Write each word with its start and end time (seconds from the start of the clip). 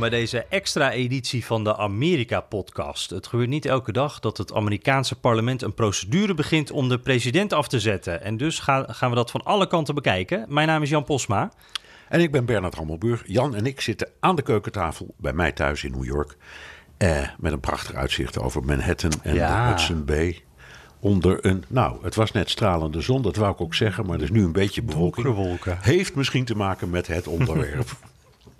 Bij 0.00 0.10
deze 0.10 0.44
extra 0.48 0.90
editie 0.92 1.44
van 1.44 1.64
de 1.64 1.76
Amerika-podcast. 1.76 3.10
Het 3.10 3.26
gebeurt 3.26 3.48
niet 3.48 3.64
elke 3.66 3.92
dag 3.92 4.20
dat 4.20 4.36
het 4.38 4.54
Amerikaanse 4.54 5.18
parlement 5.18 5.62
een 5.62 5.74
procedure 5.74 6.34
begint 6.34 6.70
om 6.70 6.88
de 6.88 6.98
president 6.98 7.52
af 7.52 7.68
te 7.68 7.80
zetten. 7.80 8.22
En 8.22 8.36
dus 8.36 8.58
gaan, 8.58 8.94
gaan 8.94 9.10
we 9.10 9.16
dat 9.16 9.30
van 9.30 9.44
alle 9.44 9.66
kanten 9.66 9.94
bekijken. 9.94 10.44
Mijn 10.48 10.66
naam 10.66 10.82
is 10.82 10.90
Jan 10.90 11.04
Posma. 11.04 11.52
En 12.08 12.20
ik 12.20 12.30
ben 12.32 12.44
Bernard 12.44 12.74
Hammelburg. 12.74 13.22
Jan 13.26 13.54
en 13.54 13.66
ik 13.66 13.80
zitten 13.80 14.08
aan 14.20 14.36
de 14.36 14.42
keukentafel 14.42 15.14
bij 15.16 15.32
mij 15.32 15.52
thuis 15.52 15.84
in 15.84 15.90
New 15.90 16.04
York. 16.04 16.36
Eh, 16.96 17.28
met 17.38 17.52
een 17.52 17.60
prachtig 17.60 17.94
uitzicht 17.94 18.38
over 18.40 18.64
Manhattan 18.64 19.12
en 19.22 19.34
Ja. 19.34 19.62
de 19.64 19.68
Hudson 19.70 20.04
Bay. 20.04 20.42
Onder 21.00 21.46
een, 21.46 21.64
nou, 21.68 22.04
het 22.04 22.14
was 22.14 22.32
net 22.32 22.50
stralende 22.50 23.00
zon, 23.00 23.22
dat 23.22 23.36
wou 23.36 23.52
ik 23.52 23.60
ook 23.60 23.74
zeggen, 23.74 24.06
maar 24.06 24.16
er 24.16 24.22
is 24.22 24.30
nu 24.30 24.44
een 24.44 24.52
beetje 24.52 24.82
bewolking. 24.82 25.26
Donkere 25.26 25.46
wolken. 25.48 25.78
Heeft 25.80 26.14
misschien 26.14 26.44
te 26.44 26.56
maken 26.56 26.90
met 26.90 27.06
het 27.06 27.26
onderwerp. 27.26 27.88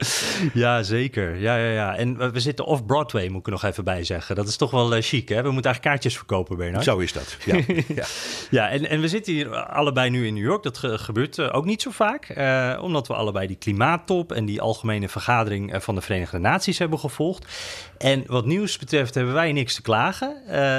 Ja, 0.55 0.83
zeker. 0.83 1.37
Ja, 1.37 1.57
ja, 1.57 1.71
ja. 1.71 1.97
En 1.97 2.33
we- 2.33 2.41
zitten 2.41 2.65
off-Broadway, 2.65 3.29
moet 3.29 3.41
ik 3.41 3.47
er 3.47 3.53
nog 3.53 3.65
even 3.65 3.85
bij 3.85 4.05
zeggen. 4.05 4.35
Dat 4.37 4.49
is 4.49 4.57
toch 4.57 4.71
wel 4.71 4.95
eh, 4.95 5.03
chic, 5.03 5.29
hè? 5.29 5.35
We 5.43 5.51
moeten 5.51 5.65
eigenlijk 5.71 5.83
kaartjes 5.83 6.17
verkopen, 6.17 6.57
Bernard. 6.57 6.85
Zo 6.85 6.99
is 6.99 7.13
dat. 7.13 7.37
Ja. 7.45 7.57
ja. 8.01 8.05
Ja, 8.51 8.69
en, 8.71 8.89
en 8.89 9.01
we 9.01 9.09
zitten 9.09 9.33
hier 9.33 9.57
allebei 9.57 10.11
nu 10.11 10.27
in 10.27 10.35
New 10.35 10.43
York. 10.45 10.63
Dat 10.63 10.79
ge- 10.79 10.99
gebeurt 10.99 11.39
eh, 11.39 11.49
ook 11.57 11.65
niet 11.65 11.83
zo 11.83 11.91
vaak. 11.91 12.25
eh, 12.29 12.79
omdat 12.83 13.07
we 13.09 13.15
allebei 13.15 13.47
die 13.47 13.57
klimaattop 13.57 14.33
en 14.33 14.45
die 14.45 14.61
algemene 14.61 15.09
vergadering 15.09 15.75
van 15.83 15.95
de 15.95 16.01
Verenigde 16.01 16.39
Naties 16.39 16.79
hebben 16.79 16.99
gevolgd. 16.99 17.47
En 17.99 18.25
wat 18.27 18.47
nieuws 18.47 18.79
betreft 18.79 19.15
hebben 19.15 19.35
wij 19.35 19.53
niks 19.53 19.75
te 19.75 19.83
klagen. 19.83 20.37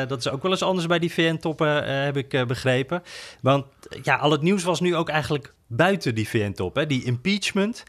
Dat 0.07 0.19
is 0.19 0.29
ook 0.29 0.41
wel 0.41 0.51
eens 0.51 0.61
anders 0.63 0.87
bij 0.87 0.99
die 0.99 1.13
VN-toppen, 1.13 2.03
heb 2.03 2.17
ik 2.17 2.47
begrepen. 2.47 3.03
Want 3.41 3.65
ja, 4.03 4.15
al 4.15 4.31
het 4.31 4.41
nieuws 4.41 4.63
was 4.63 4.79
nu 4.79 4.95
ook 4.95 5.09
eigenlijk 5.09 5.53
buiten 5.67 6.15
die 6.15 6.29
VN-top. 6.29 6.75
hè, 6.75 6.85
Die 6.87 7.03
impeachment. 7.03 7.83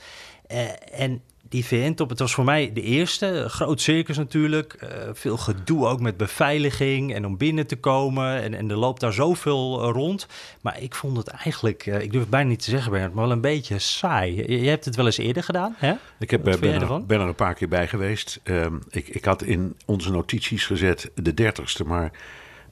Eh, 0.53 1.01
en 1.01 1.23
die 1.49 1.67
VN-top, 1.67 2.09
het 2.09 2.19
was 2.19 2.35
voor 2.35 2.45
mij 2.45 2.73
de 2.73 2.83
eerste. 2.83 3.45
Groot 3.49 3.81
circus 3.81 4.17
natuurlijk. 4.17 4.73
eh, 4.73 4.89
veel 5.13 5.37
gedoe 5.37 5.87
ook 5.87 6.01
met 6.01 6.17
beveiliging 6.17 7.15
en 7.15 7.27
om 7.27 7.37
binnen 7.37 7.67
te 7.67 7.77
komen. 7.77 8.43
En, 8.43 8.55
en 8.55 8.71
er 8.71 8.77
loopt 8.77 9.01
daar 9.01 9.13
zoveel 9.13 9.83
eh, 9.83 9.91
rond. 9.93 10.27
Maar 10.61 10.83
ik 10.83 10.95
vond 10.95 11.17
het 11.17 11.29
eigenlijk, 11.29 11.87
ik 11.87 12.11
durf 12.11 12.23
het 12.23 12.31
bijna 12.31 12.49
niet 12.49 12.63
te 12.63 12.71
zeggen 12.71 12.91
Bernard, 12.91 13.15
maar 13.15 13.25
wel 13.25 13.33
een 13.33 13.41
beetje 13.41 13.79
saai. 13.79 14.61
Je, 14.61 14.69
hebt 14.69 14.85
het 14.85 14.97
wel 14.97 15.07
eens 15.07 15.19
eerder 15.19 15.43
gedaan, 15.43 15.75
hè? 15.77 15.95
Ik 16.19 16.31
heb, 16.31 16.43
ben, 16.43 16.63
er, 16.63 17.07
ben 17.07 17.21
er 17.21 17.27
een 17.27 17.35
paar 17.35 17.55
keer 17.55 17.69
bij 17.69 17.89
geweest. 17.89 18.41
Ehm, 18.43 18.77
ik, 18.91 19.09
ik 19.09 19.25
had 19.25 19.43
in 19.43 19.77
onze 19.87 20.11
notities 20.11 20.67
gezet 20.67 21.11
de 21.15 21.35
dertigste, 21.35 21.85
maar 21.85 22.13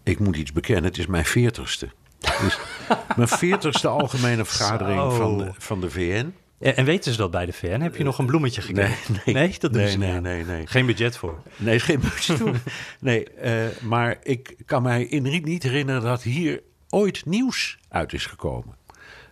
ik 0.03 0.19
moet 0.19 0.37
iets 0.37 0.53
bekennen. 0.53 0.85
Het 0.85 0.99
is 0.99 1.07
mijn 1.07 1.25
veertigste. 1.25 1.89
Dus 2.19 2.59
mijn 3.17 3.29
veertigste 3.29 3.89
algemene 3.89 4.45
vergadering 4.45 5.01
Zo. 5.01 5.11
van 5.11 5.39
de, 5.39 5.51
van 5.59 5.81
de 5.81 5.91
VN. 5.91 6.35
En, 6.61 6.77
en 6.77 6.85
weten 6.85 7.13
ze 7.13 7.19
dat 7.19 7.31
bij 7.31 7.47
de 7.47 7.53
VN? 7.53 7.81
Heb 7.81 7.97
je 7.97 8.05
nog 8.05 8.19
een 8.19 8.27
bloemetje 8.27 8.61
gekregen? 8.61 9.15
nee. 9.25 9.35
nee 9.35 9.57
dat 9.59 9.73
doen 9.73 9.83
Nee, 9.83 9.91
ze 9.91 9.99
nee, 9.99 10.13
niet. 10.13 10.23
nee, 10.23 10.45
nee. 10.45 10.67
Geen 10.67 10.87
budget 10.87 11.17
voor. 11.17 11.43
Nee, 11.57 11.81
geen 11.81 12.01
budget 12.01 12.37
toe. 12.37 12.53
Nee, 13.01 13.31
eh, 13.31 13.67
maar 13.83 14.17
ik 14.23 14.57
kan 14.67 14.83
mij 14.83 15.05
in, 15.05 15.43
niet 15.45 15.63
herinneren 15.63 16.03
dat 16.03 16.23
hier 16.23 16.63
ooit 16.89 17.27
nieuws 17.27 17.79
uit 17.89 18.13
is 18.13 18.27
gekomen. 18.27 18.75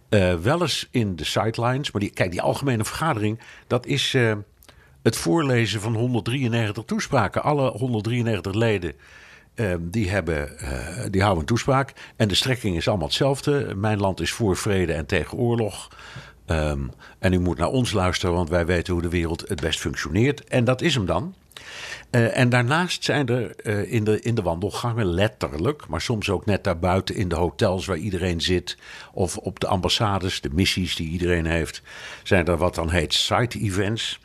Eh, 0.08 0.34
wel 0.34 0.60
eens 0.60 0.88
in 0.90 1.16
de 1.16 1.24
sidelines, 1.24 1.90
maar 1.90 2.00
die, 2.00 2.10
kijk, 2.10 2.30
die 2.30 2.42
algemene 2.42 2.84
vergadering, 2.84 3.40
dat 3.66 3.86
is 3.86 4.14
eh, 4.14 4.32
het 5.02 5.16
voorlezen 5.16 5.80
van 5.80 5.94
193 5.94 6.84
toespraken. 6.84 7.42
Alle 7.42 7.70
193 7.70 8.54
leden. 8.54 8.92
eh, 9.54 9.74
die, 9.80 10.10
hebben, 10.10 10.58
eh, 10.58 11.04
die 11.10 11.20
houden 11.20 11.40
een 11.40 11.48
toespraak. 11.48 11.92
En 12.16 12.28
de 12.28 12.34
strekking 12.34 12.76
is 12.76 12.88
allemaal 12.88 13.06
hetzelfde. 13.06 13.74
Mijn 13.76 13.98
land 14.00 14.20
is 14.20 14.32
voor 14.32 14.56
vrede 14.56 14.92
en 14.92 15.06
tegen 15.06 15.38
oorlog. 15.38 15.88
Ehm, 16.48 16.80
en 17.18 17.32
u 17.32 17.38
moet 17.38 17.58
naar 17.58 17.68
ons 17.68 17.92
luisteren, 17.92 18.34
want 18.34 18.48
wij 18.48 18.66
weten 18.66 18.92
hoe 18.92 19.02
de 19.02 19.08
wereld 19.08 19.48
het 19.48 19.60
best 19.60 19.80
functioneert. 19.80 20.44
En 20.44 20.64
dat 20.64 20.82
is 20.82 20.94
hem 20.94 21.06
dan. 21.06 21.34
Eh, 22.10 22.38
en 22.38 22.48
daarnaast 22.48 23.04
zijn 23.04 23.28
er 23.28 23.56
eh, 23.56 23.92
in, 23.92 24.04
de, 24.04 24.20
in 24.20 24.34
de 24.34 24.42
wandelgangen 24.42 25.06
letterlijk, 25.06 25.86
maar 25.88 26.00
soms 26.00 26.30
ook 26.30 26.46
net 26.46 26.64
daarbuiten 26.64 27.14
in 27.14 27.28
de 27.28 27.34
hotels 27.34 27.86
waar 27.86 27.96
iedereen 27.96 28.40
zit, 28.40 28.76
of 29.12 29.36
op 29.36 29.60
de 29.60 29.66
ambassades, 29.66 30.40
de 30.40 30.50
missies 30.52 30.96
die 30.96 31.08
iedereen 31.08 31.46
heeft, 31.46 31.82
zijn 32.22 32.46
er 32.46 32.56
wat 32.56 32.74
dan 32.74 32.90
heet 32.90 33.14
side 33.14 33.58
events. 33.58 34.20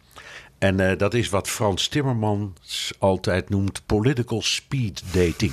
En 0.58 0.80
eh, 0.80 0.98
dat 0.98 1.14
is 1.14 1.30
wat 1.30 1.50
Frans 1.50 1.88
Timmermans 1.88 2.94
altijd 3.00 3.50
noemt 3.50 3.86
political 3.86 4.42
speed 4.42 5.04
dating. 5.14 5.52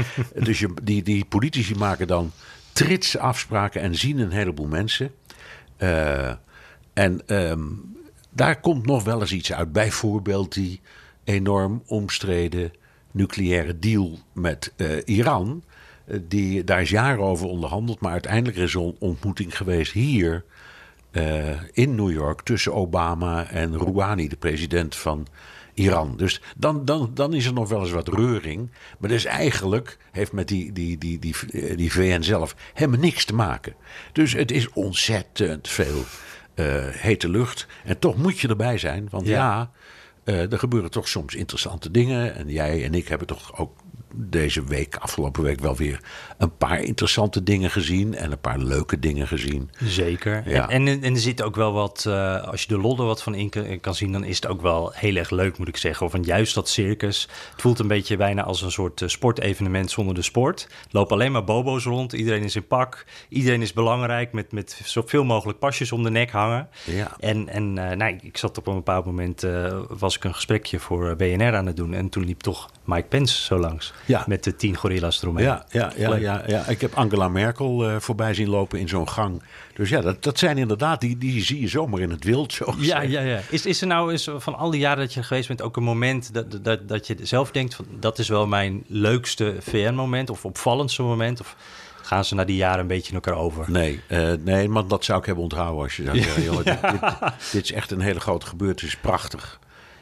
dus 0.46 0.58
je, 0.58 0.74
die, 0.82 1.02
die 1.02 1.24
politici 1.24 1.74
maken 1.74 2.06
dan 2.06 2.32
trits 2.72 3.16
afspraken 3.16 3.80
en 3.80 3.94
zien 3.94 4.18
een 4.18 4.30
heleboel 4.30 4.66
mensen. 4.66 5.10
Eh, 5.80 6.32
en 6.92 7.20
ehm, 7.26 7.62
daar 8.30 8.60
komt 8.60 8.86
nog 8.86 9.04
wel 9.04 9.20
eens 9.20 9.32
iets 9.32 9.52
uit. 9.52 9.72
Bijvoorbeeld 9.72 10.54
die 10.54 10.80
enorm 11.24 11.82
omstreden 11.86 12.72
nucleaire 13.10 13.78
deal 13.78 14.18
met 14.32 14.72
eh, 14.76 14.86
Iran. 15.04 15.62
Eh, 16.04 16.18
die, 16.22 16.64
daar 16.64 16.80
is 16.80 16.90
jaren 16.90 17.24
over 17.24 17.46
onderhandeld, 17.46 18.00
maar 18.00 18.12
uiteindelijk 18.12 18.56
is 18.56 18.74
er 18.74 18.80
een 18.80 18.96
ontmoeting 18.98 19.56
geweest 19.56 19.92
hier 19.92 20.44
in 21.72 21.94
New 21.94 22.10
York 22.10 22.42
tussen 22.42 22.74
Obama 22.74 23.48
en 23.48 23.76
Rouhani, 23.76 24.28
de 24.28 24.36
president 24.36 24.96
van 24.96 25.26
Iran. 25.80 26.16
Dus 26.16 26.40
dan, 26.56 26.84
dan, 26.84 27.10
dan 27.14 27.34
is 27.34 27.46
er 27.46 27.52
nog 27.52 27.68
wel 27.68 27.80
eens 27.80 27.90
wat 27.90 28.08
reuring. 28.08 28.70
Maar 28.98 29.10
dus 29.10 29.24
eigenlijk 29.24 29.98
heeft 30.12 30.32
met 30.32 30.48
die, 30.48 30.72
die, 30.72 30.98
die, 30.98 31.18
die, 31.18 31.34
eh, 31.52 31.76
die 31.76 31.92
VN 31.92 32.22
zelf 32.22 32.54
helemaal 32.74 33.00
niks 33.00 33.24
te 33.24 33.34
maken. 33.34 33.74
Dus 34.12 34.32
het 34.32 34.50
is 34.50 34.72
ontzettend 34.72 35.68
veel 35.68 36.04
eh, 36.54 36.86
hete 36.88 37.28
lucht. 37.28 37.66
En 37.84 37.98
toch 37.98 38.16
moet 38.16 38.38
je 38.38 38.48
erbij 38.48 38.78
zijn, 38.78 39.08
want 39.10 39.26
Ja. 39.26 39.34
ja, 39.34 39.70
eh, 40.24 40.52
er 40.52 40.58
gebeuren 40.58 40.90
toch 40.90 41.08
soms 41.08 41.34
interessante 41.34 41.90
dingen. 41.90 42.34
En 42.34 42.48
jij 42.48 42.84
en 42.84 42.94
ik 42.94 43.08
hebben 43.08 43.26
toch 43.26 43.58
ook 43.58 43.72
deze 44.14 44.64
week, 44.64 44.96
afgelopen 44.96 45.42
week, 45.42 45.60
wel 45.60 45.76
weer 45.76 46.00
een 46.38 46.56
paar 46.56 46.80
interessante 46.82 47.42
dingen 47.42 47.70
gezien. 47.70 48.14
En 48.14 48.32
een 48.32 48.40
paar 48.40 48.58
leuke 48.58 48.98
dingen 48.98 49.26
gezien. 49.26 49.70
Zeker. 49.78 50.42
Ja. 50.50 50.68
En, 50.68 50.88
en, 50.88 51.02
en 51.02 51.14
er 51.14 51.20
zit 51.20 51.42
ook 51.42 51.56
wel 51.56 51.72
wat, 51.72 52.04
eh, 52.08 52.42
als 52.42 52.62
je 52.62 52.68
de 52.68 52.78
lol 52.78 52.98
er 52.98 53.04
wat 53.04 53.22
van 53.22 53.34
in 53.34 53.80
kan, 53.80 53.94
zien, 53.94 54.12
dan 54.12 54.24
is 54.24 54.36
het 54.36 54.46
ook 54.46 54.62
wel 54.62 54.92
heel 54.94 55.16
erg 55.16 55.30
leuk, 55.30 55.58
moet 55.58 55.68
ik 55.68 55.76
zeggen. 55.76 56.10
Van 56.10 56.22
juist 56.22 56.54
dat 56.54 56.68
circus. 56.68 57.28
Het 57.52 57.60
voelt 57.60 57.78
een 57.78 57.88
beetje 57.88 58.16
bijna 58.16 58.42
als 58.42 58.62
een 58.62 58.70
soort 58.70 59.02
eh, 59.02 59.08
sportevenement 59.08 59.90
zonder 59.90 60.14
de 60.14 60.22
sport. 60.22 60.68
Lopen 60.90 61.14
alleen 61.14 61.32
maar 61.32 61.44
bobo's 61.44 61.84
rond. 61.84 62.12
Iedereen 62.12 62.42
is 62.42 62.56
in 62.56 62.66
pak. 62.66 63.04
Iedereen 63.28 63.62
is 63.62 63.72
belangrijk 63.72 64.32
met, 64.32 64.52
met 64.52 64.80
zoveel 64.84 65.24
mogelijk 65.24 65.58
pasjes 65.58 65.92
om 65.92 66.02
de 66.02 66.10
nek 66.10 66.30
hangen. 66.30 66.68
Ja. 66.84 67.16
En, 67.18 67.48
en 67.48 67.90
eh, 67.90 67.96
nou, 67.96 68.18
ik 68.22 68.36
zat 68.36 68.58
op 68.58 68.66
een 68.66 68.74
bepaald 68.74 69.04
moment, 69.04 69.46
was 69.88 70.16
ik 70.16 70.24
een 70.24 70.34
gesprekje 70.34 70.78
voor 70.78 71.16
BNR 71.16 71.56
aan 71.56 71.66
het 71.66 71.76
doen. 71.76 71.94
En 71.94 72.08
toen 72.08 72.24
liep 72.24 72.40
toch 72.40 72.70
Mike 72.90 73.08
Pence 73.08 73.42
zo 73.42 73.58
langs. 73.58 73.92
Ja. 74.04 74.24
Met 74.26 74.44
de 74.44 74.56
tien 74.56 74.76
gorilla's 74.76 75.22
eromheen. 75.22 75.44
Ja, 75.44 75.64
ja, 75.70 75.92
ja, 75.96 76.14
ja, 76.14 76.42
ja. 76.46 76.66
Ik 76.66 76.80
heb 76.80 76.94
Angela 76.94 77.28
Merkel 77.28 77.88
eh, 77.88 77.96
voorbij 77.98 78.34
zien 78.34 78.48
lopen 78.48 78.78
in 78.78 78.88
zo'n 78.88 79.08
gang. 79.08 79.42
Dus 79.74 79.88
ja, 79.88 80.00
dat, 80.00 80.22
dat 80.22 80.38
zijn 80.38 80.58
inderdaad, 80.58 81.00
die, 81.00 81.18
die 81.18 81.42
zie 81.42 81.60
je 81.60 81.68
zomaar 81.68 82.00
in 82.00 82.10
het 82.10 82.24
wild. 82.24 82.52
Zo 82.52 82.74
Ja, 82.78 83.00
ja, 83.00 83.20
ja. 83.20 83.40
Is, 83.50 83.66
is 83.66 83.80
er 83.80 83.86
nou 83.86 84.12
eens 84.12 84.30
van 84.36 84.56
al 84.56 84.70
die 84.70 84.80
jaren 84.80 84.98
dat 84.98 85.14
je 85.14 85.22
geweest 85.22 85.48
bent 85.48 85.62
ook 85.62 85.76
een 85.76 85.82
moment 85.82 86.34
dat, 86.34 86.64
dat, 86.64 86.88
dat 86.88 87.06
je 87.06 87.16
zelf 87.22 87.50
denkt 87.50 87.74
van 87.74 87.86
dat 88.00 88.18
is 88.18 88.28
wel 88.28 88.46
mijn 88.46 88.84
leukste 88.86 89.56
VN-moment 89.60 90.30
of 90.30 90.44
opvallendste 90.44 91.02
moment? 91.02 91.40
Of 91.40 91.56
gaan 92.02 92.24
ze 92.24 92.34
na 92.34 92.44
die 92.44 92.56
jaren 92.56 92.80
een 92.80 92.86
beetje 92.86 93.08
in 93.08 93.14
elkaar 93.14 93.34
over? 93.34 93.64
Nee, 93.70 94.00
eh, 94.06 94.32
nee, 94.40 94.68
maar 94.68 94.86
dat 94.86 95.04
zou 95.04 95.18
ik 95.18 95.26
hebben 95.26 95.44
onthouden 95.44 95.82
als 95.82 95.96
je 95.96 96.04
zou 96.04 96.22
zeggen... 96.22 96.42
joh, 96.42 96.64
dit, 96.64 96.80
dit, 96.80 97.00
dit 97.52 97.64
is 97.64 97.72
echt 97.72 97.90
een 97.90 98.00
hele 98.00 98.20
grote 98.20 98.46
gebeurtenis, 98.46 98.96
prachtig. 98.96 99.58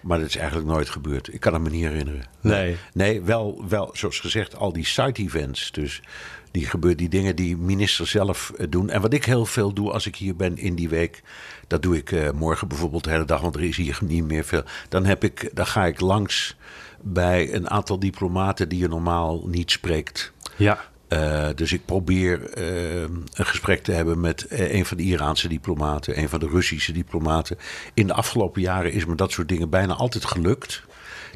Maar 0.08 0.18
dat 0.18 0.28
is 0.28 0.36
eigenlijk 0.36 0.68
nooit 0.68 0.88
gebeurd. 0.88 1.34
Ik 1.34 1.40
kan 1.40 1.52
het 1.52 1.62
me 1.62 1.70
niet 1.70 1.84
herinneren. 1.84 2.24
Nee. 2.40 2.76
Nee, 2.92 3.22
wel, 3.22 3.64
wel 3.68 3.90
zoals 3.92 4.20
gezegd, 4.20 4.56
al 4.56 4.72
die 4.72 4.86
side-events. 4.86 5.72
Dus 5.72 6.02
die, 6.50 6.66
gebeur, 6.66 6.96
die 6.96 7.08
dingen 7.08 7.36
die 7.36 7.56
ministers 7.56 8.10
zelf 8.10 8.52
eh, 8.56 8.66
doen. 8.70 8.90
En 8.90 9.00
wat 9.00 9.12
ik 9.12 9.24
heel 9.24 9.46
veel 9.46 9.72
doe 9.72 9.92
als 9.92 10.06
ik 10.06 10.16
hier 10.16 10.36
ben 10.36 10.56
in 10.56 10.74
die 10.74 10.88
week... 10.88 11.22
dat 11.66 11.82
doe 11.82 11.96
ik 11.96 12.12
eh, 12.12 12.30
morgen 12.30 12.68
bijvoorbeeld 12.68 13.04
de 13.04 13.10
hele 13.10 13.24
dag, 13.24 13.40
want 13.40 13.54
er 13.54 13.62
is 13.62 13.76
hier 13.76 13.98
niet 14.02 14.24
meer 14.24 14.44
veel. 14.44 14.62
Dan, 14.88 15.04
heb 15.04 15.24
ik, 15.24 15.50
dan 15.54 15.66
ga 15.66 15.86
ik 15.86 16.00
langs 16.00 16.56
bij 17.00 17.54
een 17.54 17.70
aantal 17.70 17.98
diplomaten 17.98 18.68
die 18.68 18.78
je 18.78 18.88
normaal 18.88 19.42
niet 19.46 19.70
spreekt. 19.70 20.32
Ja. 20.56 20.78
Uh, 21.08 21.48
dus 21.54 21.72
ik 21.72 21.84
probeer 21.84 22.58
uh, 22.58 23.00
een 23.02 23.46
gesprek 23.46 23.82
te 23.82 23.92
hebben 23.92 24.20
met 24.20 24.46
een 24.48 24.86
van 24.86 24.96
de 24.96 25.02
Iraanse 25.02 25.48
diplomaten, 25.48 26.18
een 26.18 26.28
van 26.28 26.40
de 26.40 26.48
Russische 26.48 26.92
diplomaten. 26.92 27.58
In 27.94 28.06
de 28.06 28.12
afgelopen 28.12 28.60
jaren 28.62 28.92
is 28.92 29.04
me 29.04 29.14
dat 29.14 29.32
soort 29.32 29.48
dingen 29.48 29.70
bijna 29.70 29.94
altijd 29.94 30.24
gelukt. 30.24 30.82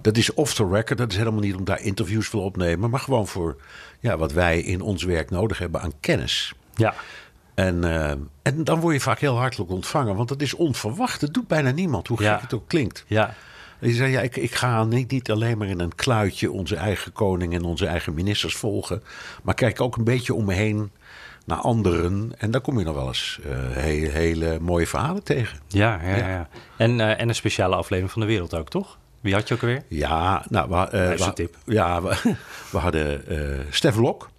Dat 0.03 0.17
is 0.17 0.35
off 0.35 0.55
the 0.55 0.69
record. 0.71 0.99
Dat 0.99 1.11
is 1.11 1.17
helemaal 1.17 1.41
niet 1.41 1.55
om 1.55 1.65
daar 1.65 1.81
interviews 1.81 2.27
voor 2.29 2.43
op 2.43 2.53
te 2.53 2.59
nemen. 2.61 2.91
Maar 2.91 3.01
gewoon 3.01 3.27
voor 3.27 3.57
ja, 4.01 4.17
wat 4.17 4.33
wij 4.33 4.61
in 4.61 4.81
ons 4.81 5.03
werk 5.05 5.31
nodig 5.31 5.59
hebben 5.59 5.81
aan 5.81 5.93
kennis. 6.01 6.55
Ja. 6.75 6.95
En, 7.55 7.85
uh, 7.85 8.11
en 8.43 8.65
dan 8.65 8.81
word 8.81 8.95
je 8.95 9.01
vaak 9.01 9.19
heel 9.19 9.37
hartelijk 9.39 9.71
ontvangen. 9.71 10.17
Want 10.17 10.29
dat 10.29 10.41
is 10.43 10.55
onverwacht. 10.55 11.21
Dat 11.21 11.35
doet 11.35 11.47
bijna 11.49 11.71
niemand, 11.71 12.09
hoe 12.09 12.17
gek 12.17 12.27
Ja. 12.27 12.39
het 12.41 12.55
ook 12.55 12.69
klinkt. 12.69 13.05
Ja. 13.07 13.35
Je 13.83 13.93
zei, 13.95 14.11
ja, 14.13 14.21
ik, 14.21 14.37
ik 14.37 14.55
ga 14.55 14.85
niet, 14.85 15.11
niet 15.11 15.31
alleen 15.31 15.59
maar 15.59 15.69
in 15.69 15.81
een 15.81 15.95
kluitje 15.95 16.51
onze 16.51 16.77
eigen 16.77 17.13
koning 17.13 17.55
en 17.55 17.63
onze 17.65 17.87
eigen 17.87 18.15
ministers 18.15 18.55
volgen. 18.55 19.03
Maar 19.43 19.55
kijk 19.55 19.81
ook 19.81 19.97
een 19.97 20.05
beetje 20.05 20.35
om 20.35 20.45
me 20.45 20.55
heen 20.55 20.91
naar 21.47 21.59
anderen. 21.59 22.33
En 22.39 22.51
daar 22.51 22.61
kom 22.61 22.79
je 22.79 22.85
nog 22.85 22.95
wel 22.95 23.07
eens 23.07 23.41
eh, 23.45 23.57
hele, 23.77 24.09
hele 24.09 24.59
mooie 24.61 24.87
verhalen 24.87 25.23
tegen. 25.25 25.59
Ja, 25.69 26.01
ja, 26.03 26.17
Ja. 26.17 26.29
ja. 26.29 26.49
En, 26.77 27.01
eh, 27.01 27.21
en 27.21 27.29
een 27.29 27.35
speciale 27.35 27.77
aflevering 27.77 28.13
van 28.13 28.21
de 28.23 28.27
wereld 28.29 28.55
ook, 28.55 28.69
toch? 28.69 28.99
Wie 29.21 29.35
had 29.35 29.49
je 29.49 29.55
ook 29.55 29.61
alweer? 29.63 29.83
Ja, 29.89 30.45
nou, 30.49 30.69
we, 30.71 31.15
we- 31.19 31.33
tip. 31.33 31.57
Ja, 31.65 32.03
we, 32.03 32.17
we 32.73 32.79
hadden 32.79 33.27
eh 33.29 33.59
Stef 33.71 33.97
Lok. 33.97 34.31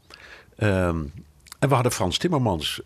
Ehm, 0.58 0.98
en 1.60 1.70
we 1.70 1.74
hadden 1.74 1.92
Frans 1.92 2.18
Timmermans. 2.18 2.82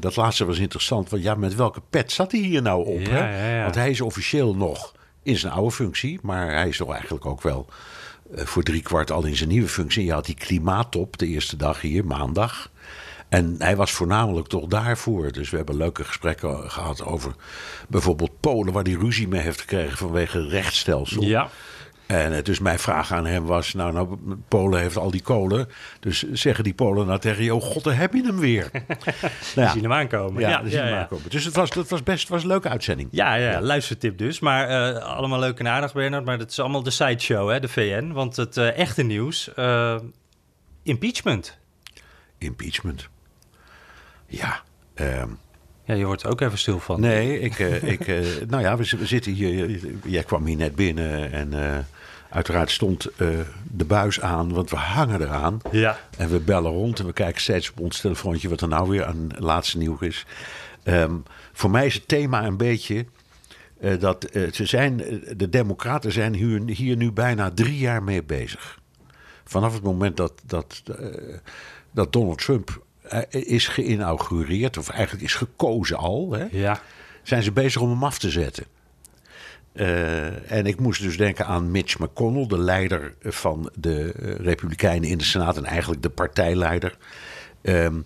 Dat 0.00 0.16
laatste 0.16 0.44
was 0.44 0.58
interessant. 0.58 1.10
Want 1.10 1.22
ja, 1.22 1.34
met 1.34 1.54
welke 1.54 1.80
pet 1.90 2.12
zat 2.12 2.32
hij 2.32 2.40
hier 2.40 2.62
nou 2.62 2.86
op? 2.86 3.00
Ja, 3.00 3.24
hè? 3.26 3.62
Want 3.62 3.74
hij 3.74 3.90
is 3.90 4.00
officieel 4.00 4.54
nog 4.56 4.92
in 5.22 5.36
zijn 5.36 5.52
oude 5.52 5.70
functie. 5.70 6.18
Maar 6.22 6.52
hij 6.52 6.68
is 6.68 6.76
toch 6.76 6.92
eigenlijk 6.92 7.26
ook 7.26 7.42
wel 7.42 7.66
eh, 8.34 8.44
voor 8.44 8.62
drie 8.62 8.82
kwart 8.82 9.10
al 9.10 9.24
in 9.24 9.36
zijn 9.36 9.48
nieuwe 9.48 9.68
functie. 9.68 10.04
Je 10.04 10.12
had 10.12 10.26
die 10.26 10.34
klimaattop 10.34 11.18
de 11.18 11.26
eerste 11.26 11.56
dag 11.56 11.80
hier, 11.80 12.04
maandag. 12.04 12.70
En 13.28 13.54
hij 13.58 13.76
was 13.76 13.90
voornamelijk 13.90 14.46
toch 14.46 14.66
daarvoor. 14.66 15.32
Dus 15.32 15.50
we 15.50 15.56
hebben 15.56 15.76
leuke 15.76 16.04
gesprekken 16.04 16.70
gehad 16.70 17.04
over 17.04 17.34
bijvoorbeeld 17.88 18.40
Polen, 18.40 18.72
waar 18.72 18.84
hij 18.84 18.92
ruzie 18.92 19.28
mee 19.28 19.40
heeft 19.40 19.60
gekregen 19.60 19.98
vanwege 19.98 20.48
rechtsstelsel. 20.48 21.22
Ja. 21.22 21.50
En 22.10 22.36
eh, 22.36 22.42
dus 22.42 22.58
mijn 22.58 22.78
vraag 22.78 23.12
aan 23.12 23.26
hem 23.26 23.44
was: 23.44 23.74
Nou, 23.74 23.92
nou, 23.92 24.18
Polen 24.48 24.80
heeft 24.80 24.96
al 24.96 25.10
die 25.10 25.22
kolen. 25.22 25.68
Dus 26.00 26.32
zeggen 26.32 26.64
die 26.64 26.74
Polen 26.74 27.06
nou 27.06 27.18
tegen 27.18 27.44
je: 27.44 27.54
Oh 27.54 27.62
god, 27.62 27.84
daar 27.84 27.96
heb 27.96 28.12
je 28.14 28.22
hem 28.22 28.38
weer. 28.38 28.70
nou, 28.72 28.90
Ja. 29.54 29.70
Zien 29.70 29.82
hem 29.82 29.92
aankomen. 29.92 30.40
ja, 30.42 30.48
ja, 30.48 30.60
ja, 30.64 30.78
hem 30.78 30.88
ja. 30.88 31.00
aankomen. 31.00 31.30
Dus 31.30 31.44
het 31.44 31.54
was, 31.54 31.70
dat 31.70 31.88
was 31.88 32.02
best 32.02 32.28
was 32.28 32.42
een 32.42 32.48
leuke 32.48 32.68
uitzending. 32.68 33.08
Ja, 33.12 33.34
ja, 33.34 33.60
luistertip 33.60 34.18
dus. 34.18 34.40
Maar 34.40 34.68
eh, 34.68 35.02
allemaal 35.02 35.38
leuk 35.38 35.58
en 35.58 35.68
aardig, 35.68 35.92
Bernard. 35.92 36.24
Maar 36.24 36.38
dat 36.38 36.50
is 36.50 36.58
allemaal 36.58 36.82
de 36.82 36.90
sideshow, 36.90 37.50
hè, 37.50 37.60
de 37.60 37.68
VN. 37.68 38.12
Want 38.12 38.36
het 38.36 38.56
eh, 38.56 38.78
echte 38.78 39.02
nieuws, 39.02 39.50
impeachment. 40.82 41.58
Impeachment. 42.38 43.08
Ja. 44.26 44.62
ehm, 44.94 45.28
Ja, 45.84 45.94
je 45.94 46.04
wordt 46.04 46.22
er 46.22 46.30
ook 46.30 46.40
even 46.40 46.58
stil 46.58 46.78
van. 46.78 47.00
nee, 47.00 47.40
ik, 47.40 47.58
ik, 47.82 48.06
nou 48.48 48.62
ja, 48.62 48.76
we, 48.76 48.96
we 48.98 49.06
zitten 49.06 49.32
hier. 49.32 49.80
Jij 50.04 50.22
kwam 50.22 50.46
hier 50.46 50.56
net 50.56 50.74
binnen 50.74 51.32
en 51.32 51.52
uiteraard 52.30 52.70
stond 52.70 53.04
eh, 53.06 53.28
de 53.70 53.84
buis 53.84 54.20
aan, 54.20 54.52
want 54.52 54.70
we 54.70 54.76
hangen 54.76 55.20
eraan. 55.22 55.60
Ja. 55.70 55.98
En 56.18 56.28
we 56.30 56.40
bellen 56.40 56.70
rond 56.70 56.98
en 56.98 57.06
we 57.06 57.12
kijken 57.12 57.40
steeds 57.40 57.70
op 57.70 57.80
ons 57.80 58.00
telefoontje 58.00 58.48
wat 58.48 58.60
er 58.60 58.68
nou 58.68 58.88
weer 58.88 59.04
aan 59.04 59.24
het 59.28 59.40
laatste 59.40 59.78
nieuws 59.78 60.00
is. 60.00 60.26
Ehm, 60.82 61.14
voor 61.52 61.70
mij 61.70 61.86
is 61.86 61.94
het 61.94 62.08
thema 62.08 62.44
een 62.44 62.56
beetje 62.56 63.06
eh, 63.80 64.00
dat 64.00 64.24
eh, 64.24 64.52
ze 64.52 64.66
zijn, 64.66 64.96
de 65.36 65.48
Democraten 65.48 66.12
zijn 66.12 66.34
hier, 66.34 66.62
hier 66.66 66.96
nu 66.96 67.12
bijna 67.12 67.50
drie 67.50 67.78
jaar 67.78 68.02
mee 68.02 68.22
bezig. 68.22 68.78
Vanaf 69.44 69.72
het 69.74 69.82
moment 69.82 70.16
dat, 70.16 70.32
dat, 70.46 70.82
dat 71.90 72.12
Donald 72.12 72.38
Trump 72.38 72.82
is 73.28 73.68
geïnaugureerd, 73.68 74.78
of 74.78 74.88
eigenlijk 74.88 75.24
is 75.24 75.34
gekozen 75.34 75.96
al, 75.96 76.32
hè, 76.32 76.46
Ja. 76.50 76.80
zijn 77.22 77.42
ze 77.42 77.52
bezig 77.52 77.80
om 77.80 77.90
hem 77.90 78.04
af 78.04 78.18
te 78.18 78.30
zetten. 78.30 78.64
Eh, 79.72 80.52
en 80.52 80.66
ik 80.66 80.80
moest 80.80 81.02
dus 81.02 81.16
denken 81.16 81.46
aan 81.46 81.70
Mitch 81.70 81.98
McConnell, 81.98 82.46
de 82.46 82.58
leider 82.58 83.14
van 83.20 83.70
de 83.74 84.12
eh, 84.12 84.34
Republikeinen 84.34 85.08
in 85.08 85.18
de 85.18 85.24
Senaat 85.24 85.56
en 85.56 85.64
eigenlijk 85.64 86.02
de 86.02 86.10
partijleider. 86.10 86.96
Ehm, 87.62 88.00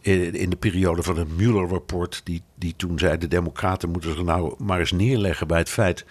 in, 0.00 0.50
de 0.50 0.56
periode 0.56 1.02
van 1.02 1.18
het 1.18 1.36
Mueller-rapport, 1.36 2.20
die, 2.24 2.42
die 2.54 2.74
toen 2.76 2.98
zei: 2.98 3.18
de 3.18 3.28
Democraten 3.28 3.90
moeten 3.90 4.10
zich 4.14 4.22
nou 4.22 4.54
maar 4.58 4.78
eens 4.78 4.92
neerleggen 4.92 5.46
bij 5.46 5.58
het 5.58 5.68
feit. 5.68 6.04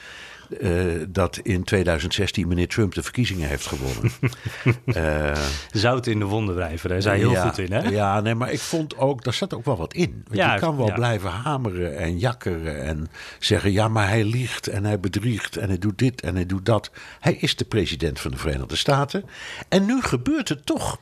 Eh, 0.60 0.72
dat 1.08 1.38
in 1.38 1.64
2016 1.64 2.48
meneer 2.48 2.68
Trump 2.68 2.94
de 2.94 3.04
verkiezingen 3.04 3.48
heeft 3.48 3.66
gewonnen. 3.66 4.12
Eh, 4.86 5.32
Zout 5.72 6.08
in 6.08 6.20
de 6.20 6.26
wonden 6.26 6.56
wrijven, 6.56 7.02
daar 7.02 7.16
heel 7.16 7.32
ja, 7.32 7.48
goed 7.48 7.58
in, 7.58 7.72
hè? 7.72 7.90
Ja, 7.90 8.20
nee, 8.20 8.36
maar 8.36 8.52
ik 8.52 8.60
vond 8.60 8.98
ook, 8.98 9.24
daar 9.24 9.34
zat 9.34 9.54
ook 9.54 9.66
wel 9.66 9.78
wat 9.78 9.94
in. 9.94 10.22
Want 10.24 10.38
Ja, 10.38 10.54
je 10.54 10.60
kan 10.60 10.78
wel 10.78 10.88
ja. 10.88 10.94
blijven 10.94 11.30
hameren 11.30 11.98
en 11.98 12.18
jakkeren 12.18 12.84
en 12.84 13.08
zeggen... 13.40 13.72
ja, 13.72 13.88
maar 13.88 14.08
hij 14.08 14.24
liegt 14.24 14.68
en 14.68 14.86
hij 14.86 15.00
bedriegt 15.00 15.58
en 15.58 15.68
hij 15.68 15.78
doet 15.78 15.98
dit 15.98 16.22
en 16.22 16.36
hij 16.36 16.46
doet 16.46 16.66
dat. 16.66 16.92
Hij 17.20 17.34
is 17.34 17.56
de 17.56 17.66
president 17.66 18.20
van 18.20 18.32
de 18.32 18.38
Verenigde 18.38 18.76
Staten. 18.76 19.24
En 19.70 19.86
nu 19.86 20.02
gebeurt 20.02 20.50
het 20.50 20.66
toch. 20.66 21.00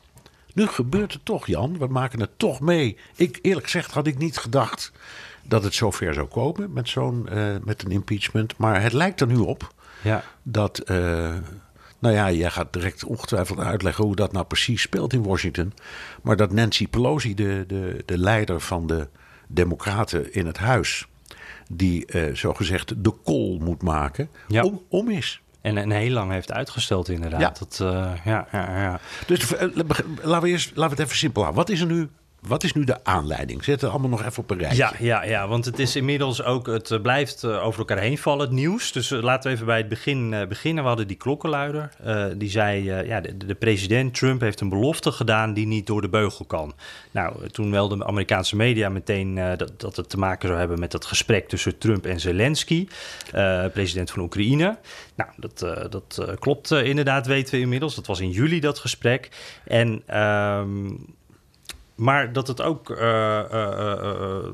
Nu 0.53 0.67
gebeurt 0.67 1.13
het 1.13 1.25
toch, 1.25 1.47
Jan. 1.47 1.77
We 1.77 1.87
maken 1.87 2.19
het 2.19 2.31
toch 2.37 2.59
mee. 2.59 2.97
Ik, 3.15 3.39
eerlijk 3.41 3.65
gezegd 3.65 3.91
had 3.91 4.07
ik 4.07 4.17
niet 4.17 4.37
gedacht 4.37 4.91
dat 5.47 5.63
het 5.63 5.73
zover 5.73 6.13
zou 6.13 6.27
komen 6.27 6.73
met, 6.73 6.89
zo'n, 6.89 7.27
eh, 7.29 7.55
met 7.63 7.83
een 7.83 7.91
impeachment. 7.91 8.57
Maar 8.57 8.81
het 8.81 8.93
lijkt 8.93 9.21
er 9.21 9.27
nu 9.27 9.37
op 9.37 9.73
Ja. 10.01 10.23
dat. 10.43 10.79
eh, 10.79 11.33
nou 11.99 12.15
ja, 12.15 12.31
jij 12.31 12.49
gaat 12.51 12.73
direct 12.73 13.03
ongetwijfeld 13.03 13.59
uitleggen 13.59 14.03
hoe 14.03 14.15
dat 14.15 14.31
nou 14.31 14.45
precies 14.45 14.81
speelt 14.81 15.13
in 15.13 15.23
Washington. 15.23 15.73
Maar 16.21 16.35
dat 16.35 16.51
Nancy 16.51 16.87
Pelosi, 16.87 17.33
de, 17.35 17.63
de, 17.67 18.03
de 18.05 18.17
leider 18.17 18.61
van 18.61 18.87
de 18.87 19.07
Democraten 19.47 20.33
in 20.33 20.45
het 20.45 20.57
huis. 20.57 21.07
die 21.69 22.05
eh 22.05 22.35
zogezegd 22.35 23.03
de 23.03 23.13
call 23.23 23.57
moet 23.61 23.81
maken. 23.81 24.29
Ja. 24.47 24.63
Om, 24.63 24.81
om 24.89 25.09
is. 25.09 25.41
En, 25.61 25.77
en 25.77 25.91
heel 25.91 26.09
lang 26.11 26.31
heeft 26.31 26.51
uitgesteld, 26.51 27.09
inderdaad. 27.09 27.39
Ja. 27.39 27.53
Dat, 27.59 27.77
ja, 28.23 28.47
ja, 28.51 28.81
ja. 28.81 28.99
Dus 29.27 29.49
laten 30.21 30.41
we 30.41 30.49
eerst 30.49 30.67
laten 30.75 30.95
we 30.95 31.01
het 31.01 31.05
even 31.05 31.17
simpel 31.17 31.41
houden. 31.43 31.63
Wat 31.65 31.73
is 31.73 31.81
er 31.81 31.87
nu? 31.87 32.09
Wat 32.41 32.63
is 32.63 32.73
nu 32.73 32.83
de 32.83 33.03
aanleiding? 33.03 33.63
Zet 33.63 33.81
het 33.81 33.89
allemaal 33.89 34.09
nog 34.09 34.25
even 34.25 34.43
op 34.43 34.49
een 34.49 34.57
rijtje. 34.57 34.77
Ja, 34.77 34.93
ja, 34.99 35.23
ja, 35.23 35.47
want 35.47 35.65
het 35.65 35.79
is 35.79 35.95
inmiddels 35.95 36.43
ook, 36.43 36.67
het 36.67 36.91
eh, 36.91 37.01
blijft 37.01 37.43
eh, 37.43 37.65
over 37.65 37.79
elkaar 37.79 37.97
heen 37.97 38.17
vallen, 38.17 38.45
het 38.45 38.55
nieuws. 38.55 38.91
Dus 38.91 39.11
eh, 39.11 39.21
laten 39.21 39.49
we 39.49 39.55
even 39.55 39.65
bij 39.65 39.77
het 39.77 39.89
begin 39.89 40.45
beginnen. 40.49 40.83
We 40.83 40.89
hadden 40.89 41.07
die 41.07 41.17
klokkenluider. 41.17 41.89
die 42.37 42.49
zei, 42.49 42.83
ja, 42.83 43.21
de, 43.21 43.37
de 43.37 43.55
president 43.55 44.13
Trump 44.13 44.41
heeft 44.41 44.59
een 44.59 44.69
belofte 44.69 45.11
gedaan 45.11 45.53
die 45.53 45.67
niet 45.67 45.87
door 45.87 46.01
de 46.01 46.09
beugel 46.09 46.45
kan. 46.45 46.73
Nou, 47.11 47.47
toen 47.47 47.69
meldden 47.69 47.97
de 47.97 48.05
Amerikaanse 48.05 48.55
media 48.55 48.89
meteen 48.89 49.35
dat, 49.35 49.79
dat 49.79 49.95
het 49.95 50.09
te 50.09 50.17
maken 50.17 50.47
zou 50.47 50.59
hebben 50.59 50.79
met 50.79 50.91
dat 50.91 51.05
gesprek 51.05 51.47
tussen 51.47 51.77
Trump 51.77 52.05
en 52.05 52.19
Zelensky, 52.19 52.87
president 53.73 54.11
van 54.11 54.21
Oekraïne. 54.21 54.77
Nou, 55.15 55.29
dat, 55.37 55.59
dat 55.89 56.35
klopt 56.39 56.71
inderdaad, 56.71 57.27
weten 57.27 57.53
we 57.53 57.59
inmiddels. 57.59 57.95
Dat 57.95 58.07
was 58.07 58.19
in 58.19 58.29
juli 58.29 58.59
dat 58.59 58.79
gesprek. 58.79 59.29
En... 59.65 60.01
ehm, 60.05 60.89
maar 61.97 62.33
dat 62.33 62.47
het 62.47 62.61
ook, 62.61 62.89
eh, 62.89 63.39
eh, 63.39 63.91
eh, 63.91 64.45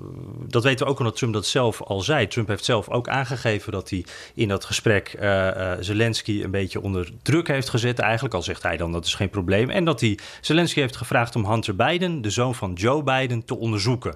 dat 0.48 0.64
weten 0.64 0.86
we 0.86 0.92
ook 0.92 1.00
omdat 1.00 1.16
Trump 1.16 1.34
dat 1.34 1.46
zelf 1.46 1.82
al 1.82 2.02
zei. 2.02 2.28
Trump 2.28 2.48
heeft 2.48 2.66
zelf 2.66 2.90
ook 2.90 3.08
aangegeven 3.08 3.72
dat 3.72 3.90
hij 3.90 4.06
in 4.34 4.48
dat 4.48 4.66
gesprek 4.66 5.16
Zelensky 5.80 6.44
een 6.44 6.52
beetje 6.52 6.82
onder 6.82 7.10
druk 7.22 7.48
heeft 7.48 7.70
gezet. 7.70 8.00
Eigenlijk 8.00 8.34
al 8.34 8.42
zegt 8.42 8.64
hij 8.64 8.78
dan 8.78 8.92
dat 8.92 9.06
is 9.06 9.16
geen 9.16 9.30
probleem. 9.30 9.70
En 9.70 9.86
dat 9.86 10.00
hij 10.00 10.20
Zelensky 10.42 10.80
heeft 10.80 10.96
gevraagd 10.96 11.36
om 11.36 11.46
Hunter 11.46 11.76
Biden, 11.76 12.22
de 12.22 12.30
zoon 12.30 12.56
van 12.56 12.74
Joe 12.74 13.04
Biden, 13.04 13.46
te 13.46 13.58
onderzoeken. 13.58 14.16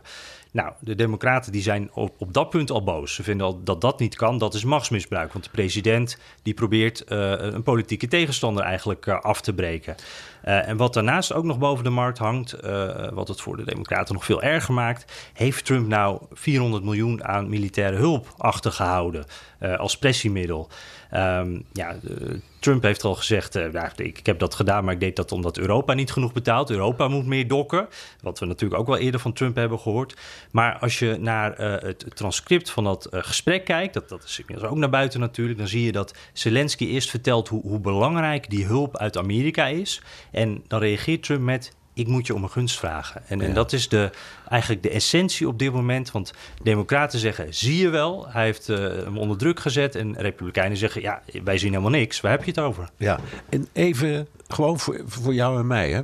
Nou, 0.52 0.74
de 0.80 0.96
Democraten 0.96 1.52
die 1.52 1.62
zijn 1.62 1.90
op, 1.94 2.14
op 2.18 2.34
dat 2.34 2.50
punt 2.50 2.72
al 2.72 2.84
boos. 2.84 3.14
Ze 3.14 3.24
vinden 3.24 3.46
al 3.46 3.64
dat 3.64 3.82
dat 3.82 4.00
niet 4.00 4.16
kan. 4.16 4.38
Dat 4.38 4.54
is 4.54 4.64
machtsmisbruik. 4.64 5.34
Want 5.34 5.44
de 5.44 5.52
president 5.52 6.18
die 6.44 6.54
probeert 6.54 7.04
een 7.08 7.64
politieke 7.64 8.08
tegenstander 8.08 8.64
eigenlijk 8.64 9.08
af 9.08 9.42
te 9.42 9.54
breken. 9.54 9.96
Eh, 10.42 10.68
en 10.68 10.78
wat 10.78 10.94
daarnaast 10.94 11.34
ook 11.34 11.44
nog 11.44 11.58
boven 11.58 11.84
de 11.84 11.90
markt 11.90 12.18
hangt, 12.18 12.54
eh, 12.54 13.10
wat 13.12 13.28
het 13.28 13.42
voor 13.42 13.58
de 13.58 13.66
Democraten 13.66 14.14
nog 14.14 14.26
veel 14.26 14.42
erger 14.42 14.74
maakt, 14.74 15.30
heeft 15.34 15.66
Trump 15.66 15.88
nou 15.88 16.22
400 16.32 16.84
miljoen 16.84 17.24
aan 17.24 17.50
militaire 17.50 17.98
hulp 17.98 18.34
achtergehouden 18.38 19.26
eh, 19.60 19.76
als 19.76 19.98
pressiemiddel. 19.98 20.70
Ehm, 21.10 21.60
ja, 21.74 21.90
eh, 21.90 22.38
Trump 22.60 22.84
heeft 22.84 23.04
al 23.04 23.16
gezegd, 23.16 23.56
eh, 23.56 23.72
nou, 23.72 23.90
ik, 23.96 24.18
ik 24.18 24.26
heb 24.26 24.40
dat 24.40 24.56
gedaan, 24.56 24.84
maar 24.84 24.94
ik 24.94 25.00
deed 25.00 25.16
dat 25.16 25.32
omdat 25.32 25.58
Europa 25.58 25.94
niet 25.94 26.12
genoeg 26.12 26.34
betaalt. 26.34 26.70
Europa 26.70 27.08
moet 27.08 27.26
meer 27.26 27.48
dokken, 27.48 27.88
wat 28.22 28.40
we 28.40 28.46
natuurlijk 28.46 28.82
ook 28.82 28.88
wel 28.88 28.98
eerder 28.98 29.20
van 29.20 29.34
Trump 29.34 29.56
hebben 29.56 29.80
gehoord. 29.80 30.16
Maar 30.52 30.78
als 30.80 31.00
je 31.00 31.18
naar 31.20 31.54
eh, 31.54 31.88
het 31.88 32.06
transcript 32.16 32.70
van 32.70 32.84
dat 32.84 33.06
eh, 33.06 33.20
gesprek 33.24 33.66
kijkt, 33.66 33.94
dat, 33.94 34.10
dat 34.10 34.24
is 34.24 34.40
inmiddels 34.40 34.72
ook 34.72 34.78
naar 34.78 34.90
buiten 34.90 35.20
natuurlijk, 35.20 35.58
dan 35.58 35.68
zie 35.68 35.84
je 35.84 35.92
dat 35.92 36.14
Zelensky 36.34 36.86
eerst 36.86 37.10
vertelt 37.10 37.48
hoe, 37.48 37.62
hoe 37.62 37.80
belangrijk 37.80 38.50
die 38.50 38.66
hulp 38.66 38.98
uit 38.98 39.18
Amerika 39.18 39.68
is. 39.68 40.02
En 40.38 40.64
dan 40.68 40.80
reageert 40.80 41.24
Trump 41.24 41.42
met: 41.42 41.74
Ik 41.94 42.08
moet 42.08 42.28
je 42.28 42.34
om 42.34 42.44
een 42.44 42.50
gunst 42.50 42.80
vragen. 42.80 43.28
En, 43.28 43.42
en 43.42 43.54
dat 43.54 43.74
is 43.74 43.90
de, 43.90 44.10
eigenlijk 44.50 44.84
de 44.84 44.90
essentie 44.90 45.48
op 45.48 45.60
dit 45.60 45.74
moment. 45.74 46.12
Want 46.12 46.34
Democraten 46.64 47.20
zeggen: 47.20 47.54
Zie 47.54 47.78
je 47.78 47.90
wel, 47.90 48.28
hij 48.30 48.44
heeft 48.44 48.70
eh, 48.70 48.78
hem 48.78 49.18
onder 49.18 49.38
druk 49.38 49.60
gezet. 49.60 49.96
En 49.96 50.18
Republikeinen 50.18 50.78
zeggen: 50.78 51.02
Ja, 51.02 51.22
wij 51.44 51.58
zien 51.58 51.70
helemaal 51.70 51.92
niks. 51.92 52.22
Waar 52.22 52.32
heb 52.32 52.44
je 52.44 52.50
het 52.50 52.60
over? 52.60 52.90
Ja, 52.98 53.20
en 53.50 53.68
even 53.74 54.28
gewoon 54.48 54.80
voor, 54.80 55.02
voor 55.06 55.34
jou 55.34 55.60
en 55.60 55.68
mij. 55.68 55.92
Hè. 55.92 56.02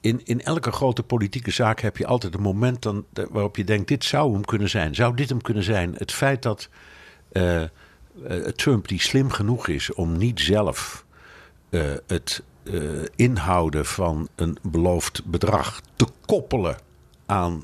in, 0.00 0.20
in 0.24 0.40
elke 0.42 0.72
grote 0.72 1.02
politieke 1.02 1.50
zaak 1.50 1.80
heb 1.80 1.96
je 1.96 2.06
altijd 2.06 2.34
een 2.34 2.40
moment 2.40 2.82
dan, 2.82 3.04
waarop 3.30 3.56
je 3.56 3.64
denkt: 3.64 3.88
dit 3.88 4.04
zou 4.04 4.32
hem 4.32 4.44
kunnen 4.44 4.70
zijn. 4.70 4.94
Zou 4.94 5.16
dit 5.16 5.28
hem 5.28 5.42
kunnen 5.42 5.62
zijn? 5.62 5.94
Het 5.98 6.12
feit 6.12 6.42
dat 6.42 6.68
uh, 7.32 7.62
Trump, 8.54 8.88
die 8.88 9.00
slim 9.00 9.30
genoeg 9.30 9.68
is 9.68 9.92
om 9.92 10.16
niet 10.16 10.40
zelf 10.40 11.04
uh, 12.64 13.00
het 13.00 13.10
inhouden 13.16 13.86
van 13.86 14.28
een 14.34 14.58
beloofd 14.62 15.24
bedrag 15.24 15.80
te 15.96 16.06
koppelen 16.26 16.76
aan, 17.26 17.62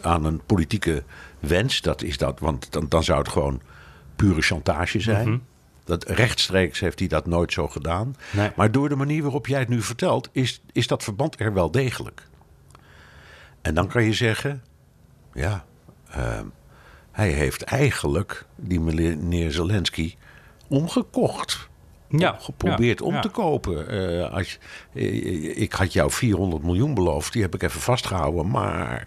aan 0.00 0.24
een 0.24 0.40
politieke 0.46 1.02
wens, 1.40 1.80
dat 1.80 2.02
is 2.02 2.18
dat, 2.18 2.40
want 2.40 2.72
dan, 2.72 2.86
dan 2.88 3.04
zou 3.04 3.18
het 3.18 3.28
gewoon 3.28 3.60
pure 4.16 4.42
chantage 4.42 5.00
zijn. 5.00 5.28
Mm 5.28 5.42
dat 5.84 6.04
rechtstreeks 6.04 6.80
heeft 6.80 6.98
hij 6.98 7.08
dat 7.08 7.26
nooit 7.26 7.52
zo 7.52 7.68
gedaan. 7.68 8.16
Maar 8.56 8.72
door 8.72 8.88
de 8.88 8.96
manier 8.96 9.22
waarop 9.22 9.46
jij 9.46 9.58
het 9.58 9.68
nu 9.68 9.82
vertelt, 9.82 10.28
is, 10.32 10.62
is 10.72 10.86
dat 10.86 11.02
verband 11.02 11.40
er 11.40 11.52
wel 11.52 11.70
degelijk. 11.70 12.28
En 13.62 13.74
dan 13.74 13.88
kan 13.88 14.04
je 14.04 14.12
zeggen, 14.12 14.62
ja, 15.32 15.64
uh, 16.16 16.40
hij 17.12 17.28
heeft 17.28 17.62
eigenlijk 17.62 18.46
die 18.56 18.80
meneer 18.80 19.52
Zelensky 19.52 20.14
omgekocht. 20.68 21.68
Ja, 22.20 22.36
geprobeerd 22.40 23.02
om 23.02 23.20
te 23.20 23.28
kopen. 23.28 23.94
Uh, 23.94 24.32
als, 24.32 24.58
uh, 24.92 25.60
ik 25.60 25.72
had 25.72 25.92
jou 25.92 26.10
400 26.10 26.62
miljoen 26.62 26.94
beloofd, 26.94 27.32
die 27.32 27.42
heb 27.42 27.54
ik 27.54 27.62
even 27.62 27.80
vastgehouden. 27.80 28.50
Maar 28.50 29.06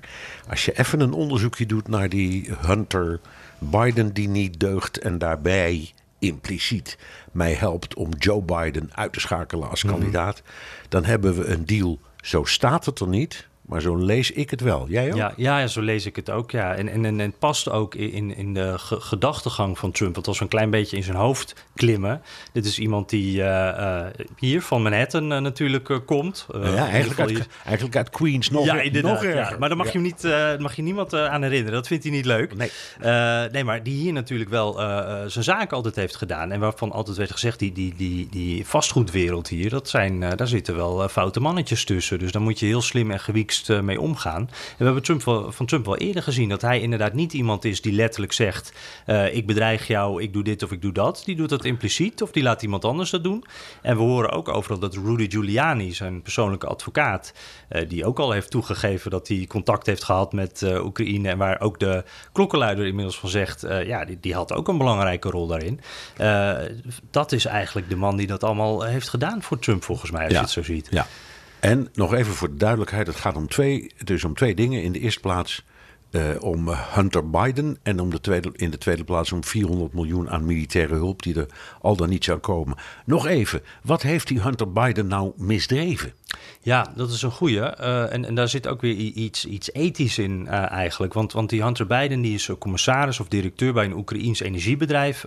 als 0.50 0.66
je 0.66 0.80
even 0.80 1.00
een 1.00 1.14
onderzoekje 1.14 1.66
doet 1.66 1.88
naar 1.88 2.10
die 2.10 2.50
Hunter 2.58 3.20
Biden 3.60 4.14
die 4.14 4.30
niet 4.30 4.60
deugt 4.60 5.00
en 5.00 5.18
daarbij 5.18 5.92
impliciet 6.20 6.98
mij 7.32 7.54
helpt 7.54 7.96
om 7.96 8.10
Joe 8.18 8.42
Biden 8.42 8.90
uit 8.94 9.14
te 9.14 9.20
schakelen 9.20 9.70
als 9.70 9.84
mhm. 9.84 9.94
kandidaat, 9.94 10.42
dan 10.90 11.06
hebben 11.06 11.36
we 11.36 11.46
een 11.46 11.66
deal. 11.66 12.00
Zo 12.22 12.44
staat 12.44 12.86
het 12.86 13.00
er 13.00 13.08
niet. 13.08 13.48
Maar 13.68 13.82
zo 13.82 13.96
lees 13.96 14.32
ik 14.32 14.50
het 14.50 14.62
wel. 14.62 14.86
Jij 14.90 15.10
ook? 15.12 15.18
Ja, 15.18 15.34
ja 15.36 15.68
zo 15.68 15.82
lees 15.82 16.06
ik 16.06 16.16
het 16.16 16.30
ook. 16.30 16.52
Ja. 16.52 16.76
En, 16.76 16.90
en, 16.90 17.06
en 17.06 17.20
het 17.20 17.40
past 17.40 17.70
ook 17.70 17.96
in, 17.96 18.36
in 18.36 18.54
de 18.54 18.74
gedachtegang 18.78 19.78
van 19.78 19.92
Trump. 19.92 20.16
Het 20.16 20.26
was 20.26 20.40
een 20.40 20.48
klein 20.48 20.70
beetje 20.70 20.98
in 20.98 21.04
zijn 21.04 21.18
hoofd 21.18 21.56
klimmen. 21.76 22.22
Dit 22.52 22.66
is 22.66 22.80
iemand 22.80 23.10
die 23.10 23.38
uh, 23.38 24.06
hier 24.38 24.62
van 24.62 24.82
Manhattan 24.82 25.32
uh, 25.32 25.40
natuurlijk 25.40 26.02
komt. 26.06 26.48
ja, 26.54 26.90
eigenlijk 26.90 27.20
uit, 27.20 27.48
eigenlijk 27.66 27.96
uit 27.96 28.10
Queens 28.10 28.50
nog, 28.50 28.66
ja, 28.66 28.74
nog 28.74 29.24
erger. 29.24 29.36
Ja, 29.36 29.56
maar 29.60 29.70
daar 29.70 29.78
mag, 29.78 29.94
je, 29.94 30.00
niet, 30.00 30.24
mag 30.60 30.76
je 30.76 30.82
niemand 30.82 31.14
aan 31.14 31.42
herinneren. 31.42 31.74
Dat 31.74 31.88
vindt 31.88 32.04
hij 32.04 32.14
niet 32.14 32.26
leuk. 32.26 32.56
Nee, 32.56 32.70
nee 33.52 33.64
maar 33.64 33.84
die 33.84 34.00
hier 34.00 34.14
natuurlijk 34.14 34.50
wel 34.50 34.74
zijn 35.28 35.44
zaken 35.44 35.78
altijd 35.78 35.96
heeft 35.96 36.16
gedaan. 36.16 36.52
En 36.52 36.60
waarvan 36.60 36.92
altijd 36.92 37.18
werd 37.18 37.32
gezegd, 37.32 37.60
die, 37.60 37.72
die, 37.72 37.94
die, 37.98 38.28
die 38.30 38.66
vastgoedwereld 38.68 39.48
hier, 39.48 39.70
dat 39.70 39.90
zijn, 39.90 40.20
daar 40.20 40.48
zitten 40.48 40.76
wel 40.76 41.10
foute 41.10 41.40
mannetjes 41.40 41.86
tussen. 41.86 42.20
Dus 42.20 42.32
daar 42.32 42.42
moet 42.42 42.60
je 42.60 42.66
heel 42.66 42.82
slim 42.82 43.12
en 43.12 43.20
eh, 43.66 43.80
mee 43.80 44.02
omgaan. 44.02 44.42
En 44.42 44.76
we 44.78 44.84
hebben 44.84 45.04
Trump 45.04 45.24
wel, 45.24 45.52
van 45.52 45.66
Trump 45.66 45.86
wel 45.86 45.98
eerder 45.98 46.24
gezien 46.24 46.50
dat 46.50 46.62
hij 46.62 46.82
inderdaad 46.82 47.14
niet 47.14 47.34
iemand 47.34 47.66
is 47.66 47.82
die 47.82 47.94
letterlijk 47.94 48.34
zegt: 48.34 48.74
uh, 49.08 49.36
Ik 49.36 49.48
bedreig 49.48 49.88
jou, 49.88 50.22
ik 50.22 50.34
doe 50.34 50.44
dit 50.44 50.64
of 50.64 50.72
ik 50.72 50.82
doe 50.82 50.92
dat. 50.92 51.22
Die 51.26 51.36
doet 51.36 51.50
dat 51.50 51.66
impliciet 51.66 52.22
of 52.22 52.32
die 52.32 52.44
laat 52.44 52.62
iemand 52.62 52.86
anders 52.86 53.10
dat 53.10 53.24
doen. 53.24 53.44
En 53.82 53.96
we 53.96 54.02
horen 54.02 54.32
ook 54.32 54.48
overal 54.48 54.80
dat 54.80 54.96
Rudy 54.96 55.30
Giuliani, 55.30 55.94
zijn 55.94 56.22
persoonlijke 56.22 56.68
advocaat, 56.68 57.34
uh, 57.70 57.90
die 57.90 58.06
ook 58.06 58.20
al 58.20 58.32
heeft 58.32 58.52
toegegeven 58.52 59.12
dat 59.12 59.28
hij 59.28 59.46
contact 59.48 59.86
heeft 59.86 60.04
gehad 60.04 60.34
met 60.34 60.64
Oekraïne. 60.84 61.30
En 61.30 61.38
waar 61.38 61.62
ook 61.62 61.80
de 61.80 62.04
klokkenluider 62.32 62.86
inmiddels 62.86 63.20
van 63.20 63.30
zegt: 63.30 63.62
Ja, 63.86 64.06
die, 64.06 64.20
die, 64.20 64.34
had 64.34 64.54
ook 64.54 64.68
een 64.68 64.78
belangrijke 64.78 65.30
rol 65.30 65.48
daarin. 65.48 65.80
dat 67.12 67.32
is 67.32 67.46
eigenlijk 67.46 67.90
de 67.90 67.96
man 67.96 68.18
die 68.18 68.28
dat 68.28 68.44
allemaal 68.44 68.84
heeft 68.84 69.10
gedaan 69.10 69.42
voor 69.42 69.60
Trump, 69.60 69.84
volgens 69.84 70.12
mij, 70.12 70.24
als 70.24 70.34
je 70.34 70.40
het 70.40 70.50
zo 70.50 70.64
ziet. 70.64 70.88
Ja. 70.90 71.08
En 71.60 71.90
nog 71.94 72.14
even 72.14 72.34
voor 72.34 72.50
de 72.50 72.58
duidelijkheid: 72.58 73.08
het 73.08 73.16
gaat 73.16 73.36
om 73.36 73.48
twee, 73.48 73.92
dus 74.04 74.24
om 74.24 74.34
twee 74.34 74.56
dingen. 74.56 74.84
In 74.84 74.92
de 74.92 75.00
eerste 75.00 75.20
plaats 75.20 75.64
uh, 76.12 76.22
om 76.40 76.70
Hunter 76.70 77.30
Biden. 77.30 77.78
En 77.84 78.00
om 78.00 78.10
de 78.10 78.22
tweede, 78.22 78.52
in 78.56 78.70
de 78.70 78.78
tweede 78.78 79.04
plaats 79.04 79.32
om 79.32 79.44
400 79.44 79.94
miljoen 79.94 80.30
aan 80.30 80.46
militaire 80.46 80.94
hulp 80.94 81.24
die 81.24 81.36
er 81.36 81.48
al 81.82 81.96
dan 81.96 82.10
niet 82.10 82.24
zou 82.24 82.38
komen. 82.38 82.78
Nog 83.06 83.28
even, 83.28 83.62
wat 83.84 84.02
heeft 84.02 84.28
die 84.28 84.42
Hunter 84.42 84.72
Biden 84.72 85.08
nou 85.08 85.32
misdreven? 85.36 86.14
Ja, 86.62 86.92
dat 86.96 87.12
is 87.12 87.22
een 87.22 87.32
goeie. 87.32 87.58
Uh, 87.58 88.14
en, 88.14 88.26
en 88.26 88.36
daar 88.36 88.50
zit 88.50 88.68
ook 88.68 88.82
weer 88.82 88.96
iets, 88.96 89.46
iets 89.46 89.74
ethisch 89.74 90.18
in 90.18 90.48
eigenlijk. 90.48 91.14
Want, 91.14 91.34
want 91.34 91.50
die 91.50 91.64
Hunter 91.64 91.88
Biden 91.88 92.22
die 92.22 92.34
is 92.34 92.50
commissaris 92.60 93.20
of 93.20 93.28
directeur 93.28 93.74
bij 93.74 93.86
een 93.86 93.98
Oekraïens 93.98 94.40
energiebedrijf 94.40 95.26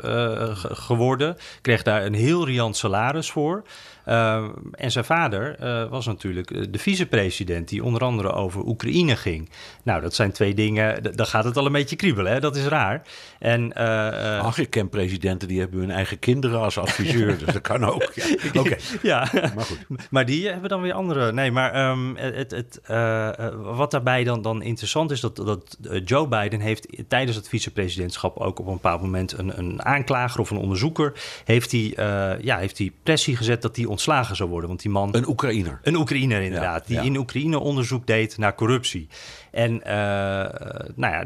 geworden. 0.62 1.36
Kreeg 1.60 1.82
daar 1.82 2.04
een 2.04 2.14
heel 2.14 2.46
riant 2.46 2.76
salaris 2.76 3.30
voor. 3.30 3.62
Uh, 4.10 4.44
en 4.72 4.90
zijn 4.90 5.04
vader 5.04 5.56
uh, 5.62 5.90
was 5.90 6.06
natuurlijk 6.06 6.72
de 6.72 6.78
vicepresident 6.78 7.68
die 7.68 7.84
onder 7.84 8.02
andere 8.02 8.32
over 8.32 8.66
Oekraïne 8.66 9.16
ging. 9.16 9.50
Nou, 9.82 10.00
dat 10.00 10.14
zijn 10.14 10.32
twee 10.32 10.54
dingen, 10.54 11.16
dan 11.16 11.26
gaat 11.26 11.44
het 11.44 11.56
al 11.56 11.66
een 11.66 11.72
beetje 11.72 11.96
kriebelen, 11.96 12.32
hè? 12.32 12.40
dat 12.40 12.56
is 12.56 12.64
raar. 12.64 13.02
En, 13.38 13.72
uh, 13.78 14.40
Ach, 14.40 14.58
ik 14.58 14.70
ken 14.70 14.88
presidenten 14.88 15.48
die 15.48 15.60
hebben 15.60 15.80
hun 15.80 15.90
eigen 15.90 16.18
kinderen 16.18 16.60
als 16.60 16.78
adviseur, 16.78 17.38
dus 17.38 17.52
dat 17.52 17.60
kan 17.60 17.84
ook. 17.84 18.12
Ja, 18.14 18.60
Oké, 18.60 18.76
ja. 19.02 19.28
maar 19.32 19.64
goed. 19.64 19.86
Maar 20.10 20.24
die 20.26 20.48
hebben 20.48 20.68
dan 20.68 20.82
weer 20.82 20.92
andere. 20.92 21.32
Nee, 21.32 21.50
maar 21.50 21.90
um, 21.90 22.16
het, 22.16 22.50
het, 22.50 22.80
wat 23.56 23.90
daarbij 23.90 24.24
dan, 24.24 24.42
dan 24.42 24.62
interessant 24.62 25.10
is, 25.10 25.20
dat, 25.20 25.36
dat 25.36 25.76
Joe 26.04 26.28
Biden 26.28 26.60
heeft 26.60 26.86
tijdens 27.08 27.36
het 27.36 27.48
vicepresidentschap 27.48 28.36
ook 28.36 28.58
op 28.58 28.66
een 28.66 28.72
bepaald 28.72 29.00
moment 29.00 29.38
een, 29.38 29.58
een 29.58 29.84
aanklager 29.84 30.40
of 30.40 30.50
een 30.50 30.56
onderzoeker, 30.56 31.12
heeft 31.44 31.72
hij, 31.72 31.94
ja, 32.40 32.58
heeft 32.58 32.78
hij 32.78 32.92
pressie 33.02 33.36
gezet 33.36 33.62
dat 33.62 33.76
hij 33.76 33.84
ontslagen 34.00 34.36
zou 34.36 34.48
worden. 34.48 34.68
Want 34.68 34.82
die 34.82 34.90
man. 34.90 35.14
Een 35.14 35.28
Oekraïner. 35.28 35.80
Een 35.82 35.96
Oekraïner, 35.96 36.42
inderdaad. 36.42 36.86
die 36.86 37.00
in 37.00 37.16
Oekraïne 37.16 37.58
onderzoek 37.58 38.06
deed 38.06 38.38
naar 38.38 38.54
corruptie. 38.54 39.08
En 39.50 39.72
uh, 39.72 39.92
nou 40.94 40.94
ja, 40.94 41.24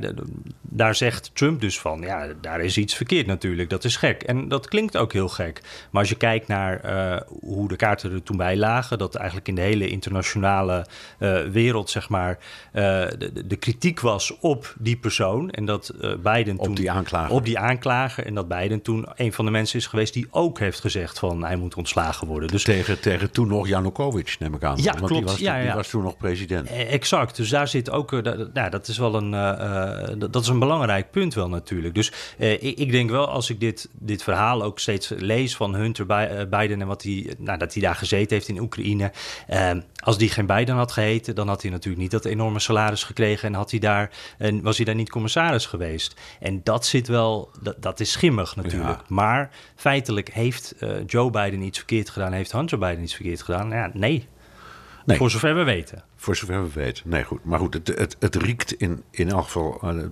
daar 0.61 0.95
zegt 0.95 1.31
Trump 1.35 1.61
dus 1.61 1.81
van, 1.81 2.01
ja, 2.01 2.27
daar 2.41 2.61
is 2.61 2.77
iets 2.77 2.95
verkeerd 2.95 3.27
natuurlijk. 3.27 3.71
Dat 3.71 3.85
is 3.85 3.97
gek. 3.97 4.23
En 4.23 4.49
dat 4.49 4.69
klinkt 4.69 4.97
ook 4.97 5.13
heel 5.13 5.29
gek. 5.29 5.61
Maar 5.91 6.01
als 6.01 6.11
je 6.11 6.17
kijkt 6.17 6.49
naar 6.49 6.81
uh, 6.85 7.21
hoe 7.41 7.69
de 7.69 7.77
kaarten 7.77 8.13
er 8.13 8.23
toen 8.23 8.37
bij 8.37 8.57
lagen, 8.57 8.99
dat 8.99 9.15
eigenlijk 9.15 9.49
in 9.49 9.55
de 9.55 9.61
hele 9.61 9.89
internationale 9.89 10.87
uh, 11.19 11.43
wereld, 11.43 11.91
zeg 11.91 12.09
maar, 12.09 12.39
de, 12.73 13.47
de, 13.47 13.57
kritiek 13.57 14.01
was 14.01 14.39
op 14.39 14.75
die 14.79 14.97
persoon. 14.97 15.51
En 15.51 15.65
dat 15.65 15.95
Biden 16.23 16.57
toen. 16.57 16.69
Op 16.69 16.77
die 16.77 16.91
aanklager. 16.91 17.35
Op 17.35 17.45
die 17.45 17.59
aanklager. 17.59 18.27
En 18.27 18.35
dat 18.35 18.49
Biden 18.49 18.83
toen 18.83 19.07
een 19.15 19.33
van 19.33 19.45
de 19.45 19.51
mensen 19.51 19.79
is 19.79 19.87
geweest 19.87 20.13
die 20.13 20.27
ook 20.31 20.59
heeft 20.59 20.81
gezegd 20.81 21.19
van 21.19 21.45
hij 21.45 21.57
moet 21.57 21.75
ontslagen 21.75 22.27
worden. 22.27 22.49
Dus 22.55 22.63
tegen, 22.63 23.01
tegen 23.01 23.31
toen 23.31 23.49
nog 23.49 23.69
Janukovic, 23.69 24.37
neem 24.39 24.55
ik 24.55 24.65
aan. 24.65 24.77
Ja, 24.77 24.85
Want 24.85 24.97
klopt. 24.99 25.13
Die 25.13 25.25
was, 25.25 25.39
ja, 25.39 25.57
ja. 25.57 25.65
die 25.65 25.73
was 25.73 25.89
toen 25.89 26.03
nog 26.03 26.17
president. 26.17 26.69
Exact. 26.69 27.37
Dus 27.37 27.49
daar 27.49 27.69
zit 27.69 27.91
ook 27.91 28.11
nou, 28.53 28.71
dat 28.71 28.89
is 28.89 28.99
wel 28.99 29.15
een, 29.15 29.33
uh, 29.33 30.29
dat 30.31 30.43
is 30.43 30.49
een 30.49 30.59
belangrijk 30.59 31.11
punt 31.11 31.35
wel 31.35 31.49
natuurlijk. 31.49 31.95
Dus 31.95 32.13
uh, 32.39 32.53
ik, 32.53 32.79
ik, 32.79 32.91
denk 32.91 33.11
wel, 33.11 33.29
als 33.29 33.51
ik 33.51 33.61
dit, 33.61 33.89
dit 33.93 34.23
verhaal 34.23 34.63
ook 34.63 34.79
steeds 34.79 35.09
lees 35.09 35.57
van 35.57 35.75
Hunter 35.75 36.07
Biden 36.49 36.81
en 36.81 36.87
wat 36.87 37.03
hij, 37.03 37.35
nou, 37.39 37.59
dat 37.59 37.73
hij 37.73 37.83
daar 37.83 37.95
gezeten 37.95 38.37
heeft 38.37 38.49
in 38.49 38.61
Oekraïne. 38.61 39.13
als 39.97 40.19
die 40.19 40.31
geen 40.31 40.47
Biden 40.47 40.75
had 40.75 40.93
geheten, 40.93 41.35
dan 41.35 41.49
had 41.49 41.63
hij 41.63 41.71
natuurlijk 41.71 42.03
niet 42.03 42.11
dat 42.11 42.25
enorme 42.25 42.59
salaris 42.59 43.03
gekregen 43.03 43.49
en 43.49 43.55
had 43.55 43.71
hij 43.71 43.81
daar, 43.81 44.11
en 44.39 44.63
was 44.63 44.77
hij 44.77 44.87
daar 44.87 44.95
niet 44.95 45.11
commissaris 45.11 45.67
geweest. 45.67 46.21
En 46.41 46.61
dat 46.65 46.87
zit 46.87 47.09
wel, 47.09 47.51
dat, 47.63 47.83
dat 47.83 48.01
is 48.01 48.13
schimmig 48.13 48.57
natuurlijk. 48.57 49.09
Maar 49.09 49.51
feitelijk 49.77 50.33
heeft 50.33 50.75
Joe 51.07 51.31
Biden 51.31 51.63
iets 51.63 51.79
verkeerd 51.79 52.11
gedaan, 52.11 52.33
heeft 52.33 52.44
Hunter 52.53 52.79
Biden 52.79 53.03
iets 53.03 53.15
verkeerd 53.15 53.43
gedaan? 53.43 53.71
Ja, 53.71 53.91
nee. 53.93 54.29
Nee. 55.07 55.17
Voor 55.17 55.31
zover 55.31 55.55
we 55.55 55.63
weten. 55.63 56.05
Voor 56.17 56.37
zover 56.37 56.63
we 56.63 56.71
weten. 56.73 57.09
Nee, 57.09 57.25
goed. 57.25 57.45
Maar 57.45 57.59
goed, 57.59 57.75
het, 57.75 57.89
het, 57.89 58.17
het 58.19 58.35
riekt 58.35 58.73
in, 58.73 59.03
in 59.11 59.29
elk 59.31 59.45
geval. 59.45 59.81
Uh, 59.85 60.05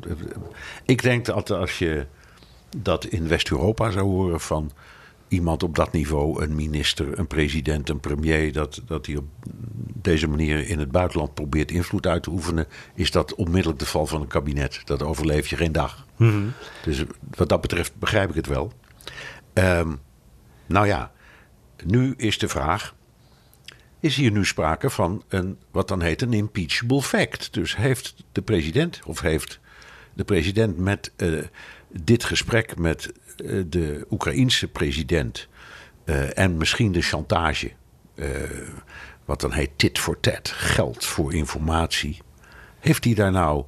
ik 0.85 1.03
denk 1.03 1.25
dat 1.25 1.51
als 1.51 1.79
je 1.79 2.07
dat 2.77 3.05
in 3.05 3.29
West-Europa 3.29 3.91
zou 3.91 4.05
horen 4.05 4.41
van 4.41 4.73
iemand 5.29 5.62
op 5.62 5.75
dat 5.75 5.93
niveau, 5.93 6.43
een 6.43 6.55
minister, 6.55 7.19
een 7.19 7.27
president, 7.27 7.89
een 7.89 8.01
premier, 8.01 8.53
dat, 8.53 8.83
dat 8.87 9.07
hij 9.07 9.17
op 9.17 9.25
deze 9.95 10.29
manier 10.29 10.69
in 10.69 10.79
het 10.79 10.91
buitenland 10.91 11.35
probeert 11.35 11.71
invloed 11.71 12.07
uit 12.07 12.23
te 12.23 12.31
oefenen, 12.31 12.67
is 12.95 13.11
dat 13.11 13.35
onmiddellijk 13.35 13.81
de 13.81 13.87
val 13.87 14.07
van 14.07 14.21
een 14.21 14.27
kabinet. 14.27 14.81
Dat 14.85 15.03
overleef 15.03 15.49
je 15.49 15.57
geen 15.57 15.73
dag. 15.73 16.07
Mm 16.17 16.53
Dus 16.85 17.05
wat 17.31 17.49
dat 17.49 17.61
betreft 17.61 17.93
begrijp 17.99 18.29
ik 18.29 18.35
het 18.35 18.47
wel. 18.47 18.73
Um, 19.55 20.01
nou 20.67 20.87
ja, 20.87 21.12
nu 21.85 22.15
is 22.17 22.39
de 22.39 22.49
vraag 22.49 22.95
is 24.01 24.17
hier 24.17 24.31
nu 24.31 24.45
sprake 24.45 24.91
van 24.91 25.23
een, 25.29 25.59
wat 25.71 25.89
dan 25.89 26.03
heet 26.03 26.23
een 26.23 26.33
impeachable 26.33 27.03
fact. 27.03 27.53
Dus 27.53 27.77
heeft 27.77 28.25
de 28.33 28.43
president, 28.43 29.01
of 29.07 29.21
heeft 29.21 29.61
de 30.15 30.25
president 30.25 30.79
met 30.79 31.12
uh, 31.17 31.43
dit 31.89 32.25
gesprek 32.25 32.79
met 32.79 33.12
uh, 33.37 33.62
de 33.67 34.07
Oekraïense 34.11 34.69
president 34.69 35.49
uh, 36.05 36.39
en 36.39 36.57
misschien 36.57 36.93
de 36.93 37.03
chantage, 37.03 37.73
wat 39.25 39.41
dan 39.41 39.53
heet 39.53 39.71
tit 39.77 39.99
for 39.99 40.21
tat, 40.21 40.49
geld 40.49 41.05
voor 41.05 41.35
informatie, 41.35 42.23
heeft 42.79 43.05
hij 43.05 43.15
daar 43.15 43.33
nou 43.33 43.65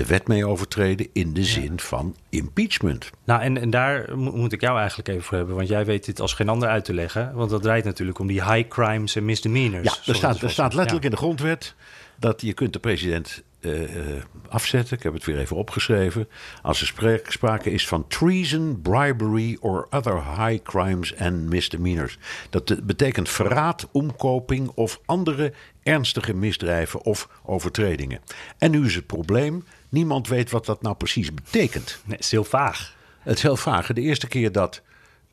de 0.00 0.06
wet 0.06 0.28
mee 0.28 0.46
overtreden 0.46 1.08
in 1.12 1.32
de 1.34 1.44
zin 1.44 1.80
van 1.80 2.16
impeachment. 2.28 3.10
Nou, 3.24 3.42
en, 3.42 3.58
en 3.58 3.70
daar 3.70 4.18
mo- 4.18 4.32
moet 4.36 4.52
ik 4.52 4.60
jou 4.60 4.78
eigenlijk 4.78 5.08
even 5.08 5.22
voor 5.22 5.36
hebben, 5.36 5.56
want 5.56 5.68
jij 5.68 5.84
weet 5.84 6.04
dit 6.04 6.20
als 6.20 6.32
geen 6.34 6.48
ander 6.48 6.68
uit 6.68 6.84
te 6.84 6.94
leggen. 6.94 7.34
Want 7.34 7.50
dat 7.50 7.62
draait 7.62 7.84
natuurlijk 7.84 8.18
om 8.18 8.26
die 8.26 8.44
high 8.44 8.68
crimes 8.68 9.16
en 9.16 9.24
misdemeanors. 9.24 9.84
Ja, 9.84 10.12
er 10.12 10.14
staat, 10.14 10.40
er 10.42 10.50
staat 10.50 10.74
letterlijk 10.74 11.04
Ja. 11.04 11.10
in 11.10 11.14
de 11.16 11.22
grondwet 11.22 11.74
dat 12.18 12.40
je 12.40 12.52
kunt 12.52 12.72
de 12.72 12.78
president 12.78 13.42
eh, 13.60 13.82
eh, 13.82 14.22
afzetten. 14.48 14.96
Ik 14.96 15.02
heb 15.02 15.12
het 15.12 15.24
weer 15.24 15.38
even 15.38 15.56
opgeschreven. 15.56 16.28
Als 16.62 16.80
er 16.80 16.86
spra- 16.86 17.18
sprake 17.28 17.70
is 17.70 17.86
van 17.88 18.06
treason, 18.08 18.80
bribery 18.82 19.56
or 19.60 19.86
other 19.90 20.14
high 20.44 20.62
crimes 20.62 21.16
and 21.16 21.48
misdemeanors. 21.48 22.18
Dat 22.50 22.86
betekent 22.86 23.28
verraad, 23.28 23.88
omkoping 23.92 24.68
of 24.74 25.00
andere 25.06 25.52
ernstige 25.82 26.34
misdrijven 26.34 27.04
of 27.04 27.28
overtredingen. 27.44 28.20
En 28.58 28.70
nu 28.70 28.84
is 28.86 28.94
het 28.94 29.06
probleem, 29.06 29.64
niemand 29.90 30.28
weet 30.28 30.50
wat 30.50 30.66
dat 30.66 30.82
nou 30.82 30.94
precies 30.96 31.34
betekent. 31.34 32.00
Nee, 32.04 32.16
het 32.16 32.24
is 32.24 32.30
heel 32.30 32.44
vaag. 32.44 32.96
Het 33.20 33.36
is 33.36 33.42
heel 33.42 33.56
vaag. 33.56 33.86
De 33.86 34.00
eerste 34.00 34.26
keer 34.28 34.52
dat 34.52 34.82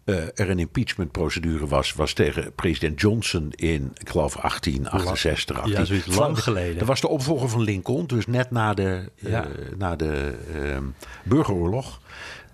eh, 0.04 0.16
er 0.16 0.50
een 0.50 0.60
impeachmentprocedure 0.60 1.68
was, 1.68 1.94
was 1.94 2.14
tegen 2.14 2.54
president 2.54 3.02
Johnson 3.02 3.52
in, 3.52 3.92
ik 3.98 4.10
geloof, 4.10 4.34
1868. 4.34 5.58
18. 5.58 5.74
Ja, 5.74 5.86
zoiets 5.86 6.06
lang 6.06 6.44
geleden. 6.44 6.78
Dat 6.78 6.88
was 6.88 7.02
de 7.02 7.08
opvolger 7.08 7.50
van 7.50 7.62
Lincoln, 7.62 8.06
dus 8.08 8.28
net 8.28 8.52
na 8.52 8.74
de, 8.74 9.12
eh, 9.16 9.32
Ja. 9.32 9.48
na 9.78 9.96
de 9.96 10.38
ehm, 10.54 10.84
burgeroorlog. 11.24 12.02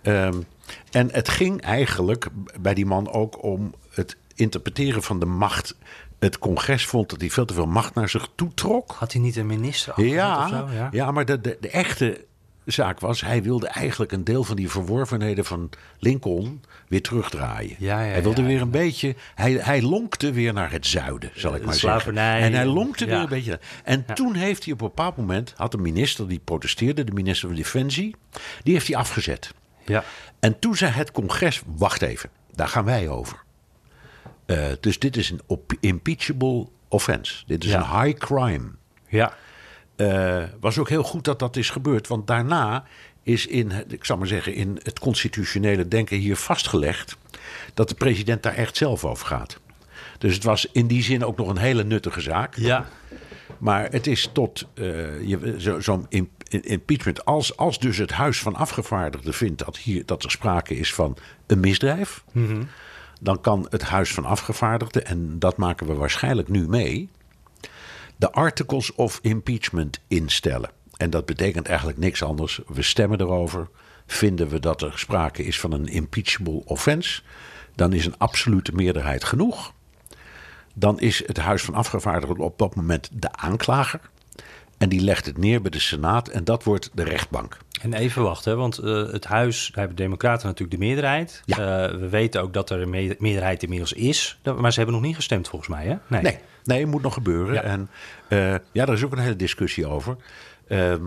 Ehm, 0.02 0.42
en 0.92 1.12
het 1.12 1.30
ging 1.30 1.62
eigenlijk 1.62 2.28
bij 2.62 2.74
die 2.74 2.86
man 2.86 3.12
ook 3.12 3.44
om 3.44 3.74
het 3.90 4.18
interpreteren 4.36 5.04
van 5.04 5.20
de 5.20 5.26
macht. 5.26 5.76
Het 6.24 6.40
congres 6.40 6.86
vond 6.86 7.10
dat 7.10 7.20
hij 7.22 7.30
veel 7.30 7.46
te 7.46 7.54
veel 7.54 7.66
macht 7.66 7.96
naar 7.96 8.10
zich 8.10 8.28
toe 8.36 8.54
trok. 8.54 8.92
Had 8.92 9.12
hij 9.14 9.22
niet 9.22 9.36
een 9.36 9.46
minister 9.46 10.06
Ja, 10.06 10.44
of 10.44 10.50
zo? 10.50 10.68
ja. 10.74 10.90
Ja. 10.92 11.12
maar 11.12 11.26
de, 11.26 11.42
de, 11.42 11.58
de 11.60 11.70
echte 11.70 12.26
zaak 12.66 13.00
was, 13.00 13.22
hij 13.22 13.44
wilde 13.44 13.68
eigenlijk 13.68 14.12
een 14.12 14.24
deel 14.24 14.44
van 14.44 14.56
die 14.56 14.70
verworvenheden 14.70 15.46
van 15.46 15.70
Lincoln 16.00 16.62
weer 16.88 17.02
terugdraaien. 17.02 17.76
Ja, 17.80 18.02
ja, 18.02 18.12
hij 18.12 18.24
wilde 18.24 18.42
ja, 18.42 18.48
weer 18.48 18.62
een 18.62 18.70
beetje, 18.70 19.16
hij, 19.36 19.52
hij 19.52 19.82
lonkte 19.82 20.32
weer 20.32 20.54
naar 20.54 20.72
het 20.72 20.86
zuiden, 20.88 21.32
zal 21.36 21.56
ik 21.56 21.66
maar 21.66 21.74
slavernij. 21.74 22.32
zeggen. 22.32 22.48
En 22.48 22.54
hij 22.54 22.66
lonkte 22.66 23.06
weer 23.06 23.16
een 23.16 23.30
beetje. 23.30 23.60
En 23.84 24.06
toen 24.14 24.34
heeft 24.36 24.64
hij 24.64 24.74
op 24.74 24.82
een 24.82 24.88
bepaald 24.88 25.18
moment, 25.18 25.54
had 25.58 25.74
een 25.74 25.82
minister 25.82 26.28
die 26.28 26.40
protesteerde, 26.44 27.04
de 27.04 27.12
minister 27.12 27.48
van 27.48 27.58
Defensie, 27.58 28.16
die 28.64 28.74
heeft 28.74 28.88
hij 28.88 28.96
afgezet. 28.98 29.54
Ja. 29.86 30.04
En 30.40 30.60
toen 30.60 30.76
zei 30.76 30.92
het 30.92 31.12
congres, 31.12 31.62
wacht 31.66 32.02
even, 32.02 32.30
daar 32.56 32.68
gaan 32.68 32.86
wij 32.86 33.10
over. 33.10 33.43
Eh, 34.46 34.66
dus 34.80 35.00
dit 35.00 35.18
is 35.18 35.30
een 35.30 35.42
impeachable 35.80 36.68
offense. 36.88 37.44
Dit 37.48 37.64
is 37.64 37.70
Ja. 37.72 37.78
een 37.94 38.02
high 38.04 38.18
crime. 38.20 38.72
ja. 39.08 39.34
Eh, 39.96 40.44
was 40.60 40.78
ook 40.78 40.90
heel 40.90 41.04
goed 41.04 41.26
dat 41.26 41.40
dat 41.40 41.56
is 41.56 41.70
gebeurd. 41.70 42.08
Want 42.08 42.28
daarna 42.28 42.84
is 43.24 43.48
in, 43.48 43.72
ik 43.88 44.06
zal 44.06 44.18
maar 44.18 44.28
zeggen, 44.28 44.54
in 44.54 44.80
het 44.84 45.00
constitutionele 45.00 45.88
denken 45.88 46.18
hier 46.18 46.36
vastgelegd 46.38 47.18
dat 47.74 47.90
de 47.90 47.96
president 47.96 48.44
daar 48.44 48.54
echt 48.54 48.78
zelf 48.78 49.06
over 49.06 49.26
gaat. 49.28 49.60
Dus 50.18 50.34
het 50.34 50.44
was 50.44 50.68
in 50.72 50.88
die 50.88 51.04
zin 51.04 51.26
ook 51.26 51.38
nog 51.38 51.48
een 51.50 51.58
hele 51.58 51.84
nuttige 51.84 52.22
zaak. 52.22 52.56
Ja. 52.56 52.88
Maar 53.58 53.92
het 53.92 54.08
is 54.08 54.30
tot 54.34 54.68
eh, 54.74 54.86
zo- 55.58 55.80
zo'n 55.80 56.06
im- 56.10 56.30
impeachment. 56.50 57.26
Als, 57.26 57.58
als 57.58 57.80
dus 57.80 57.98
het 57.98 58.12
Huis 58.12 58.40
van 58.40 58.56
Afgevaardigden 58.56 59.34
vindt 59.34 59.66
dat, 59.66 59.78
hier, 59.78 60.06
dat 60.06 60.24
er 60.24 60.32
sprake 60.32 60.76
is 60.76 60.94
van 60.94 61.18
een 61.48 61.60
misdrijf. 61.60 62.24
Dan 63.24 63.42
kan 63.42 63.68
het 63.70 63.82
Huis 63.82 64.14
van 64.14 64.26
Afgevaardigden, 64.26 65.06
en 65.06 65.40
dat 65.40 65.58
maken 65.58 65.88
we 65.88 65.94
waarschijnlijk 65.94 66.48
nu 66.48 66.68
mee. 66.68 67.10
de 68.16 68.32
Articles 68.32 68.94
of 68.94 69.20
Impeachment 69.22 70.00
instellen. 70.08 70.70
En 70.98 71.10
dat 71.10 71.26
betekent 71.26 71.68
eigenlijk 71.68 71.98
niks 71.98 72.24
anders. 72.24 72.62
We 72.68 72.82
stemmen 72.82 73.22
erover. 73.22 73.70
Vinden 74.06 74.48
we 74.48 74.60
dat 74.60 74.82
er 74.82 75.00
sprake 75.00 75.44
is 75.44 75.60
van 75.60 75.72
een 75.72 75.88
impeachable 75.88 76.62
offense. 76.66 77.22
dan 77.76 77.94
is 77.94 78.06
een 78.06 78.18
absolute 78.18 78.72
meerderheid 78.72 79.24
genoeg 79.24 79.74
dan 80.74 81.00
is 81.00 81.28
het 81.28 81.38
Huis 81.38 81.64
van 81.64 81.74
Afgevaardigden 81.74 82.46
op 82.46 82.58
dat 82.58 82.76
moment 82.76 83.10
de 83.12 83.32
aanklager. 83.32 84.00
En 84.84 84.90
die 84.90 85.02
legt 85.02 85.26
het 85.26 85.38
neer 85.38 85.62
bij 85.62 85.72
de 85.72 85.80
Senaat 85.80 86.28
en 86.28 86.44
dat 86.44 86.64
wordt 86.64 86.90
de 86.94 87.04
rechtbank. 87.04 87.58
En 87.82 87.94
even 87.94 88.24
wachten, 88.24 88.58
want 88.58 88.78
eh, 88.78 89.12
het 89.12 89.26
huis, 89.26 89.66
daar 89.68 89.78
hebben 89.78 89.96
de 89.96 90.04
Democraten 90.04 90.48
natuurlijk 90.48 90.80
de 90.80 90.86
meerderheid. 90.86 91.42
Ja. 91.46 91.58
Eh, 91.88 92.00
we 92.00 92.10
weten 92.10 92.42
ook 92.42 92.54
dat 92.54 92.70
er 92.70 92.82
een 92.82 92.90
me- 92.90 93.16
meerderheid 93.20 93.64
inmiddels 93.64 93.94
is. 93.94 94.40
Maar 94.58 94.72
ze 94.72 94.78
hebben 94.78 94.96
nog 94.96 95.06
niet 95.06 95.16
gestemd 95.16 95.48
volgens 95.48 95.70
mij, 95.70 95.86
hè? 95.86 95.96
Nee, 96.22 96.40
nee, 96.64 96.80
het 96.80 96.90
moet 96.90 97.02
nog 97.02 97.14
gebeuren. 97.14 97.54
Ja. 97.54 97.62
En 97.62 97.90
eh, 98.28 98.56
ja, 98.72 98.86
daar 98.86 98.96
is 98.96 99.04
ook 99.04 99.12
een 99.12 99.18
hele 99.18 99.36
discussie 99.36 99.88
over. 99.88 100.16
Ehm, 100.68 101.04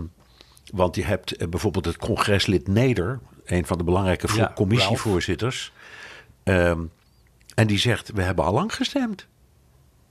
want 0.71 0.95
je 0.95 1.03
hebt 1.03 1.49
bijvoorbeeld 1.49 1.85
het 1.85 1.97
congreslid 1.97 2.67
Neder, 2.67 3.19
een 3.45 3.65
van 3.65 3.77
de 3.77 3.83
belangrijke 3.83 4.27
Ja, 4.35 4.51
commissievoorzitters. 4.55 5.71
Ehm, 6.43 6.81
en 7.55 7.67
die 7.67 7.79
zegt: 7.79 8.11
We 8.13 8.21
hebben 8.21 8.45
al 8.45 8.53
lang 8.53 8.75
gestemd. 8.75 9.27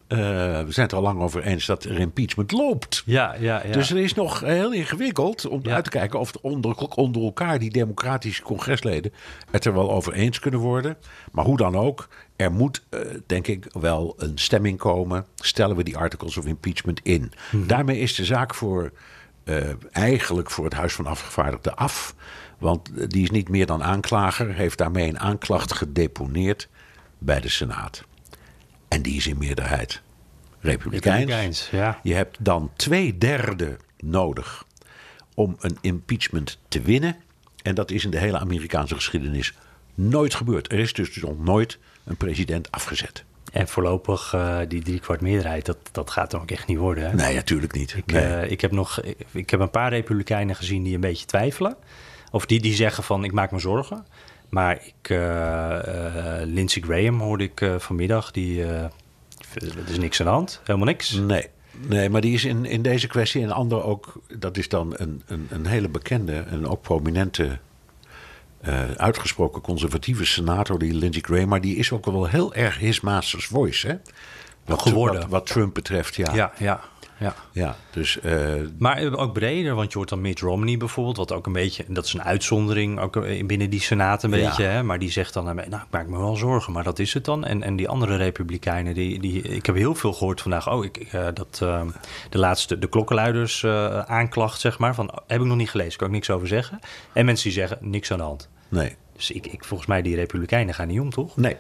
Eh, 0.09 0.19
we 0.19 0.67
zijn 0.69 0.87
het 0.87 0.91
er 0.93 0.97
al 0.97 1.03
lang 1.03 1.21
over 1.21 1.43
eens 1.43 1.67
dat 1.67 1.85
er 1.85 1.99
impeachment 1.99 2.53
loopt. 2.53 3.03
Ja, 3.07 3.35
ja, 3.41 3.63
ja. 3.67 3.73
Dus 3.73 3.91
er 3.91 3.99
is 3.99 4.15
nog 4.15 4.41
heel 4.41 4.73
ingewikkeld 4.73 5.47
om 5.47 5.61
Ja. 5.63 5.75
uit 5.75 5.85
te 5.85 5.91
kijken 5.91 6.19
of 6.21 6.33
onder, 6.41 6.75
onder 6.77 7.23
elkaar 7.23 7.59
die 7.59 7.71
democratische 7.71 8.43
congresleden 8.43 9.13
het 9.51 9.65
er 9.65 9.73
wel 9.75 9.91
over 9.93 10.13
eens 10.13 10.39
kunnen 10.39 10.61
worden. 10.61 10.97
Maar 11.33 11.45
hoe 11.45 11.57
dan 11.57 11.77
ook, 11.77 12.09
er 12.37 12.53
moet 12.53 12.85
eh, 12.91 13.01
denk 13.27 13.47
ik 13.47 13.67
wel 13.73 14.15
een 14.17 14.39
stemming 14.39 14.79
komen. 14.79 15.27
Stellen 15.35 15.77
we 15.77 15.83
die 15.85 15.97
articles 15.97 16.37
of 16.37 16.47
impeachment 16.47 17.01
in. 17.03 17.33
Daarmee 17.53 17.99
is 17.99 18.15
de 18.15 18.25
zaak 18.25 18.55
voor 18.55 18.93
eh, 19.45 19.57
eigenlijk 19.93 20.51
voor 20.51 20.65
het 20.65 20.75
Huis 20.75 20.93
van 20.95 21.07
Afgevaardigden 21.07 21.77
af. 21.77 22.15
Want 22.59 23.11
die 23.11 23.23
is 23.23 23.31
niet 23.31 23.49
meer 23.49 23.67
dan 23.67 23.83
aanklager, 23.83 24.55
heeft 24.55 24.79
daarmee 24.79 25.09
een 25.09 25.21
aanklacht 25.21 25.73
gedeponeerd 25.73 26.69
bij 27.19 27.41
de 27.41 27.49
Senaat. 27.49 28.05
En 28.89 29.03
die 29.03 29.17
is 29.17 29.27
in 29.27 29.39
meerderheid 29.39 30.03
republikeins. 30.61 31.17
Republikeins, 31.19 31.69
ja. 31.71 32.01
Je 32.03 32.15
hebt 32.15 32.37
dan 32.41 32.71
twee 32.77 33.19
derde 33.19 33.77
nodig 33.99 34.65
om 35.35 35.57
een 35.61 35.79
impeachment 35.81 36.59
te 36.69 36.81
winnen. 36.81 37.17
En 37.63 37.75
dat 37.75 37.91
is 37.91 38.05
in 38.05 38.11
de 38.11 38.19
hele 38.19 38.39
Amerikaanse 38.39 38.95
geschiedenis 38.95 39.55
nooit 39.95 40.35
gebeurd. 40.35 40.73
Er 40.73 40.79
is 40.79 40.93
dus 40.93 41.17
nog 41.17 41.39
nooit 41.39 41.79
een 42.05 42.17
president 42.17 42.71
afgezet. 42.71 43.25
En 43.53 43.69
voorlopig, 43.69 44.33
eh, 44.35 44.59
die 44.69 44.83
driekwart 44.83 45.21
meerderheid, 45.21 45.67
dat, 45.67 45.77
dat 45.93 46.11
gaat 46.11 46.31
dan 46.31 46.41
ook 46.41 46.51
echt 46.51 46.67
niet 46.67 46.79
worden. 46.79 47.05
Hè? 47.11 47.15
Nee, 47.15 47.35
natuurlijk 47.35 47.73
niet. 47.73 47.95
Ik, 47.97 48.13
Nee. 48.13 48.23
eh, 48.25 48.51
ik, 48.51 48.61
heb 48.61 48.71
nog, 48.73 49.01
ik, 49.01 49.17
ik 49.33 49.51
heb 49.51 49.61
een 49.61 49.71
paar 49.71 49.91
republikeinen 49.91 50.57
gezien 50.57 50.83
die 50.83 50.95
een 50.95 51.01
beetje 51.01 51.27
twijfelen. 51.27 51.77
Of 52.31 52.47
die, 52.47 52.61
die 52.61 52.75
zeggen 52.75 53.05
van, 53.05 53.25
ik 53.25 53.33
maak 53.33 53.51
me 53.51 53.59
zorgen. 53.59 54.07
Maar 54.49 54.79
ik, 54.85 55.11
eh, 55.11 56.41
eh, 56.41 56.49
Lindsey 56.49 56.83
Graham 56.83 57.21
hoorde 57.21 57.45
ik 57.45 57.61
eh, 57.61 57.79
vanmiddag, 57.79 58.31
die, 58.31 58.65
er 58.65 58.91
is 59.89 59.99
niks 59.99 60.21
aan 60.21 60.27
de 60.27 60.33
hand, 60.33 60.61
helemaal 60.65 60.87
niks. 60.87 61.13
Nee. 61.13 61.47
Nee, 61.89 62.11
maar 62.11 62.21
die 62.21 62.35
is 62.35 62.45
in, 62.45 62.65
in 62.65 62.83
deze 62.83 63.07
kwestie 63.07 63.43
en 63.43 63.51
andere 63.51 63.83
ook. 63.83 64.13
Dat 64.39 64.57
is 64.57 64.69
dan 64.69 64.95
een, 64.97 65.23
een, 65.27 65.47
een 65.51 65.67
hele 65.67 65.89
bekende 65.89 66.33
en 66.33 66.69
ook 66.69 66.83
prominente. 66.83 67.59
uitgesproken 68.97 69.63
conservatieve 69.63 70.25
senator, 70.25 70.79
die 70.79 70.95
Lindsey 70.95 71.23
Graham. 71.23 71.49
Maar 71.49 71.61
die 71.61 71.77
is 71.77 71.93
ook 71.93 72.05
wel 72.05 72.27
heel 72.27 72.55
erg 72.55 72.79
his 72.79 73.01
master's 73.01 73.47
voice, 73.47 73.87
hè? 73.87 73.95
Wat, 74.65 74.83
Geworden. 74.83 75.21
Wat, 75.21 75.31
wat 75.31 75.47
Trump 75.47 75.75
betreft, 75.75 76.17
ja. 76.17 76.35
Ja, 76.35 76.53
ja, 76.59 76.81
ja. 77.19 77.35
Ja, 77.53 77.77
dus 77.91 78.21
eh, 78.21 78.55
Maar 78.79 79.13
ook 79.13 79.33
breder, 79.33 79.75
want 79.75 79.93
je 79.93 79.99
hoort 79.99 80.09
dan 80.11 80.21
Mitt 80.21 80.41
Romney 80.41 80.77
bijvoorbeeld, 80.77 81.17
wat 81.17 81.33
ook 81.33 81.47
een 81.47 81.53
beetje, 81.53 81.85
en 81.85 81.95
dat 81.95 82.05
is 82.05 82.13
een 82.13 82.23
uitzondering, 82.23 83.01
ook 83.01 83.47
binnen 83.47 83.71
die 83.71 83.81
senaat 83.81 84.23
een 84.23 84.31
Ja. 84.31 84.37
beetje, 84.47 84.63
hè, 84.65 84.83
maar 84.83 84.99
die 84.99 85.11
zegt 85.11 85.35
dan, 85.35 85.45
nou, 85.45 85.61
ik 85.61 85.91
maak 85.91 86.07
me 86.09 86.19
wel 86.19 86.37
zorgen, 86.37 86.73
maar 86.73 86.85
dat 86.85 86.99
is 86.99 87.15
het 87.15 87.25
dan. 87.25 87.45
En, 87.45 87.63
en 87.63 87.77
die 87.77 87.89
andere 87.89 88.17
republikeinen, 88.17 88.95
die, 88.95 89.21
die, 89.21 89.43
ik 89.43 89.67
heb 89.67 89.75
heel 89.75 89.95
veel 89.95 90.13
gehoord 90.13 90.41
vandaag, 90.41 90.71
oh, 90.71 90.85
ik, 90.85 90.97
eh, 90.97 91.27
dat 91.35 91.59
eh, 91.63 91.83
de 92.31 92.39
laatste, 92.39 92.79
de 92.79 92.89
klokkenluiders 92.89 93.63
eh, 93.63 93.99
aanklacht, 93.99 94.61
zeg 94.61 94.79
maar, 94.79 94.95
van, 94.95 95.11
heb 95.27 95.41
ik 95.41 95.47
nog 95.47 95.57
niet 95.57 95.71
gelezen, 95.71 95.99
kan 95.99 96.07
ik 96.07 96.13
niks 96.15 96.31
over 96.31 96.49
zeggen. 96.49 96.79
En 97.13 97.25
mensen 97.25 97.45
die 97.45 97.59
zeggen, 97.59 97.79
niks 97.81 98.11
aan 98.13 98.19
de 98.19 98.25
hand. 98.25 98.49
nee. 98.69 98.97
Dus 99.17 99.31
ik, 99.31 99.47
ik, 99.47 99.65
volgens 99.65 99.89
mij, 99.89 100.03
die 100.03 100.15
republikeinen 100.17 100.75
gaan 100.75 100.87
niet 100.89 101.01
om, 101.01 101.11
toch? 101.11 101.37
Nee. 101.37 101.57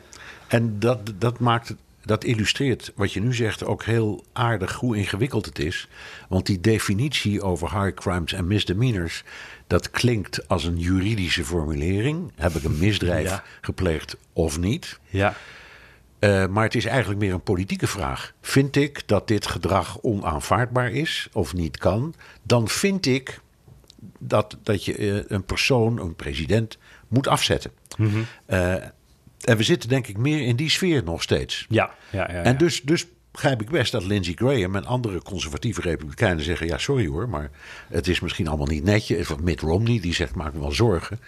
En 0.49 0.79
dat, 0.79 1.12
dat 1.19 1.38
maakt 1.38 1.69
het- 1.69 1.79
dat 2.07 2.25
illustreert 2.25 2.92
wat 2.95 3.12
je 3.12 3.21
nu 3.21 3.35
zegt 3.35 3.64
ook 3.64 3.85
heel 3.85 4.25
aardig 4.33 4.73
hoe 4.75 4.97
ingewikkeld 4.97 5.47
het 5.47 5.59
is. 5.59 5.88
Want 6.29 6.47
die 6.47 6.61
definitie 6.61 7.42
over 7.42 7.83
high 7.83 7.95
crimes 7.95 8.33
en 8.33 8.47
misdemeanors, 8.47 9.25
dat 9.66 9.90
klinkt 9.90 10.49
als 10.49 10.64
een 10.64 10.79
juridische 10.79 11.45
formulering. 11.45 12.33
Heb 12.35 12.53
ik 12.53 12.62
een 12.64 12.79
misdrijf 12.79 13.29
Ja. 13.29 13.42
gepleegd 13.61 14.16
of 14.33 14.59
niet? 14.59 14.99
Ja. 15.09 15.35
Eh, 16.19 16.47
maar 16.47 16.64
het 16.64 16.75
is 16.75 16.85
eigenlijk 16.85 17.21
meer 17.21 17.33
een 17.33 17.42
politieke 17.42 17.87
vraag. 17.87 18.33
Vind 18.40 18.77
ik 18.77 19.03
dat 19.07 19.29
dit 19.29 19.47
gedrag 19.47 19.99
onaanvaardbaar 20.01 20.90
is 20.90 21.29
of 21.33 21.55
niet 21.55 21.79
kan, 21.79 22.14
dan 22.42 22.69
vind 22.69 23.07
ik 23.07 23.40
dat, 24.19 24.57
dat 24.62 24.85
je 24.85 24.95
eh, 24.97 25.25
een 25.37 25.45
persoon, 25.45 25.99
een 26.01 26.14
president, 26.16 26.79
moet 27.09 27.29
afzetten. 27.29 27.71
Eh, 28.47 28.75
en 29.40 29.57
we 29.57 29.62
zitten 29.62 29.88
denk 29.88 30.07
ik 30.07 30.16
meer 30.18 30.40
in 30.46 30.57
die 30.57 30.70
sfeer 30.70 31.03
nog 31.05 31.22
steeds. 31.22 31.66
Ja, 31.68 31.90
ja, 32.11 32.18
ja, 32.33 32.42
En 32.42 32.57
dus, 32.59 32.83
dus 32.83 33.07
begrijp 33.33 33.61
ik 33.62 33.70
best 33.70 33.92
dat 33.92 34.05
Lindsey 34.05 34.33
Graham 34.35 34.77
en 34.77 34.85
andere 34.85 35.22
conservatieve 35.22 35.81
republikeinen 35.81 36.44
zeggen: 36.44 36.66
ja, 36.66 36.79
sorry 36.79 37.07
hoor, 37.07 37.29
maar 37.29 37.51
het 37.88 38.09
is 38.09 38.20
misschien 38.20 38.49
allemaal 38.49 38.66
niet 38.66 38.85
netjes. 38.85 39.31
Of 39.31 39.40
Mitt 39.40 39.61
Romney 39.61 40.01
die 40.01 40.14
zegt: 40.14 40.35
maak 40.35 40.53
me 40.53 40.61
wel 40.61 40.72
zorgen. 40.72 41.20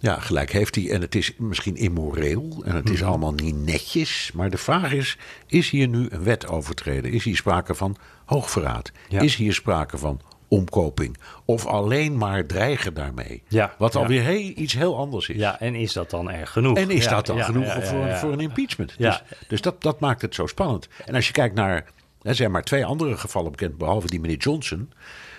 Ja, 0.00 0.20
gelijk 0.20 0.52
heeft 0.52 0.74
hij. 0.74 0.90
En 0.90 1.00
het 1.00 1.14
is 1.14 1.32
misschien 1.38 1.76
immoreel. 1.76 2.62
En 2.64 2.74
het 2.74 2.90
is 2.90 3.00
Mhm. 3.00 3.08
allemaal 3.08 3.32
niet 3.34 3.54
netjes. 3.56 4.30
Maar 4.34 4.50
de 4.50 4.58
vraag 4.58 4.92
is: 4.92 5.16
is 5.46 5.70
hier 5.70 5.88
nu 5.88 6.06
een 6.10 6.22
wet 6.24 6.46
overtreden? 6.48 7.12
Is 7.12 7.24
hier 7.24 7.36
sprake 7.36 7.74
van 7.74 7.96
hoogverraad? 8.24 8.92
Ja. 9.08 9.20
Is 9.20 9.36
hier 9.36 9.52
sprake 9.54 9.98
van 9.98 10.20
omkoping? 10.48 11.16
Of 11.44 11.66
alleen 11.66 12.18
maar 12.18 12.46
dreigen 12.46 12.94
daarmee? 12.94 13.42
Ja, 13.48 13.74
Wat 13.78 13.92
ja. 13.92 14.00
alweer 14.00 14.22
heel, 14.22 14.52
iets 14.56 14.72
heel 14.72 14.96
anders 14.96 15.28
is. 15.28 15.36
Ja, 15.36 15.60
en 15.60 15.74
is 15.74 15.92
dat 15.92 16.10
dan 16.10 16.30
erg 16.30 16.50
genoeg? 16.50 16.76
En 16.76 16.90
is 16.90 17.04
Ja, 17.04 17.10
dat 17.10 17.26
dan 17.26 17.42
genoeg 17.42 17.72
voor, 17.84 18.10
voor 18.10 18.32
een 18.32 18.40
impeachment? 18.40 18.94
Dus, 18.98 19.22
dus 19.48 19.60
dat, 19.60 19.82
dat 19.82 20.00
maakt 20.00 20.22
het 20.22 20.34
zo 20.34 20.46
spannend. 20.46 20.88
En 21.04 21.14
als 21.14 21.26
je 21.26 21.32
kijkt 21.32 21.54
naar. 21.54 21.84
Er 22.22 22.34
zijn 22.34 22.50
maar 22.50 22.62
twee 22.62 22.84
andere 22.84 23.16
gevallen 23.16 23.50
bekend, 23.50 23.78
behalve 23.78 24.06
die 24.06 24.20
meneer 24.20 24.36
Johnson. 24.36 24.92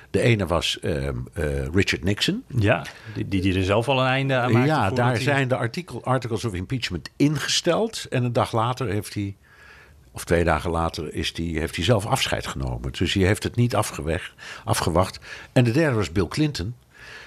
De 0.10 0.22
ene 0.22 0.46
was 0.46 0.80
ehm, 0.80 1.16
eh, 1.34 1.66
Richard 1.74 2.04
Nixon. 2.04 2.44
Ja, 2.48 2.86
die, 3.14 3.28
die, 3.28 3.42
die 3.42 3.56
er 3.56 3.64
zelf 3.64 3.88
al 3.88 4.00
een 4.00 4.08
einde 4.08 4.36
aan 4.36 4.52
maakte. 4.52 4.68
ja, 4.68 4.90
daar 4.90 5.18
zijn 5.18 5.48
de 5.48 5.56
artikel, 5.56 6.04
articles 6.04 6.46
of 6.46 6.54
impeachment 6.54 7.10
ingesteld. 7.16 8.06
En 8.10 8.24
een 8.24 8.34
dag 8.34 8.52
later 8.52 8.88
heeft 8.88 9.14
hij, 9.14 9.36
of 10.16 10.24
twee 10.26 10.44
dagen 10.44 10.70
later, 10.72 11.14
is 11.14 11.34
die, 11.34 11.60
heeft 11.60 11.76
hij 11.76 11.86
zelf 11.86 12.06
afscheid 12.06 12.48
genomen. 12.48 12.92
Dus 12.92 13.14
hij 13.14 13.24
heeft 13.26 13.44
het 13.44 13.56
niet 13.56 13.76
afgeweg, 13.76 14.36
afgewacht. 14.66 15.20
En 15.54 15.64
de 15.64 15.72
derde 15.72 15.96
was 15.96 16.12
Bill 16.12 16.28
Clinton, 16.28 16.76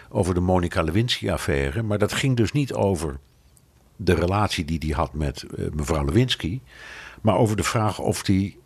over 0.08 0.34
de 0.34 0.40
Monica 0.40 0.82
Lewinsky-affaire. 0.82 1.82
Maar 1.82 1.98
dat 1.98 2.12
ging 2.12 2.36
dus 2.36 2.52
niet 2.52 2.72
over 2.72 3.18
de 3.96 4.14
relatie 4.14 4.64
die 4.64 4.78
hij 4.78 4.88
had 4.96 5.14
met 5.14 5.42
eh, 5.42 5.64
mevrouw 5.72 6.04
Lewinsky. 6.04 6.60
Maar 7.22 7.36
over 7.36 7.56
de 7.56 7.62
vraag 7.62 7.98
of 7.98 8.26
hij 8.26 8.56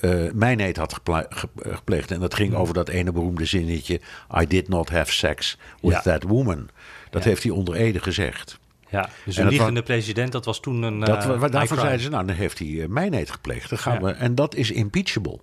eh 0.00 0.32
mijnheid 0.32 0.76
had 0.76 0.92
geple- 0.94 1.26
ge- 1.30 1.48
gepleegd. 1.56 2.10
En 2.10 2.20
dat 2.20 2.34
ging 2.34 2.54
over 2.54 2.74
dat 2.74 2.88
ene 2.88 3.12
beroemde 3.12 3.44
zinnetje... 3.44 4.00
I 4.42 4.46
did 4.46 4.68
not 4.68 4.88
have 4.90 5.12
sex 5.12 5.58
with 5.80 5.92
Ja. 5.92 6.00
that 6.00 6.22
woman. 6.22 6.68
Dat 7.10 7.22
Ja. 7.22 7.28
heeft 7.28 7.42
hij 7.42 7.52
onder 7.52 7.74
Ede 7.74 8.00
gezegd. 8.00 8.58
Ja, 8.92 9.08
dus 9.24 9.36
En 9.36 9.42
een 9.44 9.48
liegende 9.50 9.82
president, 9.82 10.32
dat 10.32 10.44
was 10.44 10.60
toen 10.60 10.82
een. 10.82 11.00
Dat, 11.00 11.08
eh, 11.08 11.40
crime. 11.40 11.66
zeiden 11.66 12.00
ze, 12.00 12.08
nou, 12.08 12.26
dan 12.26 12.36
heeft 12.36 12.58
hij 12.58 12.68
uh, 12.68 12.86
mijnheid 12.88 13.30
gepleegd. 13.30 13.68
Dan 13.70 13.78
gaan 13.78 13.94
Ja. 13.94 14.00
we, 14.00 14.10
en 14.10 14.34
dat 14.34 14.54
is 14.54 14.70
impeachable. 14.70 15.40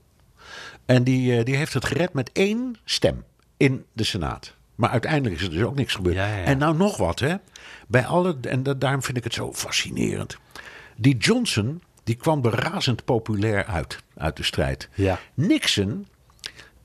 En 0.86 1.04
die, 1.04 1.38
eh, 1.38 1.46
die 1.46 1.56
heeft 1.56 1.74
het 1.74 1.86
gered 1.86 2.14
met 2.14 2.30
één 2.34 2.76
stem 2.84 3.24
in 3.58 3.86
de 3.94 4.04
Senaat. 4.04 4.56
Maar 4.76 4.90
uiteindelijk 4.90 5.36
is 5.36 5.42
er 5.44 5.50
dus 5.50 5.62
ook 5.64 5.76
niks 5.76 5.94
gebeurd. 5.96 6.16
Ja, 6.16 6.28
ja, 6.28 6.36
ja. 6.38 6.44
En 6.44 6.58
nou 6.58 6.78
nog 6.78 6.98
wat, 6.98 7.20
hè. 7.20 7.36
Bij 7.88 8.06
alle, 8.06 8.38
en 8.42 8.64
da- 8.64 8.74
daarom 8.74 9.04
vind 9.04 9.18
ik 9.18 9.24
het 9.24 9.34
zo 9.34 9.54
fascinerend. 9.54 10.38
Die 10.96 11.18
Johnson, 11.18 11.82
die 12.04 12.16
kwam 12.16 12.46
er 12.46 12.54
razend 12.54 13.06
populair 13.06 13.66
uit, 13.66 13.98
uit 14.18 14.38
de 14.38 14.44
strijd. 14.44 14.90
Ja. 14.94 15.20
Nixon, 15.34 16.08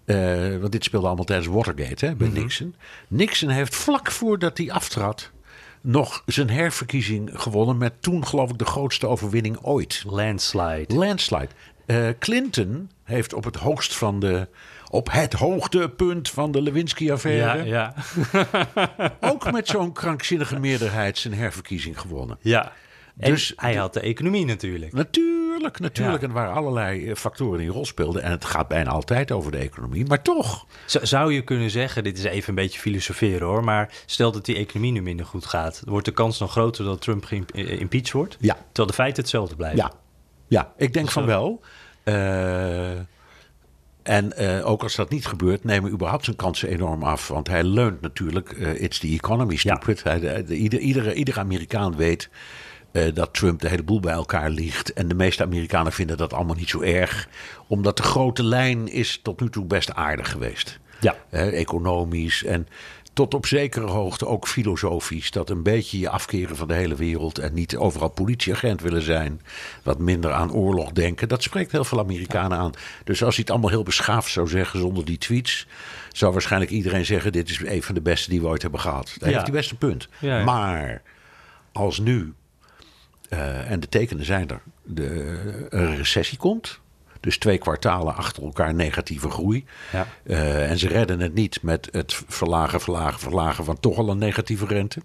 eh, 0.05 0.57
want 0.57 0.73
dit 0.73 0.85
speelde 0.85 1.07
allemaal 1.07 1.25
tijdens 1.25 1.49
Watergate 1.49 2.07
hè, 2.07 2.15
bij 2.15 2.29
Mhm. 2.29 2.39
Nixon. 2.39 2.75
Nixon 3.09 3.49
heeft 3.49 3.75
vlak 3.75 4.11
voordat 4.11 4.59
hij 4.59 4.71
aftrad 4.71 5.31
nog 5.87 6.23
zijn 6.27 6.51
herverkiezing 6.51 7.31
gewonnen 7.35 7.79
met 7.79 7.93
toen 8.03 8.27
geloof 8.27 8.51
ik 8.51 8.59
de 8.59 8.65
grootste 8.65 9.07
overwinning 9.07 9.59
ooit. 9.63 10.03
Landslide. 10.07 10.95
Landslide. 10.95 11.49
Eh, 11.87 12.09
Clinton 12.19 12.91
heeft 13.05 13.33
op 13.35 13.45
het 13.45 13.57
hoogst 13.57 13.95
van 13.97 14.21
de 14.21 14.49
op 14.91 15.13
het 15.13 15.33
hoogtepunt 15.33 16.31
van 16.31 16.53
de 16.53 16.59
Ja, 16.59 16.65
Lewinsky-affaire 16.65 17.65
ja. 17.65 17.95
ook 19.31 19.53
met 19.53 19.69
zo'n 19.69 19.93
krankzinnige 19.93 20.59
meerderheid 20.59 21.19
zijn 21.19 21.35
herverkiezing 21.35 22.01
gewonnen. 22.01 22.39
ja. 22.41 22.73
En 23.19 23.31
Dus- 23.31 23.53
hij 23.57 23.75
had 23.75 23.93
de 23.95 24.01
economie 24.01 24.45
natuurlijk. 24.45 24.93
Natuurlijk, 24.93 25.44
natuurlijk. 25.73 26.21
Ja. 26.21 26.29
En 26.29 26.35
waren 26.35 26.55
allerlei 26.55 27.11
eh, 27.11 27.17
factoren 27.17 27.59
die 27.59 27.67
een 27.69 27.75
rol 27.75 27.85
speelden. 27.85 28.23
En 28.23 28.31
het 28.31 28.45
gaat 28.45 28.69
bijna 28.69 28.91
altijd 28.91 29.33
over 29.33 29.51
de 29.53 29.59
economie. 29.59 30.07
Maar 30.07 30.23
toch. 30.23 30.67
Zou 30.87 31.33
je 31.33 31.43
kunnen 31.43 31.71
zeggen, 31.71 32.05
dit 32.05 32.19
is 32.19 32.25
even 32.25 32.49
een 32.49 32.55
beetje 32.55 32.81
filosoferen 32.81 33.47
hoor, 33.47 33.65
maar 33.65 33.93
stel 34.07 34.33
dat 34.33 34.45
die 34.45 34.57
economie 34.57 34.93
nu 34.93 35.03
minder 35.03 35.27
goed 35.27 35.47
gaat, 35.47 35.83
wordt 35.85 36.05
de 36.07 36.13
kans 36.13 36.39
nog 36.39 36.51
groter 36.51 36.85
dat 36.85 37.01
Trump 37.01 37.25
geïmpeached 37.25 38.13
wordt? 38.13 38.37
Ja. 38.41 38.55
Terwijl 38.55 38.87
de 38.89 38.93
feiten 38.95 39.23
hetzelfde 39.23 39.57
blijven. 39.57 39.79
Ja, 39.79 39.93
ja 40.49 40.73
ik 40.77 40.93
denk 40.93 41.11
van 41.11 41.23
eh, 41.23 41.29
wel. 41.29 41.61
Eh, 42.03 42.91
en 44.03 44.33
eh, 44.37 44.71
ook 44.71 44.83
als 44.83 44.95
dat 44.95 45.11
niet 45.11 45.27
gebeurt, 45.27 45.65
nemen 45.65 45.91
überhaupt 45.91 46.25
zijn 46.25 46.37
kansen 46.37 46.69
enorm 46.69 47.03
af. 47.03 47.29
Want 47.29 47.49
hij 47.49 47.65
leunt 47.65 48.01
natuurlijk, 48.01 48.53
eh, 48.53 48.83
it's 48.83 48.99
the 48.99 49.07
economy 49.07 49.57
stupid. 49.57 50.03
Hij, 50.03 50.21
de, 50.21 50.45
de- 50.45 50.57
ieder, 50.57 50.79
iedere, 50.79 51.15
iedere 51.15 51.41
Amerikaan 51.41 51.97
weet 51.97 52.31
eh, 52.95 53.15
dat 53.15 53.35
Trump 53.35 53.61
de 53.61 53.69
hele 53.69 53.83
boel 53.83 54.01
bij 54.01 54.13
elkaar 54.13 54.51
liegt. 54.51 54.93
En 54.93 55.09
de 55.09 55.15
meeste 55.15 55.43
Amerikanen 55.43 55.93
vinden 55.93 56.17
dat 56.17 56.33
allemaal 56.33 56.57
niet 56.57 56.69
zo 56.69 56.81
erg. 56.81 57.29
Omdat 57.67 57.97
de 57.97 58.03
grote 58.03 58.43
lijn 58.45 58.89
is 58.89 59.21
tot 59.23 59.41
nu 59.41 59.51
toe 59.51 59.65
best 59.65 59.95
aardig 59.95 60.31
geweest. 60.31 60.79
Ja. 61.01 61.17
Economisch 61.31 62.45
en 62.45 62.69
tot 63.13 63.35
op 63.35 63.47
zekere 63.47 63.87
hoogte 63.87 64.27
ook 64.27 64.49
filosofisch. 64.49 65.31
Dat 65.31 65.51
een 65.51 65.63
beetje 65.63 65.99
je 65.99 66.09
afkeren 66.09 66.57
van 66.57 66.69
de 66.69 66.75
hele 66.75 66.95
wereld 66.95 67.39
en 67.39 67.55
niet 67.55 67.77
overal 67.77 68.09
politieagent 68.09 68.81
willen 68.81 69.03
zijn. 69.03 69.41
Wat 69.83 69.99
minder 69.99 70.33
aan 70.33 70.53
oorlog 70.53 70.93
denken. 70.93 71.29
Dat 71.29 71.43
spreekt 71.43 71.73
heel 71.73 71.85
veel 71.85 71.99
Amerikanen 71.99 72.59
aan. 72.59 72.73
Dus 73.05 73.23
als 73.25 73.35
hij 73.35 73.43
het 73.43 73.51
allemaal 73.51 73.71
heel 73.71 73.83
beschaafd 73.83 74.31
zou 74.31 74.49
zeggen 74.49 74.79
zonder 74.81 75.05
die 75.05 75.19
tweets. 75.19 75.67
Zou 76.13 76.33
waarschijnlijk 76.33 76.71
iedereen 76.71 77.05
zeggen: 77.07 77.33
Dit 77.33 77.49
is 77.51 77.61
een 77.65 77.83
van 77.83 77.95
de 77.95 78.01
beste 78.03 78.31
die 78.31 78.41
we 78.41 78.47
ooit 78.47 78.63
hebben 78.63 78.81
gehad. 78.81 79.17
Daar 79.19 79.29
Ja. 79.29 79.35
heeft 79.35 79.47
hij 79.49 79.57
best 79.57 79.71
een 79.71 79.77
punt. 79.79 80.09
Ja, 80.19 80.39
ja. 80.39 80.45
Maar 80.45 81.03
als 81.73 81.99
nu, 81.99 82.33
eh, 83.29 83.71
en 83.71 83.81
de 83.81 83.89
tekenen 83.89 84.25
zijn 84.25 84.49
er, 84.51 84.61
de, 84.83 85.67
een 85.71 85.97
recessie 85.97 86.39
komt. 86.39 86.81
Dus 87.21 87.39
twee 87.39 87.59
kwartalen 87.59 88.15
achter 88.17 88.43
elkaar 88.43 88.75
negatieve 88.75 89.31
groei. 89.31 89.65
Ja. 89.93 90.07
Eh, 90.25 90.71
en 90.71 90.79
ze 90.79 90.89
redden 90.89 91.21
het 91.21 91.35
niet 91.35 91.63
met 91.63 91.89
het 91.93 92.23
verlagen, 92.29 92.81
verlagen, 92.81 93.21
verlagen 93.21 93.65
van 93.65 93.81
toch 93.81 93.99
al 93.99 94.09
een 94.09 94.19
negatieve 94.19 94.67
rente. 94.67 95.01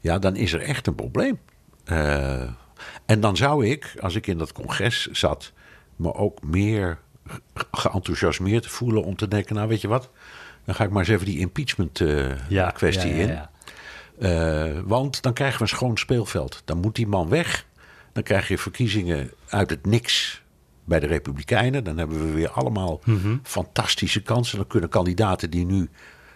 Ja, 0.00 0.18
dan 0.18 0.36
is 0.36 0.52
er 0.52 0.60
echt 0.60 0.86
een 0.86 0.94
probleem. 0.94 1.38
Eh, 1.84 2.42
en 3.06 3.20
dan 3.20 3.36
zou 3.36 3.66
ik, 3.66 3.94
als 4.00 4.14
ik 4.14 4.26
in 4.26 4.38
dat 4.38 4.52
congres 4.52 5.06
zat, 5.06 5.52
me 5.96 6.14
ook 6.14 6.42
meer 6.42 6.98
ge- 7.54 7.66
geenthousiasmeerd 7.70 8.66
voelen 8.66 9.04
om 9.04 9.16
te 9.16 9.28
denken: 9.28 9.54
Nou, 9.54 9.68
weet 9.68 9.80
je 9.80 9.88
wat? 9.88 10.10
Dan 10.64 10.74
ga 10.74 10.84
ik 10.84 10.90
maar 10.90 10.98
eens 11.00 11.08
even 11.08 11.26
die 11.26 11.38
impeachment 11.38 12.00
eh, 12.00 12.48
Ja, 12.48 12.70
kwestie 12.70 13.14
ja, 13.14 13.22
in. 13.22 13.38
Eh, 14.20 14.78
want 14.84 15.22
dan 15.22 15.32
krijgen 15.32 15.56
we 15.56 15.62
een 15.62 15.68
schoon 15.68 15.96
speelveld. 15.98 16.62
Dan 16.64 16.78
moet 16.78 16.94
die 16.94 17.06
man 17.06 17.28
weg. 17.28 17.66
Dan 18.12 18.22
krijg 18.22 18.48
je 18.48 18.58
verkiezingen 18.58 19.30
uit 19.48 19.70
het 19.70 19.86
niks 19.86 20.42
bij 20.84 21.00
de 21.00 21.06
Republikeinen. 21.06 21.84
Dan 21.84 21.98
hebben 21.98 22.26
we 22.26 22.32
weer 22.32 22.50
allemaal 22.50 23.00
Mhm. 23.04 23.36
fantastische 23.42 24.22
kansen. 24.22 24.56
Dan 24.58 24.66
kunnen 24.66 24.88
kandidaten 24.88 25.50
die 25.50 25.66
nu 25.66 25.88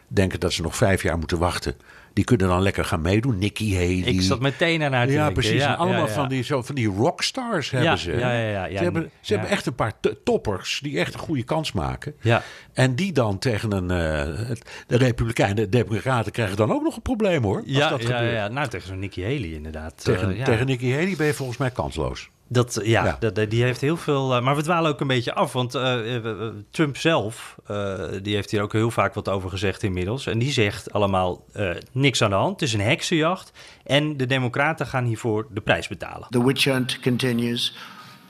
denken 0.08 0.40
dat 0.40 0.52
ze 0.52 0.62
nog 0.62 0.76
vijf 0.76 1.02
jaar 1.02 1.18
moeten 1.18 1.38
wachten. 1.38 1.74
Die 2.14 2.24
kunnen 2.24 2.48
dan 2.48 2.62
lekker 2.62 2.84
gaan 2.84 3.00
meedoen. 3.00 3.38
Nikki 3.38 3.74
Haley. 3.74 3.94
Ik 4.14 4.20
zat 4.22 4.40
meteen 4.40 4.82
aan 4.82 4.90
te 4.90 4.96
Ja, 4.96 5.04
denken. 5.06 5.32
precies. 5.32 5.60
Ja, 5.60 5.68
En 5.72 5.76
allemaal 5.76 6.06
ja. 6.06 6.12
Van, 6.12 6.28
die, 6.28 6.42
zo, 6.42 6.62
van 6.62 6.74
die 6.74 6.86
rockstars 6.88 7.70
hebben 7.70 7.98
ze. 7.98 8.12
ja, 8.12 8.32
ja, 8.32 8.48
ja, 8.48 8.64
ja. 8.66 8.76
Ze, 8.78 8.82
hebben, 8.84 9.10
ze 9.20 9.32
hebben 9.32 9.50
echt 9.50 9.66
een 9.66 9.74
paar 9.74 9.92
toppers 10.24 10.80
die 10.82 10.98
echt 10.98 11.14
een 11.14 11.20
goede 11.20 11.42
kans 11.42 11.72
maken. 11.72 12.14
Ja. 12.20 12.42
En 12.72 12.94
die 12.94 13.12
dan 13.12 13.38
tegen 13.38 13.72
een... 13.72 13.88
het- 13.88 14.84
de 14.86 14.96
Republikeinen, 14.96 15.56
de 15.56 15.68
Democraten 15.68 16.32
krijgen 16.32 16.56
dan 16.56 16.72
ook 16.72 16.82
nog 16.82 16.96
een 16.96 17.02
probleem 17.02 17.42
hoor. 17.42 17.56
Als 17.56 17.64
Ja, 17.66 17.88
dat 17.88 18.02
ja, 18.02 18.16
gebeurt. 18.16 18.34
ja, 18.36 18.48
nou 18.48 18.68
tegen 18.68 18.88
zo'n 18.88 18.98
Nikki 18.98 19.22
Haley 19.22 19.48
inderdaad. 19.52 20.04
Tegen, 20.04 20.36
Eh, 20.38 20.44
tegen 20.44 20.66
Nikki 20.66 20.92
Haley 20.94 21.14
ben 21.16 21.26
je 21.26 21.34
volgens 21.34 21.58
mij 21.58 21.70
kansloos. 21.70 22.30
Dat, 22.54 22.80
ja, 22.82 23.04
Ja. 23.04 23.30
dat- 23.30 23.50
die 23.50 23.62
heeft 23.62 23.80
heel 23.80 23.96
veel. 23.96 24.34
eh, 24.34 24.42
maar 24.42 24.56
we 24.56 24.62
dwalen 24.62 24.90
ook 24.90 25.00
een 25.00 25.06
beetje 25.06 25.34
af. 25.34 25.52
Want 25.52 25.74
eh, 25.74 26.16
eh, 26.16 26.24
eh, 26.30 26.48
Trump 26.70 26.96
zelf, 26.96 27.56
eh, 27.66 27.94
die 28.22 28.34
heeft 28.34 28.50
hier 28.50 28.62
ook 28.62 28.72
heel 28.72 28.90
vaak 28.90 29.14
wat 29.14 29.28
over 29.28 29.50
gezegd 29.50 29.82
inmiddels. 29.82 30.26
En 30.26 30.38
die 30.38 30.52
zegt 30.52 30.92
allemaal 30.92 31.44
eh, 31.52 31.70
niks 31.92 32.22
aan 32.22 32.30
de 32.30 32.36
hand. 32.36 32.60
Het 32.60 32.68
is 32.68 32.74
een 32.74 32.80
heksenjacht. 32.80 33.52
En 33.84 34.16
de 34.16 34.26
Democraten 34.26 34.86
gaan 34.86 35.04
hiervoor 35.04 35.46
de 35.50 35.60
prijs 35.60 35.88
betalen. 35.88 36.26
The 36.30 36.44
witch 36.44 36.64
hunt 36.64 37.00
continues, 37.00 37.76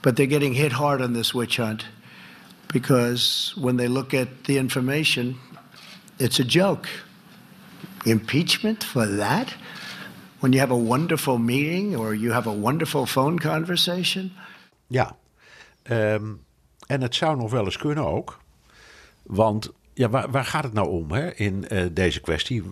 but 0.00 0.16
they're 0.16 0.32
getting 0.32 0.56
hit 0.56 0.72
hard 0.72 1.00
on 1.00 1.12
this 1.12 1.32
witch 1.32 1.56
hunt 1.56 1.86
because 2.66 3.52
when 3.60 3.76
they 3.76 3.88
look 3.88 4.14
at 4.14 4.26
the 4.42 4.56
information, 4.56 5.36
it's 6.16 6.40
a 6.40 6.44
joke. 6.46 6.88
Impeachment 8.04 8.84
for 8.84 9.16
that? 9.16 9.56
When 10.44 10.52
you 10.52 10.66
have 10.66 10.74
a 10.74 10.86
wonderful 10.86 11.38
meeting 11.38 11.96
or 11.96 12.14
you 12.14 12.32
have 12.32 12.50
a 12.50 12.54
wonderful 12.54 13.06
phone 13.06 13.38
conversation? 13.38 14.32
Ja. 14.86 15.16
Ehm, 15.82 16.32
en 16.86 17.00
het 17.00 17.14
zou 17.14 17.36
nog 17.36 17.50
wel 17.50 17.64
eens 17.64 17.76
kunnen 17.76 18.06
ook. 18.06 18.40
Want 19.22 19.72
ja, 19.94 20.08
waar, 20.08 20.30
waar 20.30 20.44
gaat 20.44 20.64
het 20.64 20.72
nou 20.72 20.88
om 20.88 21.10
hè, 21.10 21.34
in 21.34 21.68
eh, 21.68 21.86
deze 21.92 22.20
kwestie? 22.20 22.62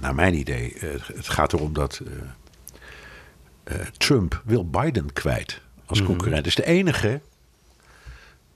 Naar 0.00 0.14
mijn 0.14 0.34
idee, 0.34 0.74
eh, 0.74 0.88
het 1.14 1.28
gaat 1.28 1.52
erom 1.52 1.72
dat 1.72 2.00
eh, 2.06 3.80
eh, 3.80 3.86
Trump 3.86 4.42
wil 4.44 4.70
Biden 4.70 5.12
kwijt 5.12 5.60
als 5.86 6.02
concurrent. 6.02 6.46
is 6.46 6.54
de 6.54 6.66
enige 6.66 7.20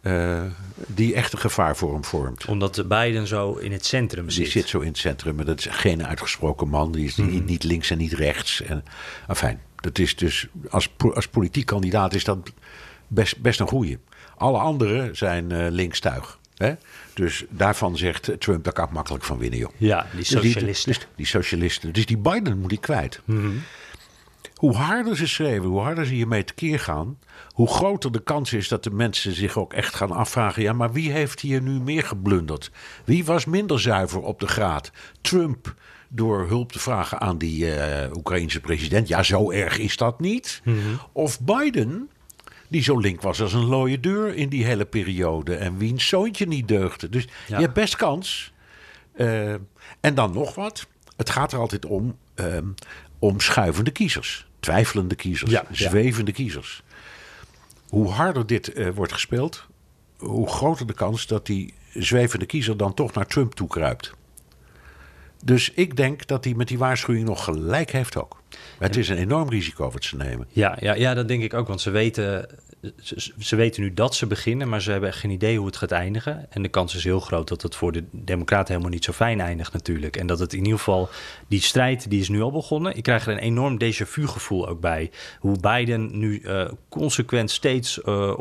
eh, 0.02 0.42
die 0.86 1.14
echt 1.14 1.32
een 1.32 1.38
gevaar 1.38 1.76
voor 1.76 1.92
hem 1.92 2.04
vormt. 2.04 2.44
Omdat 2.44 2.88
Biden 2.88 3.26
zo 3.26 3.52
in 3.54 3.72
het 3.72 3.86
centrum 3.86 4.26
Die 4.26 4.34
zit. 4.34 4.50
zit 4.50 4.68
zo 4.68 4.80
in 4.80 4.86
het 4.88 4.98
centrum. 4.98 5.40
En 5.40 5.46
dat 5.46 5.58
is 5.58 5.66
geen 5.70 6.06
uitgesproken 6.06 6.68
man. 6.68 6.92
Die 6.92 7.04
is 7.06 7.16
niet, 7.16 7.46
niet 7.46 7.62
links 7.64 7.90
en 7.90 7.98
niet 7.98 8.12
rechts. 8.12 8.62
En, 8.62 8.84
enfin, 9.28 9.58
dat 9.76 9.98
is 9.98 10.16
dus 10.16 10.46
als, 10.70 10.88
als 11.14 11.28
politiek 11.28 11.66
kandidaat 11.66 12.14
is 12.14 12.24
dat 12.24 12.52
best, 13.08 13.40
best 13.40 13.60
een 13.60 13.68
goeie. 13.68 13.98
Alle 14.36 14.58
anderen 14.58 15.16
zijn 15.16 15.52
eh, 15.52 15.66
linkstuig. 15.70 16.38
Hè? 16.56 16.72
Dus 17.14 17.44
daarvan 17.48 17.96
zegt 17.96 18.30
Trump, 18.38 18.64
daar 18.64 18.72
kan 18.72 18.84
ik 18.84 18.90
makkelijk 18.92 19.24
van 19.24 19.38
winnen, 19.38 19.58
joh. 19.58 19.70
Ja, 19.76 20.06
die 20.10 20.18
Dus 20.18 20.28
socialisten. 20.28 20.92
dus 20.92 21.06
die 21.16 21.26
socialisten. 21.26 21.92
Dus 21.92 22.06
die 22.06 22.18
Biden 22.18 22.58
moet 22.58 22.70
hij 22.70 22.80
kwijt. 22.80 23.20
Hoe 24.62 24.74
harder 24.74 25.16
ze 25.16 25.26
schreeuwen, 25.26 25.68
hoe 25.70 25.80
harder 25.80 26.06
ze 26.06 26.14
hiermee 26.14 26.44
tekeer 26.44 26.80
gaan... 26.80 27.18
hoe 27.48 27.68
groter 27.68 28.12
de 28.12 28.22
kans 28.22 28.52
is 28.52 28.68
dat 28.68 28.84
de 28.84 28.90
mensen 28.90 29.32
zich 29.34 29.56
ook 29.58 29.72
echt 29.72 29.94
gaan 29.94 30.10
afvragen... 30.10 30.62
ja, 30.62 30.72
maar 30.72 30.92
wie 30.92 31.10
heeft 31.10 31.40
hier 31.40 31.62
nu 31.62 31.80
meer 31.80 32.02
geblunderd? 32.02 32.70
Wie 33.04 33.24
was 33.24 33.44
minder 33.44 33.80
zuiver 33.80 34.20
op 34.20 34.40
de 34.40 34.46
graad? 34.46 34.90
Trump 35.20 35.74
door 36.08 36.46
hulp 36.46 36.72
te 36.72 36.78
vragen 36.78 37.20
aan 37.20 37.38
die 37.38 37.74
eh 37.74 38.12
Oekraïense 38.16 38.60
president. 38.60 39.08
Ja, 39.08 39.22
zo 39.22 39.50
erg 39.50 39.78
is 39.78 39.96
dat 39.96 40.20
niet. 40.20 40.62
Of 41.12 41.40
Biden, 41.40 42.10
die 42.68 42.82
zo 42.82 42.98
link 42.98 43.20
was 43.22 43.40
als 43.40 43.52
een 43.52 43.64
looie 43.66 44.00
deur 44.00 44.34
in 44.34 44.48
die 44.48 44.64
hele 44.64 44.84
periode... 44.84 45.54
en 45.54 45.78
wiens 45.78 46.08
zoontje 46.08 46.46
niet 46.46 46.68
deugde. 46.68 47.08
Dus 47.08 47.24
Ja. 47.24 47.56
je 47.56 47.62
hebt 47.62 47.74
best 47.74 47.96
kans... 47.96 48.52
Eh, 49.12 49.52
en 50.00 50.14
dan 50.14 50.32
nog 50.32 50.54
wat. 50.54 50.86
Het 51.16 51.30
gaat 51.30 51.52
er 51.52 51.58
altijd 51.58 51.86
om, 51.86 52.16
ehm, 52.34 52.66
om 53.18 53.40
schuivende 53.40 53.90
kiezers. 53.90 54.50
Twijfelende 54.62 55.14
kiezers. 55.14 55.50
Ja, 55.50 55.64
ja. 55.70 55.88
zwevende 55.88 56.32
kiezers. 56.32 56.82
Hoe 57.88 58.08
harder 58.08 58.46
dit 58.46 58.72
eh, 58.72 58.88
wordt 58.94 59.12
gespeeld, 59.12 59.66
hoe 60.16 60.48
groter 60.48 60.86
de 60.86 60.92
kans 60.92 61.26
dat 61.26 61.46
die 61.46 61.74
zwevende 61.94 62.46
kiezer 62.46 62.76
dan 62.76 62.94
toch 62.94 63.12
naar 63.12 63.26
Trump 63.26 63.54
toe 63.54 63.68
kruipt. 63.68 64.12
Dus 65.44 65.72
ik 65.72 65.96
denk 65.96 66.26
dat 66.26 66.44
hij 66.44 66.54
met 66.54 66.68
die 66.68 66.78
waarschuwing 66.78 67.26
nog 67.26 67.44
gelijk 67.44 67.90
heeft 67.90 68.16
ook. 68.16 68.42
Het 68.78 68.96
is 68.96 69.08
een 69.08 69.16
enorm 69.16 69.48
risico 69.48 69.90
wat 69.90 70.04
ze 70.04 70.16
nemen. 70.16 70.46
Ja, 70.50 70.76
ja, 70.80 70.94
ja, 70.94 71.14
dat 71.14 71.28
denk 71.28 71.42
ik 71.42 71.54
ook. 71.54 71.68
Want 71.68 71.80
ze 71.80 71.90
weten, 71.90 72.48
ze, 73.38 73.56
weten 73.56 73.82
nu 73.82 73.94
dat 73.94 74.14
ze 74.14 74.26
beginnen, 74.26 74.68
maar 74.68 74.82
ze 74.82 74.90
hebben 74.90 75.12
geen 75.12 75.30
idee 75.30 75.56
hoe 75.56 75.66
het 75.66 75.76
gaat 75.76 75.90
eindigen. 75.90 76.46
En 76.50 76.62
de 76.62 76.68
kans 76.68 76.94
is 76.94 77.04
heel 77.04 77.20
groot 77.20 77.48
dat 77.48 77.62
het 77.62 77.74
voor 77.74 77.92
de 77.92 78.04
Democraten 78.10 78.68
helemaal 78.68 78.92
niet 78.92 79.04
zo 79.04 79.12
fijn 79.12 79.40
eindigt 79.40 79.72
natuurlijk. 79.72 80.16
En 80.16 80.26
dat 80.26 80.38
het 80.38 80.52
in 80.52 80.58
ieder 80.58 80.78
geval, 80.78 81.08
die 81.48 81.60
strijd 81.60 82.10
die 82.10 82.20
is 82.20 82.28
nu 82.28 82.42
al 82.42 82.50
begonnen. 82.50 82.96
Ik 82.96 83.02
krijg 83.02 83.26
er 83.26 83.32
een 83.32 83.38
enorm 83.38 83.76
déjà 83.84 84.06
vu 84.06 84.26
gevoel 84.26 84.68
ook 84.68 84.80
bij. 84.80 85.10
Hoe 85.38 85.60
Biden 85.60 86.18
nu 86.18 86.40
eh, 86.40 86.68
consequent 86.88 87.50
steeds 87.50 88.02
eh, 88.02 88.34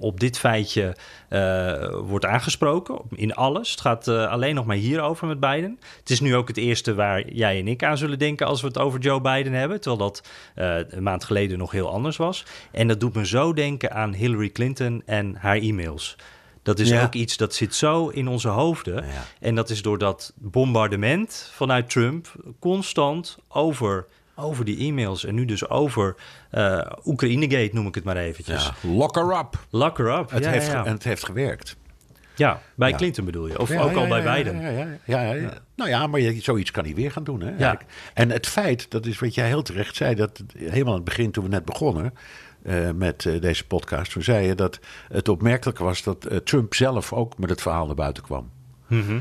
op 0.00 0.20
dit 0.20 0.38
feitje 0.38 0.96
eh, 1.28 1.94
wordt 2.00 2.24
aangesproken. 2.24 3.00
In 3.10 3.34
alles. 3.34 3.70
Het 3.70 3.80
gaat 3.80 4.08
alleen 4.08 4.54
nog 4.54 4.66
maar 4.66 4.76
hierover 4.76 5.26
met 5.26 5.40
Biden. 5.40 5.78
Het 5.98 6.10
is 6.10 6.20
nu 6.20 6.36
ook 6.36 6.48
het 6.48 6.56
eerste 6.56 6.94
waar 6.94 7.28
jij 7.28 7.58
en 7.58 7.68
ik 7.68 7.82
aan 7.82 7.98
zullen 7.98 8.18
denken 8.18 8.46
als 8.46 8.60
we 8.60 8.66
het 8.66 8.78
over 8.78 9.00
Joe 9.00 9.20
Biden 9.20 9.52
hebben. 9.52 9.80
Terwijl 9.80 10.10
dat 10.10 10.28
een 10.54 11.02
maand 11.02 11.24
geleden 11.24 11.58
nog 11.58 11.70
heel 11.70 11.90
anders 11.90 12.16
was. 12.16 12.44
En 12.72 12.88
dat 12.88 13.00
doet 13.00 13.14
me 13.14 13.26
zo 13.26 13.52
denken 13.52 13.83
aan 13.90 14.12
Hillary 14.14 14.50
Clinton 14.50 15.02
en 15.06 15.34
haar 15.38 15.56
e-mails. 15.56 16.16
Dat 16.62 16.78
is 16.78 16.88
Ja. 16.88 17.04
ook 17.04 17.14
iets 17.14 17.36
dat 17.36 17.54
zit 17.54 17.74
zo 17.74 18.08
in 18.08 18.28
onze 18.28 18.48
hoofden. 18.48 18.94
Ja. 18.94 19.24
En 19.40 19.54
dat 19.54 19.70
is 19.70 19.82
door 19.82 19.98
dat 19.98 20.32
bombardement 20.36 21.50
vanuit 21.52 21.90
Trump 21.90 22.32
constant 22.58 23.38
over, 23.48 24.06
over 24.36 24.64
die 24.64 24.78
e-mails. 24.78 25.24
En 25.24 25.34
nu 25.34 25.44
dus 25.44 25.68
over 25.68 26.16
eh 26.50 26.80
Oekraïnegate 27.04 27.70
noem 27.72 27.86
ik 27.86 27.94
het 27.94 28.04
maar 28.04 28.16
eventjes. 28.16 28.70
Ja, 28.82 28.88
lock 28.90 29.14
her 29.14 29.38
up. 29.38 29.58
Lock 29.70 29.98
her 29.98 30.18
up. 30.18 30.30
Het 30.30 30.46
heeft. 30.46 30.72
En 30.72 30.84
het 30.92 31.04
heeft 31.04 31.24
gewerkt. 31.24 31.76
Ja, 32.36 32.60
bij 32.74 32.90
Ja. 32.90 32.96
Clinton 32.96 33.24
bedoel 33.24 33.46
je? 33.46 33.58
Of 33.58 33.68
Ja, 33.68 33.80
ook 33.82 33.90
ja, 33.92 33.96
al 33.96 34.08
bij 34.08 34.22
Biden? 34.36 34.60
Ja, 34.60 34.68
ja, 34.68 34.86
ja, 35.04 35.22
ja, 35.22 35.32
ja. 35.32 35.52
Nou 35.76 35.90
ja, 35.90 36.06
maar 36.06 36.20
je, 36.20 36.40
zoiets 36.40 36.70
kan 36.70 36.84
hij 36.84 36.94
weer 36.94 37.10
gaan 37.10 37.24
doen. 37.24 37.40
Hè. 37.40 37.74
En 38.14 38.30
het 38.30 38.46
feit, 38.46 38.90
dat 38.90 39.06
is 39.06 39.18
wat 39.18 39.34
jij 39.34 39.46
heel 39.46 39.62
terecht 39.62 39.96
zei, 39.96 40.14
dat 40.14 40.42
helemaal 40.56 40.86
aan 40.92 40.94
het 40.94 41.04
begin 41.04 41.30
toen 41.30 41.44
we 41.44 41.50
net 41.50 41.64
begonnen 41.64 42.14
eh, 42.64 42.90
met 42.90 43.26
eh, 43.26 43.40
deze 43.40 43.66
podcast, 43.66 44.12
toen 44.12 44.22
zei 44.22 44.46
je 44.46 44.54
dat 44.54 44.78
het 45.08 45.28
opmerkelijk 45.28 45.78
was 45.78 46.02
dat 46.02 46.24
eh, 46.24 46.36
Trump 46.36 46.74
zelf 46.74 47.12
ook 47.12 47.38
met 47.38 47.50
het 47.50 47.62
verhaal 47.62 47.86
naar 47.86 47.94
buiten 47.94 48.22
kwam. 48.22 48.50
Mhm. 48.86 49.20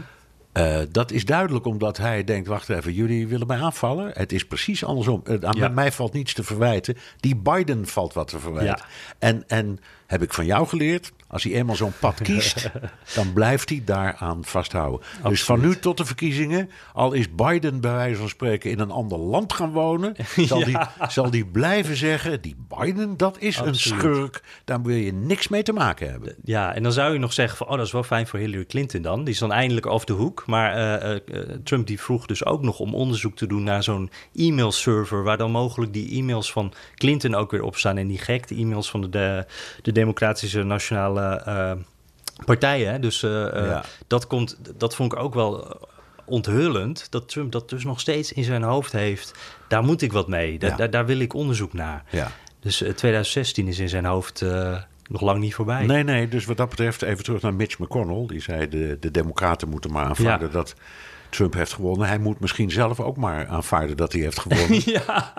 Dat 0.91 1.11
is 1.11 1.25
duidelijk 1.25 1.65
omdat 1.65 1.97
hij 1.97 2.23
denkt: 2.23 2.47
wacht 2.47 2.69
even, 2.69 2.93
jullie 2.93 3.27
willen 3.27 3.47
mij 3.47 3.61
aanvallen. 3.61 4.11
Het 4.13 4.31
is 4.31 4.45
precies 4.45 4.83
andersom. 4.83 5.21
Aan 5.41 5.57
Ja. 5.57 5.67
mij 5.67 5.91
valt 5.91 6.13
niets 6.13 6.33
te 6.33 6.43
verwijten. 6.43 6.97
Die 7.19 7.35
Biden 7.35 7.87
valt 7.87 8.13
wat 8.13 8.27
te 8.27 8.39
verwijten. 8.39 8.77
Ja. 8.77 8.85
En, 9.19 9.43
en 9.47 9.79
heb 10.07 10.21
ik 10.21 10.33
van 10.33 10.45
jou 10.45 10.67
geleerd: 10.67 11.11
als 11.33 11.43
hij 11.43 11.53
eenmaal 11.53 11.75
zo'n 11.75 11.93
pad 11.99 12.21
kiest, 12.21 12.69
dan 13.15 13.33
blijft 13.33 13.69
hij 13.69 13.81
daaraan 13.85 14.43
vasthouden. 14.45 15.07
Dus 15.23 15.43
van 15.43 15.59
nu 15.59 15.75
tot 15.75 15.97
de 15.97 16.05
verkiezingen, 16.05 16.69
al 16.93 17.13
is 17.13 17.35
Biden 17.35 17.81
bij 17.81 17.93
wijze 17.93 18.19
van 18.19 18.29
spreken 18.29 18.71
in 18.71 18.79
een 18.79 18.91
ander 18.91 19.17
land 19.17 19.53
gaan 19.53 19.71
wonen, 19.71 20.15
zal, 20.35 20.59
Ja. 20.63 20.65
die, 20.65 20.77
zal 21.09 21.29
die 21.29 21.45
blijven 21.45 21.95
zeggen: 21.95 22.41
die 22.41 22.55
Biden, 22.67 23.17
dat 23.17 23.37
is 23.39 23.57
een 23.57 23.75
schurk. 23.75 24.41
Daar 24.65 24.81
wil 24.81 24.95
je 24.95 25.13
niks 25.13 25.47
mee 25.47 25.63
te 25.63 25.73
maken 25.73 26.09
hebben. 26.09 26.35
Ja, 26.43 26.73
en 26.75 26.83
dan 26.83 26.91
zou 26.91 27.13
je 27.13 27.19
nog 27.19 27.33
zeggen 27.33 27.57
van, 27.57 27.67
oh, 27.67 27.77
dat 27.77 27.85
is 27.85 27.91
wel 27.91 28.03
fijn 28.03 28.27
voor 28.27 28.39
Hillary 28.39 28.65
Clinton 28.65 29.01
dan. 29.01 29.23
Die 29.23 29.33
is 29.33 29.39
dan 29.39 29.51
eindelijk 29.51 29.85
off 29.85 30.05
de 30.05 30.13
hoek. 30.13 30.43
Maar 30.45 30.73
eh, 30.73 31.11
eh, 31.11 31.21
eh, 31.31 31.49
Trump 31.63 31.87
die 31.87 31.99
vroeg 31.99 32.25
dus 32.25 32.45
ook 32.45 32.61
nog 32.61 32.79
om 32.79 32.95
onderzoek 32.95 33.35
te 33.35 33.47
doen 33.47 33.63
naar 33.63 33.83
zo'n 33.83 34.09
e-mailserver... 34.35 35.23
waar 35.23 35.37
dan 35.37 35.51
mogelijk 35.51 35.93
die 35.93 36.19
e-mails 36.19 36.51
van 36.51 36.73
Clinton 36.95 37.35
ook 37.35 37.51
weer 37.51 37.63
op 37.63 37.75
staan. 37.75 37.97
En 37.97 38.07
die 38.07 38.17
gekte 38.17 38.55
e-mails 38.55 38.89
van 38.89 39.01
de, 39.01 39.09
de, 39.09 39.45
de 39.81 39.91
Democratische 39.91 40.63
Nationale 40.63 41.22
eh, 41.31 41.71
Partijen. 42.45 42.91
hè. 42.91 42.99
Dus 42.99 43.23
eh, 43.23 43.55
eh, 43.57 43.65
Ja. 43.65 43.83
dat, 44.07 44.27
komt, 44.27 44.57
dat 44.77 44.95
vond 44.95 45.13
ik 45.13 45.19
ook 45.19 45.33
wel 45.33 45.69
eh, 45.69 45.75
onthullend. 46.25 47.07
Dat 47.11 47.29
Trump 47.29 47.51
dat 47.51 47.69
dus 47.69 47.83
nog 47.83 47.99
steeds 47.99 48.31
in 48.31 48.43
zijn 48.43 48.63
hoofd 48.63 48.91
heeft. 48.91 49.33
Daar 49.67 49.83
moet 49.83 50.01
ik 50.01 50.11
wat 50.13 50.27
mee. 50.27 50.59
Daar, 50.59 50.69
Ja. 50.69 50.75
daar, 50.75 50.89
daar 50.89 51.05
wil 51.05 51.19
ik 51.19 51.33
onderzoek 51.33 51.73
naar. 51.73 52.03
Ja. 52.09 52.31
Dus 52.59 52.81
eh, 52.81 52.91
2016 52.93 53.67
is 53.67 53.79
in 53.79 53.89
zijn 53.89 54.05
hoofd 54.05 54.41
eh, 54.41 54.77
nog 55.09 55.21
lang 55.21 55.39
niet 55.39 55.55
voorbij. 55.55 55.85
Nee, 55.85 56.03
nee, 56.03 56.27
dus 56.27 56.45
wat 56.45 56.57
dat 56.57 56.69
betreft 56.69 57.01
even 57.01 57.23
terug 57.23 57.41
naar 57.41 57.53
Mitch 57.53 57.77
McConnell. 57.79 58.25
Die 58.27 58.41
zei 58.41 58.69
de, 58.69 58.97
de 58.99 59.11
democraten 59.11 59.69
moeten 59.69 59.91
maar 59.91 60.05
aanvaarden 60.05 60.47
Ja. 60.47 60.53
dat 60.53 60.75
Trump 61.29 61.53
heeft 61.53 61.73
gewonnen. 61.73 62.07
Hij 62.07 62.17
moet 62.17 62.39
misschien 62.39 62.71
zelf 62.71 62.99
ook 62.99 63.17
maar 63.17 63.47
aanvaarden 63.47 63.97
dat 63.97 64.11
hij 64.13 64.21
heeft 64.21 64.39
gewonnen. 64.39 64.81
ja. 64.91 65.33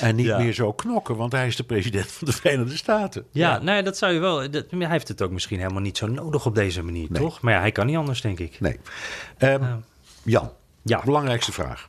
En 0.00 0.16
niet 0.16 0.26
Ja. 0.26 0.38
meer 0.38 0.52
zo 0.52 0.72
knokken, 0.72 1.16
want 1.16 1.32
hij 1.32 1.46
is 1.46 1.56
de 1.56 1.62
president 1.64 2.06
van 2.12 2.26
de 2.26 2.32
Verenigde 2.32 2.76
Staten. 2.76 3.24
Ja, 3.30 3.58
nou 3.62 3.76
ja, 3.76 3.82
dat 3.82 3.96
zou 3.98 4.12
je 4.12 4.18
wel. 4.18 4.50
Dat, 4.50 4.64
hij 4.70 4.88
heeft 4.88 5.08
het 5.08 5.22
ook 5.22 5.30
misschien 5.30 5.58
helemaal 5.58 5.82
niet 5.82 5.96
zo 5.96 6.06
nodig 6.06 6.46
op 6.46 6.54
deze 6.54 6.82
manier, 6.82 7.08
toch? 7.12 7.40
Maar 7.40 7.54
ja, 7.54 7.60
hij 7.60 7.72
kan 7.72 7.86
niet 7.86 7.96
anders, 7.96 8.20
denk 8.20 8.38
ik. 8.38 8.60
Nee. 8.60 8.78
Ehm, 9.38 9.64
Jan, 10.22 10.50
Ja. 10.82 11.02
belangrijkste 11.04 11.52
vraag. 11.52 11.88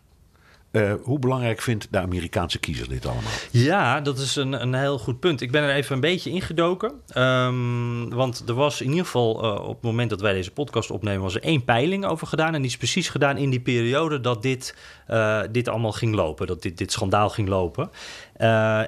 Eh, 0.73 0.93
hoe 1.01 1.19
belangrijk 1.19 1.61
vindt 1.61 1.87
de 1.91 1.99
Amerikaanse 1.99 2.59
kiezer 2.59 2.89
dit 2.89 3.05
allemaal? 3.05 3.31
Ja, 3.51 4.01
dat 4.01 4.17
is 4.17 4.35
een, 4.35 4.61
een 4.61 4.73
heel 4.73 4.99
goed 4.99 5.19
punt. 5.19 5.41
Ik 5.41 5.51
ben 5.51 5.63
er 5.63 5.75
even 5.75 5.95
een 5.95 6.01
beetje 6.01 6.29
ingedoken. 6.29 6.91
Ehm, 7.07 8.09
want 8.09 8.43
er 8.47 8.53
was 8.53 8.81
in 8.81 8.89
ieder 8.89 9.05
geval 9.05 9.43
eh, 9.43 9.67
op 9.67 9.73
het 9.75 9.83
moment 9.83 10.09
dat 10.09 10.21
wij 10.21 10.33
deze 10.33 10.51
podcast 10.51 10.91
opnemen, 10.91 11.21
was 11.21 11.35
er 11.35 11.43
één 11.43 11.63
peiling 11.63 12.05
over 12.05 12.27
gedaan. 12.27 12.53
En 12.53 12.61
die 12.61 12.69
is 12.69 12.77
precies 12.77 13.09
gedaan 13.09 13.37
in 13.37 13.49
die 13.49 13.59
periode 13.59 14.19
dat 14.19 14.41
dit, 14.41 14.75
eh, 15.07 15.41
dit 15.51 15.67
allemaal 15.67 15.91
ging 15.91 16.15
lopen. 16.15 16.47
Dat 16.47 16.61
dit, 16.61 16.77
dit 16.77 16.91
schandaal 16.91 17.29
ging 17.29 17.47
lopen. 17.47 17.89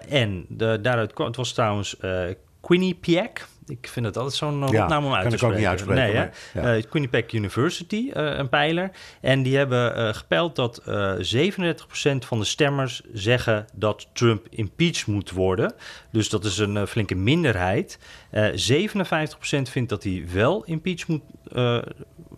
En 0.09 0.45
de, 0.49 0.79
daaruit 0.81 1.13
kwam, 1.13 1.27
het 1.27 1.35
was 1.35 1.53
trouwens 1.53 1.97
Quinnipiac. 2.61 3.47
Ik 3.67 3.87
vind 3.87 4.05
het 4.05 4.17
altijd 4.17 4.35
zo'n 4.35 4.59
Ja, 4.71 4.83
opname 4.83 5.05
om 5.07 5.13
uit 5.13 5.21
kan 5.21 5.31
te 5.31 5.37
ik 5.37 5.43
ook 5.43 5.51
spreken. 5.51 5.57
niet 5.57 5.67
uitspreken, 5.67 6.03
Nee, 6.03 6.13
hè? 6.13 6.19
maar, 6.61 6.71
ja. 6.73 6.75
Eh, 6.77 6.83
Quinnipiac 6.89 7.31
University, 7.31 8.09
eh, 8.13 8.37
een 8.37 8.49
pijler. 8.49 8.91
En 9.21 9.43
die 9.43 9.57
hebben 9.57 9.95
eh, 9.95 10.13
gepeild 10.13 10.55
dat 10.55 10.77
eh 10.77 11.13
37% 11.19 12.25
van 12.25 12.39
de 12.39 12.45
stemmers 12.45 13.01
zeggen 13.13 13.65
dat 13.73 14.07
Trump 14.13 14.47
impeached 14.49 15.07
moet 15.07 15.31
worden. 15.31 15.73
Dus 16.11 16.29
dat 16.29 16.45
is 16.45 16.57
een 16.57 16.77
eh, 16.77 16.85
flinke 16.85 17.15
minderheid. 17.15 17.99
Eh 18.31 18.47
57% 18.53 19.69
vindt 19.69 19.89
dat 19.89 20.03
hij 20.03 20.25
wel 20.33 20.63
impeached 20.65 21.07
moet 21.07 21.21
eh, 21.53 21.77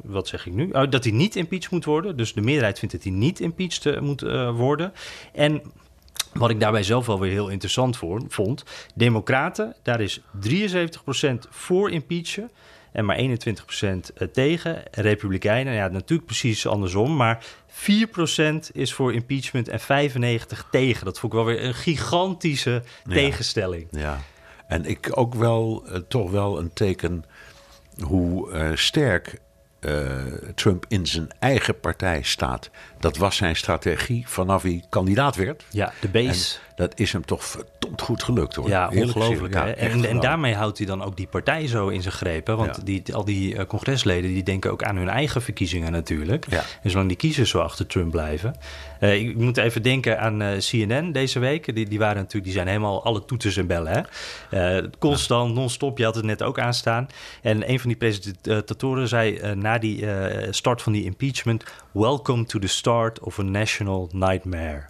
wat 0.03 0.27
zeg 0.27 0.45
ik 0.45 0.53
nu? 0.53 0.69
Oh, 0.71 0.89
dat 0.89 1.03
hij 1.03 1.13
niet 1.13 1.35
impeached 1.35 1.71
moet 1.71 1.85
worden. 1.85 2.17
Dus 2.17 2.33
de 2.33 2.41
meerderheid 2.41 2.79
vindt 2.79 2.93
dat 2.93 3.03
hij 3.03 3.13
niet 3.13 3.39
impeached 3.39 3.85
eh, 3.95 4.01
moet 4.01 4.21
eh, 4.21 4.55
worden. 4.55 4.93
En 5.33 5.61
wat 6.37 6.49
ik 6.49 6.59
daarbij 6.59 6.83
zelf 6.83 7.05
wel 7.05 7.19
weer 7.19 7.31
heel 7.31 7.49
interessant 7.49 7.97
voor, 7.97 8.21
vond. 8.27 8.63
Democraten, 8.95 9.75
daar 9.83 10.01
is 10.01 10.19
73% 10.19 10.23
voor 11.49 11.91
impeachen. 11.91 12.51
En 12.91 13.05
maar 13.05 13.17
21% 13.17 14.31
tegen. 14.31 14.83
Republikeinen, 14.91 15.73
ja, 15.73 15.87
natuurlijk 15.87 16.27
precies 16.27 16.67
andersom. 16.67 17.15
Maar 17.15 17.45
4% 17.67 18.71
is 18.71 18.93
voor 18.93 19.13
impeachment 19.13 19.67
en 19.67 19.79
95% 19.79 20.69
tegen. 20.71 21.05
Dat 21.05 21.19
vond 21.19 21.33
ik 21.33 21.39
wel 21.39 21.47
weer 21.47 21.63
een 21.63 21.73
gigantische 21.73 22.83
tegenstelling. 23.09 23.87
Ja. 23.91 24.19
En 24.67 24.85
ik 24.85 25.09
ook 25.11 25.33
wel 25.33 25.83
eh, 25.87 25.99
toch 26.07 26.31
wel 26.31 26.59
een 26.59 26.73
teken 26.73 27.25
hoe 27.99 28.51
eh, 28.51 28.69
sterk 28.73 29.39
eh, 29.79 30.23
Trump 30.55 30.85
in 30.87 31.07
zijn 31.07 31.27
eigen 31.39 31.79
partij 31.79 32.21
staat. 32.21 32.69
Dat 32.99 33.17
was 33.17 33.35
zijn 33.35 33.55
strategie 33.55 34.27
vanaf 34.27 34.61
hij 34.61 34.83
kandidaat 34.89 35.35
werd. 35.35 35.65
Ja, 35.69 35.93
de 36.01 36.07
base. 36.07 36.55
En 36.55 36.61
dat 36.75 36.99
is 36.99 37.11
hem 37.13 37.25
toch 37.25 37.43
verdomd 37.45 38.01
goed 38.01 38.23
gelukt 38.23 38.55
hoor. 38.55 38.69
Ja, 38.69 38.91
ongelooflijk. 38.95 39.53
Ja, 39.53 39.67
en, 39.67 40.05
en 40.05 40.19
daarmee 40.19 40.53
houdt 40.55 40.77
hij 40.77 40.87
dan 40.87 41.03
ook 41.03 41.17
die 41.17 41.27
partij 41.27 41.67
zo 41.67 41.87
in 41.87 42.01
zijn 42.01 42.13
greep. 42.13 42.47
hè? 42.47 42.55
Want 42.55 42.75
Ja. 42.75 42.83
die, 42.83 43.15
al 43.15 43.25
die 43.25 43.55
eh, 43.57 43.65
congresleden 43.65 44.33
die 44.33 44.43
denken 44.43 44.71
ook 44.71 44.83
aan 44.83 44.95
hun 44.95 45.09
eigen 45.09 45.41
verkiezingen 45.41 45.91
natuurlijk. 45.91 46.45
Ja. 46.49 46.63
En 46.83 46.89
zolang 46.89 47.07
die 47.07 47.17
kiezers 47.17 47.49
zo 47.49 47.59
achter 47.59 47.87
Trump 47.87 48.11
blijven. 48.11 48.55
Eh, 48.99 49.15
ik 49.21 49.35
moet 49.35 49.57
even 49.57 49.81
denken 49.83 50.19
aan 50.19 50.41
eh, 50.41 50.57
CNN 50.57 51.11
deze 51.11 51.39
week. 51.39 51.75
Die, 51.75 51.87
die 51.89 51.99
waren 51.99 52.15
natuurlijk, 52.15 52.43
die 52.43 52.53
zijn 52.53 52.67
helemaal 52.67 53.03
alle 53.03 53.25
toeters 53.25 53.57
en 53.57 53.67
bellen. 53.67 54.05
Hè? 54.49 54.81
Constant, 54.99 55.53
non-stop. 55.53 55.97
Je 55.97 56.03
had 56.03 56.15
het 56.15 56.25
net 56.25 56.43
ook 56.43 56.59
aanstaan. 56.59 57.07
En 57.41 57.69
een 57.69 57.79
van 57.79 57.89
die 57.89 57.97
presentatoren 57.97 59.07
zei 59.07 59.55
na 59.55 59.77
die 59.77 60.05
start 60.49 60.81
van 60.81 60.91
die 60.93 61.03
impeachment: 61.03 61.63
Welcome 61.97 62.45
to 62.45 62.59
the 62.59 62.67
start 62.67 63.19
of 63.19 63.39
a 63.39 63.43
national 63.43 64.09
nightmare. 64.13 64.85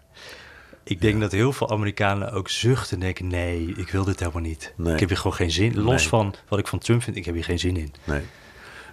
Ik 0.83 1.01
denk 1.01 1.19
dat 1.19 1.31
heel 1.31 1.53
veel 1.53 1.71
Amerikanen 1.71 2.31
ook 2.31 2.49
zuchten 2.49 2.93
en 2.93 2.99
denken: 2.99 3.27
nee, 3.27 3.73
ik 3.75 3.89
wil 3.89 4.03
dit 4.03 4.19
helemaal 4.19 4.41
niet. 4.41 4.73
Nee. 4.75 4.93
Ik 4.93 4.99
heb 4.99 5.09
hier 5.09 5.17
gewoon 5.17 5.37
geen 5.37 5.51
zin. 5.51 5.81
Los 5.81 6.01
Nee. 6.01 6.07
van 6.07 6.35
wat 6.47 6.59
ik 6.59 6.67
van 6.67 6.79
Trump 6.79 7.03
vind, 7.03 7.15
ik 7.15 7.25
heb 7.25 7.33
hier 7.33 7.43
geen 7.43 7.59
zin 7.59 7.77
in. 7.77 7.93
Nee. 8.03 8.21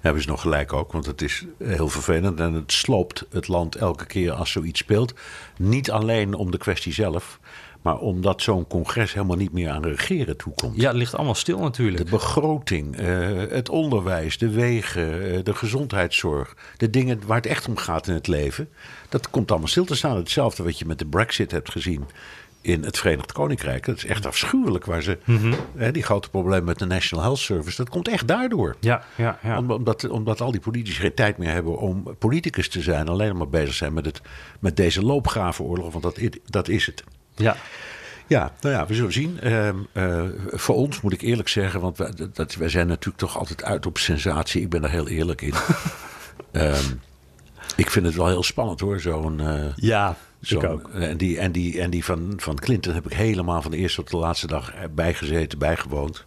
Hebben 0.00 0.22
ze 0.22 0.28
nog 0.28 0.40
gelijk 0.40 0.72
ook, 0.72 0.92
want 0.92 1.06
het 1.06 1.22
is 1.22 1.44
heel 1.58 1.88
vervelend 1.88 2.40
en 2.40 2.52
het 2.52 2.72
sloopt 2.72 3.26
het 3.30 3.48
land 3.48 3.76
elke 3.76 4.06
keer 4.06 4.32
als 4.32 4.50
zoiets 4.50 4.80
speelt. 4.80 5.14
Niet 5.56 5.90
alleen 5.90 6.34
om 6.34 6.50
de 6.50 6.58
kwestie 6.58 6.92
zelf, 6.92 7.38
maar 7.84 7.98
omdat 7.98 8.42
zo'n 8.42 8.66
congres 8.66 9.12
helemaal 9.12 9.36
niet 9.36 9.52
meer 9.52 9.70
aan 9.70 9.82
de 9.82 9.88
regeren 9.88 10.36
toekomt. 10.36 10.76
Ja, 10.80 10.88
het 10.88 10.96
ligt 10.96 11.14
allemaal 11.14 11.34
stil 11.34 11.56
De 11.56 11.62
natuurlijk. 11.62 12.10
begroting, 12.10 12.96
eh, 12.96 13.28
het 13.50 13.68
onderwijs, 13.68 14.38
de 14.38 14.48
wegen, 14.50 15.32
eh, 15.34 15.38
de 15.44 15.54
gezondheidszorg, 15.54 16.56
de 16.76 16.90
dingen 16.90 17.20
waar 17.26 17.36
het 17.36 17.46
echt 17.46 17.68
om 17.68 17.76
gaat 17.76 18.06
in 18.08 18.14
het 18.14 18.26
leven, 18.26 18.68
dat 19.08 19.30
komt 19.30 19.50
allemaal 19.50 19.68
stil 19.68 19.84
te 19.84 19.94
staan. 19.96 20.16
Hetzelfde 20.16 20.62
wat 20.62 20.78
je 20.78 20.84
met 20.86 20.98
de 20.98 21.06
Brexit 21.06 21.50
hebt 21.50 21.70
gezien 21.70 22.04
in 22.60 22.84
het 22.84 22.98
Verenigd 22.98 23.32
Koninkrijk. 23.32 23.86
Dat 23.86 23.96
is 23.96 24.04
echt 24.04 24.26
afschuwelijk 24.26 24.84
waar 24.84 25.02
ze, 25.02 25.18
hè, 25.76 25.92
die 25.92 26.02
grote 26.02 26.30
problemen 26.30 26.64
met 26.64 26.78
de 26.78 26.86
National 26.86 27.24
Health 27.24 27.38
Service, 27.40 27.76
dat 27.76 27.88
komt 27.88 28.08
echt 28.08 28.28
daardoor. 28.28 28.76
Ja, 28.80 29.04
ja, 29.16 29.38
ja. 29.42 29.58
Om- 29.58 29.70
Omdat, 29.70 30.08
omdat 30.08 30.40
al 30.40 30.50
die 30.50 30.60
politici 30.60 31.00
geen 31.00 31.14
tijd 31.14 31.38
meer 31.38 31.50
hebben 31.50 31.78
om 31.78 32.16
politicus 32.18 32.68
te 32.68 32.80
zijn. 32.82 33.08
Alleen 33.08 33.36
maar 33.36 33.48
bezig 33.48 33.74
zijn 33.74 33.92
met, 33.94 34.04
het, 34.06 34.20
met 34.60 34.76
deze 34.76 35.02
loopgravenoorlog. 35.02 35.92
Want 35.92 36.04
dat, 36.04 36.18
dat 36.44 36.68
is 36.68 36.86
het. 36.86 37.04
Ja. 37.34 37.56
Ja, 38.26 38.52
nou 38.60 38.74
ja, 38.74 38.86
we 38.86 38.94
zullen 38.94 39.12
zien. 39.12 39.40
Ehm, 39.40 39.76
eh, 39.92 40.22
voor 40.50 40.74
ons 40.74 41.00
moet 41.00 41.12
ik 41.12 41.20
eerlijk 41.22 41.48
zeggen, 41.48 41.80
want 41.80 41.96
wij, 41.98 42.12
dat, 42.32 42.54
wij 42.54 42.68
zijn 42.68 42.86
natuurlijk 42.86 43.18
toch 43.18 43.38
altijd 43.38 43.62
uit 43.64 43.86
op 43.86 43.98
sensatie. 43.98 44.62
Ik 44.62 44.68
ben 44.70 44.80
daar 44.80 44.90
heel 44.90 45.08
eerlijk 45.08 45.42
in. 45.42 45.54
Ehm, 46.52 46.84
ik 47.76 47.90
vind 47.90 48.06
het 48.06 48.14
wel 48.14 48.26
heel 48.26 48.42
spannend 48.42 48.80
hoor, 48.80 49.00
zo'n... 49.00 49.40
eh, 49.40 49.64
Ja, 49.76 50.16
ik 50.40 50.64
ook. 50.64 50.88
En 50.88 51.16
die, 51.16 51.38
en 51.38 51.52
die, 51.52 51.80
en 51.80 51.90
die 51.90 52.04
van, 52.04 52.32
van 52.36 52.54
Clinton 52.58 52.94
heb 52.94 53.06
ik 53.06 53.12
helemaal 53.12 53.62
van 53.62 53.70
de 53.70 53.76
eerste 53.76 54.00
tot 54.00 54.10
de 54.10 54.16
laatste 54.16 54.46
dag 54.46 54.72
bijgezeten, 54.94 55.58
bijgewoond. 55.58 56.24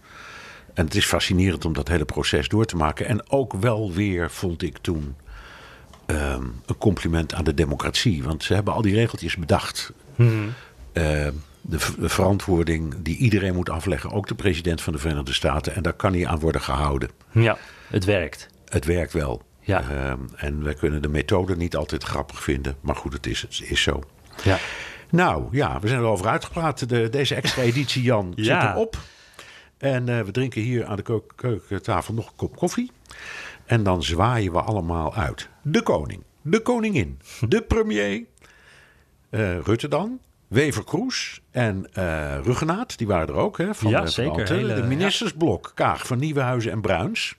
En 0.74 0.86
het 0.86 0.96
is 0.96 1.06
fascinerend 1.06 1.65
om 1.65 1.74
dat 1.74 1.88
hele 1.88 2.06
proces 2.06 2.48
door 2.48 2.65
te 2.65 2.76
maken. 2.76 3.06
En 3.06 3.32
ook 3.32 3.54
wel 3.54 3.91
weer, 3.93 4.32
vond 4.32 4.62
ik 4.62 4.78
toen, 4.78 5.15
ehm, 6.06 6.43
een 6.65 6.78
compliment 6.78 7.34
aan 7.34 7.43
de 7.43 7.54
democratie. 7.54 8.24
Want 8.24 8.43
ze 8.43 8.54
hebben 8.54 8.74
al 8.74 8.82
die 8.82 8.96
regeltjes 8.96 9.36
bedacht. 9.38 9.91
Eh, 10.17 10.26
de, 11.62 11.79
v- 11.79 11.93
de 11.99 12.10
verantwoording 12.10 12.95
die 12.99 13.17
iedereen 13.17 13.55
moet 13.55 13.69
afleggen, 13.69 14.12
ook 14.12 14.27
de 14.27 14.36
president 14.36 14.81
van 14.81 14.93
de 14.93 14.99
Verenigde 14.99 15.33
Staten. 15.33 15.75
En 15.75 15.83
daar 15.83 15.93
kan 15.93 16.13
hij 16.13 16.27
aan 16.27 16.39
worden 16.39 16.62
gehouden. 16.62 17.10
Ja, 17.31 17.57
het 17.88 18.05
werkt. 18.05 18.47
Het 18.65 18.86
werkt 18.86 19.13
wel. 19.13 19.41
Ja. 19.62 19.81
Ehm, 19.89 20.19
en 20.36 20.63
wij 20.63 20.73
kunnen 20.73 21.01
de 21.01 21.07
methode 21.07 21.55
niet 21.55 21.75
altijd 21.75 22.03
grappig 22.03 22.43
vinden. 22.43 22.75
Maar 22.81 22.95
goed, 22.95 23.13
het 23.13 23.25
is, 23.27 23.41
het 23.41 23.62
is 23.63 23.81
zo. 23.81 24.03
Ja. 24.43 24.57
Nou 25.10 25.47
ja, 25.51 25.79
we 25.79 25.88
zijn 25.88 25.99
erover 25.99 26.27
uitgepraat. 26.27 26.89
De, 26.89 27.10
deze 27.10 27.36
extra 27.36 27.62
editie, 27.62 28.01
Jan, 28.03 28.33
Ja. 28.36 28.62
zit 28.62 28.69
erop. 28.71 28.97
En 29.77 30.10
eh, 30.10 30.21
we 30.21 30.31
drinken 30.31 30.62
hier 30.62 30.86
aan 30.86 30.95
de 30.95 31.01
keuk- 31.01 31.33
keukentafel 31.36 32.13
nog 32.13 32.27
een 32.27 32.36
kop 32.36 32.55
koffie. 32.55 32.91
En 33.65 33.83
dan 33.83 34.03
zwaaien 34.03 34.51
we 34.51 34.62
allemaal 34.62 35.15
uit. 35.15 35.49
De 35.62 35.81
koning, 35.81 36.23
de 36.41 36.60
koningin, 36.60 37.19
de 37.49 37.62
premier, 37.62 38.23
eh, 39.29 39.60
Rutte 39.60 39.88
dan, 39.88 40.19
Wever 40.47 40.83
Kroes 40.83 41.41
en 41.51 41.88
eh 41.93 42.38
Ruggenaat. 42.43 42.97
Die 42.97 43.07
waren 43.07 43.27
er 43.27 43.33
ook, 43.33 43.57
hè? 43.57 43.73
Van 43.75 43.89
Ja, 43.91 43.95
de, 44.01 44.03
van 44.12 44.12
zeker. 44.12 44.49
Hele- 44.55 44.73
de 44.75 44.83
ministersblok, 44.83 45.71
Kaag 45.75 46.07
van 46.07 46.19
Nieuwenhuizen 46.19 46.71
en 46.71 46.81
Bruins. 46.81 47.36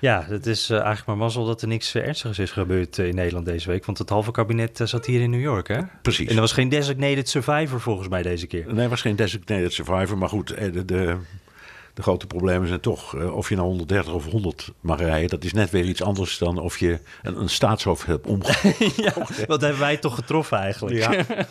Ja, 0.00 0.24
het 0.28 0.46
is 0.46 0.70
eh, 0.70 0.76
eigenlijk 0.76 1.06
maar 1.06 1.16
mazzel 1.16 1.44
dat 1.46 1.62
er 1.62 1.68
niks 1.68 1.94
eh, 1.94 2.06
ernstigs 2.06 2.38
is 2.38 2.50
gebeurd 2.50 2.98
eh, 2.98 3.06
in 3.06 3.14
Nederland 3.14 3.46
deze 3.46 3.68
week. 3.68 3.84
Want 3.84 3.98
het 3.98 4.08
halve 4.08 4.30
kabinet 4.30 4.80
eh, 4.80 4.86
zat 4.86 5.06
hier 5.06 5.20
in 5.20 5.30
New 5.30 5.40
York, 5.40 5.68
hè? 5.68 5.80
Precies. 6.02 6.28
En 6.28 6.34
er 6.34 6.40
was 6.40 6.52
geen 6.52 6.68
designated 6.68 7.28
survivor 7.28 7.80
volgens 7.80 8.08
mij 8.08 8.22
deze 8.22 8.46
keer. 8.46 8.74
Nee, 8.74 8.88
was 8.88 9.00
geen 9.00 9.16
designated 9.16 9.72
survivor. 9.72 10.18
Maar 10.18 10.28
goed, 10.28 10.50
eh, 10.50 10.72
de, 10.72 10.84
de, 10.84 11.16
de 11.94 12.02
grote 12.02 12.26
problemen 12.26 12.68
zijn 12.68 12.80
toch... 12.80 13.16
eh, 13.16 13.36
of 13.36 13.48
je 13.48 13.54
nou 13.54 13.66
130 13.68 14.12
of 14.12 14.24
100 14.24 14.70
mag 14.80 14.98
rijden... 15.00 15.28
dat 15.30 15.44
is 15.44 15.52
net 15.52 15.70
weer 15.70 15.84
iets 15.84 16.02
anders 16.02 16.38
dan 16.38 16.58
of 16.58 16.78
je 16.78 16.98
een, 17.22 17.40
een 17.40 17.48
staatshoofd 17.50 18.06
hebt 18.06 18.26
omgegooid. 18.26 18.96
ja, 19.06 19.12
wat 19.46 19.60
hebben 19.60 19.80
wij 19.80 19.96
toch 19.96 20.14
getroffen 20.14 20.58
eigenlijk? 20.58 20.96
Ja. 20.96 21.24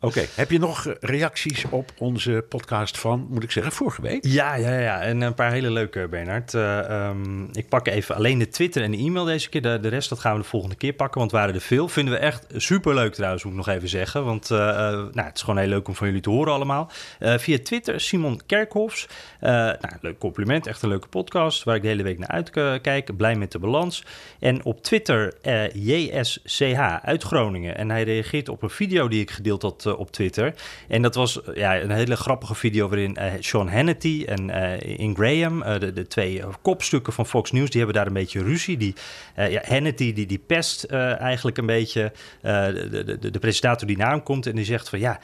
Oké, 0.00 0.24
heb 0.34 0.50
je 0.50 0.58
nog 0.58 0.94
reacties 1.00 1.64
op 1.70 1.92
onze 1.98 2.44
podcast 2.48 2.98
van, 2.98 3.26
moet 3.30 3.42
ik 3.42 3.50
zeggen, 3.50 3.72
vorige 3.72 4.02
week? 4.02 4.24
Ja, 4.24 4.54
ja, 4.54 4.78
ja. 4.78 5.00
En 5.00 5.20
een 5.20 5.34
paar 5.34 5.52
hele 5.52 5.70
leuke, 5.70 6.08
Bernard. 6.10 6.54
Eh, 6.54 6.78
ehm, 6.78 7.44
ik 7.52 7.68
pak 7.68 7.86
even 7.86 8.14
alleen 8.14 8.38
de 8.38 8.48
Twitter 8.48 8.82
en 8.82 8.90
de 8.90 8.96
e-mail 8.96 9.24
deze 9.24 9.48
keer. 9.48 9.62
De, 9.62 9.80
de 9.80 9.88
rest 9.88 10.08
dat 10.08 10.18
gaan 10.18 10.32
we 10.36 10.42
de 10.42 10.48
volgende 10.48 10.76
keer 10.76 10.92
pakken, 10.92 11.20
want 11.20 11.32
waren 11.32 11.54
er 11.54 11.60
veel. 11.60 11.88
Vinden 11.88 12.14
we 12.14 12.20
echt 12.20 12.46
superleuk 12.56 13.14
trouwens, 13.14 13.44
moet 13.44 13.52
ik 13.52 13.58
nog 13.58 13.68
even 13.68 13.88
zeggen. 13.88 14.24
Want 14.24 14.50
eh, 14.50 14.68
eh, 14.68 14.76
nou, 14.92 15.26
het 15.26 15.36
is 15.36 15.42
gewoon 15.42 15.58
heel 15.58 15.68
leuk 15.68 15.88
om 15.88 15.94
van 15.94 16.06
jullie 16.06 16.22
te 16.22 16.30
horen 16.30 16.52
allemaal. 16.52 16.90
Via 17.20 17.58
Twitter, 17.62 18.00
Simon 18.00 18.40
Kerkhofs. 18.46 19.08
Nou, 19.40 19.76
leuk 20.00 20.18
compliment, 20.18 20.66
echt 20.66 20.82
een 20.82 20.88
leuke 20.88 21.08
podcast 21.08 21.64
waar 21.64 21.76
ik 21.76 21.82
de 21.82 21.88
hele 21.88 22.02
week 22.02 22.18
naar 22.18 22.28
uitkijk. 22.28 23.16
Blij 23.16 23.34
met 23.34 23.52
de 23.52 23.58
balans. 23.58 24.04
En 24.40 24.64
op 24.64 24.82
Twitter, 24.82 25.34
JSCH 25.72 26.78
uit 27.02 27.22
Groningen. 27.22 27.76
En 27.76 27.90
hij 27.90 28.02
reageert 28.02 28.48
op 28.48 28.62
een 28.62 28.70
video 28.70 29.08
die 29.08 29.20
ik 29.20 29.30
gedeeld 29.30 29.62
had 29.62 29.85
eh, 29.86 29.98
op 29.98 30.10
Twitter. 30.10 30.54
En 30.88 31.02
dat 31.02 31.14
was 31.14 31.42
eh, 31.42 31.56
ja, 31.56 31.80
een 31.80 31.90
hele 31.90 32.16
grappige 32.16 32.54
video 32.54 32.88
waarin 32.88 33.16
eh, 33.16 33.32
Sean 33.40 33.68
Hannity 33.68 34.24
en 34.26 34.50
In 34.98 35.14
Graham, 35.14 35.78
de, 35.78 35.92
de 35.92 36.06
twee 36.06 36.42
kopstukken 36.62 37.12
van 37.12 37.26
Fox 37.26 37.52
News, 37.52 37.68
die 37.70 37.78
hebben 37.78 37.96
daar 37.96 38.06
een 38.06 38.12
beetje 38.12 38.42
ruzie. 38.42 38.76
Die, 38.76 38.94
ja, 39.36 39.62
Hannity 39.68 40.12
die, 40.12 40.26
die 40.26 40.38
pest 40.46 40.84
eigenlijk 40.84 41.56
een 41.58 41.66
beetje 41.66 42.12
de, 42.42 43.16
de, 43.20 43.30
de, 43.30 43.38
presentator 43.38 43.86
die 43.86 43.96
na 43.96 44.08
hem 44.10 44.22
komt 44.22 44.46
en 44.46 44.54
die 44.56 44.64
zegt 44.64 44.88
van 44.88 44.98
ja, 44.98 45.20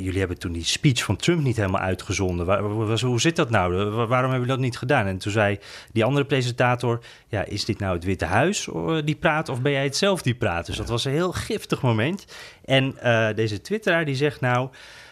jullie 0.00 0.18
hebben 0.18 0.38
toen 0.38 0.52
die 0.52 0.64
speech 0.64 1.04
van 1.04 1.16
Trump 1.16 1.42
niet 1.42 1.56
helemaal 1.56 1.80
uitgezonden. 1.80 2.46
Waar, 2.46 2.76
waar- 2.86 3.00
hoe 3.00 3.20
zit 3.20 3.36
dat 3.36 3.50
nou? 3.50 3.74
Wa- 3.74 4.06
Waarom 4.06 4.30
hebben 4.30 4.30
jullie 4.30 4.46
dat 4.46 4.58
niet 4.58 4.78
gedaan? 4.78 5.06
En 5.06 5.18
toen 5.18 5.32
zei 5.32 5.58
die 5.92 6.04
andere 6.04 6.26
presentator, 6.26 7.00
ja, 7.28 7.44
is 7.44 7.64
dit 7.64 7.78
nou 7.78 7.94
het 7.94 8.04
Witte 8.04 8.24
Huis 8.24 8.68
die 9.04 9.16
praat 9.16 9.48
of 9.48 9.60
ben 9.62 9.72
jij 9.72 9.84
het 9.84 9.96
zelf 9.96 10.22
die 10.22 10.34
praat? 10.34 10.66
Dus 10.66 10.76
dat 10.76 10.88
was 10.88 11.04
een 11.04 11.12
heel 11.12 11.32
giftig 11.32 11.82
moment. 11.82 12.24
En 12.68 12.98
eh, 13.00 13.34
deze 13.34 13.60
twitteraar 13.60 14.04
die 14.04 14.14
zegt 14.14 14.40
nou, 14.40 14.68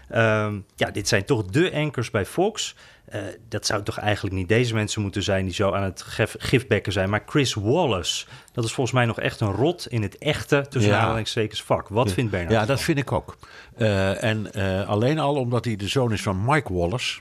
ehm, 0.08 0.58
ja, 0.76 0.90
dit 0.90 1.08
zijn 1.08 1.24
toch 1.24 1.44
de 1.44 1.72
anchors 1.74 2.10
bij 2.10 2.26
Fox. 2.26 2.74
Eh, 3.06 3.20
dat 3.48 3.66
zou 3.66 3.82
toch 3.82 3.98
eigenlijk 3.98 4.34
niet 4.34 4.48
deze 4.48 4.74
mensen 4.74 5.02
moeten 5.02 5.22
zijn 5.22 5.44
die 5.44 5.54
zo 5.54 5.72
aan 5.72 5.82
het 5.82 6.02
gif 6.02 6.34
gifbekken 6.38 6.92
zijn, 6.92 7.10
maar 7.10 7.22
Chris 7.26 7.54
Wallace. 7.54 8.26
Dat 8.52 8.64
is 8.64 8.72
volgens 8.72 8.96
mij 8.96 9.06
nog 9.06 9.20
echt 9.20 9.40
een 9.40 9.52
rot 9.52 9.86
in 9.86 10.02
het 10.02 10.18
echte, 10.18 10.66
tussen 10.68 10.92
Ja. 10.92 10.98
aanhalingstekens, 11.00 11.62
vak. 11.62 11.88
Wat 11.88 12.12
vindt 12.12 12.30
Bernard? 12.30 12.52
Ja, 12.52 12.64
dat 12.66 12.80
vind 12.80 12.98
ik 12.98 13.12
ook. 13.12 13.36
Eh, 13.76 14.22
en 14.22 14.52
alleen 14.86 15.18
al 15.18 15.34
omdat 15.34 15.64
hij 15.64 15.76
de 15.76 15.88
zoon 15.88 16.12
is 16.12 16.22
van 16.22 16.44
Mike 16.44 16.72
Wallace. 16.74 17.20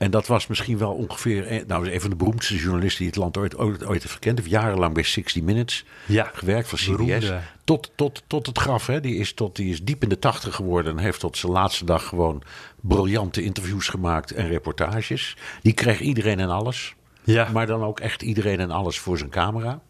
En 0.00 0.10
dat 0.10 0.26
was 0.26 0.46
misschien 0.46 0.78
wel 0.78 0.92
ongeveer 0.92 1.52
een, 1.52 1.64
nou, 1.66 1.90
een 1.90 2.00
van 2.00 2.10
de 2.10 2.16
beroemdste 2.16 2.56
journalisten 2.56 2.98
die 2.98 3.06
het 3.06 3.16
land 3.16 3.36
ooit, 3.36 3.56
ooit, 3.56 3.84
ooit 3.84 4.02
heeft 4.02 4.14
gekend. 4.14 4.38
Heeft 4.38 4.50
jarenlang 4.50 4.94
bij 4.94 5.02
60 5.02 5.42
Minutes 5.42 5.84
Ja, 6.06 6.30
gewerkt 6.34 6.68
voor 6.68 6.78
CBS. 6.78 6.88
beroemde. 6.88 7.40
Tot, 7.64 7.90
tot, 7.94 8.22
tot 8.26 8.46
het 8.46 8.58
graf. 8.58 8.86
Hè. 8.86 9.00
Die, 9.00 9.16
is 9.16 9.32
tot, 9.32 9.56
die 9.56 9.72
is 9.72 9.82
diep 9.84 10.02
in 10.02 10.08
de 10.08 10.18
tachtig 10.18 10.54
geworden. 10.54 10.96
En 10.96 11.02
heeft 11.02 11.20
tot 11.20 11.36
zijn 11.36 11.52
laatste 11.52 11.84
dag 11.84 12.04
gewoon 12.06 12.42
briljante 12.80 13.42
interviews 13.42 13.88
gemaakt 13.88 14.30
en 14.30 14.48
reportages. 14.48 15.36
Die 15.62 15.72
kreeg 15.72 16.00
iedereen 16.00 16.40
en 16.40 16.48
alles. 16.50 16.94
Ja. 17.24 17.48
Maar 17.52 17.66
dan 17.66 17.82
ook 17.82 18.00
echt 18.00 18.22
iedereen 18.22 18.60
en 18.60 18.70
alles 18.70 18.98
voor 18.98 19.18
zijn 19.18 19.30
camera. 19.30 19.80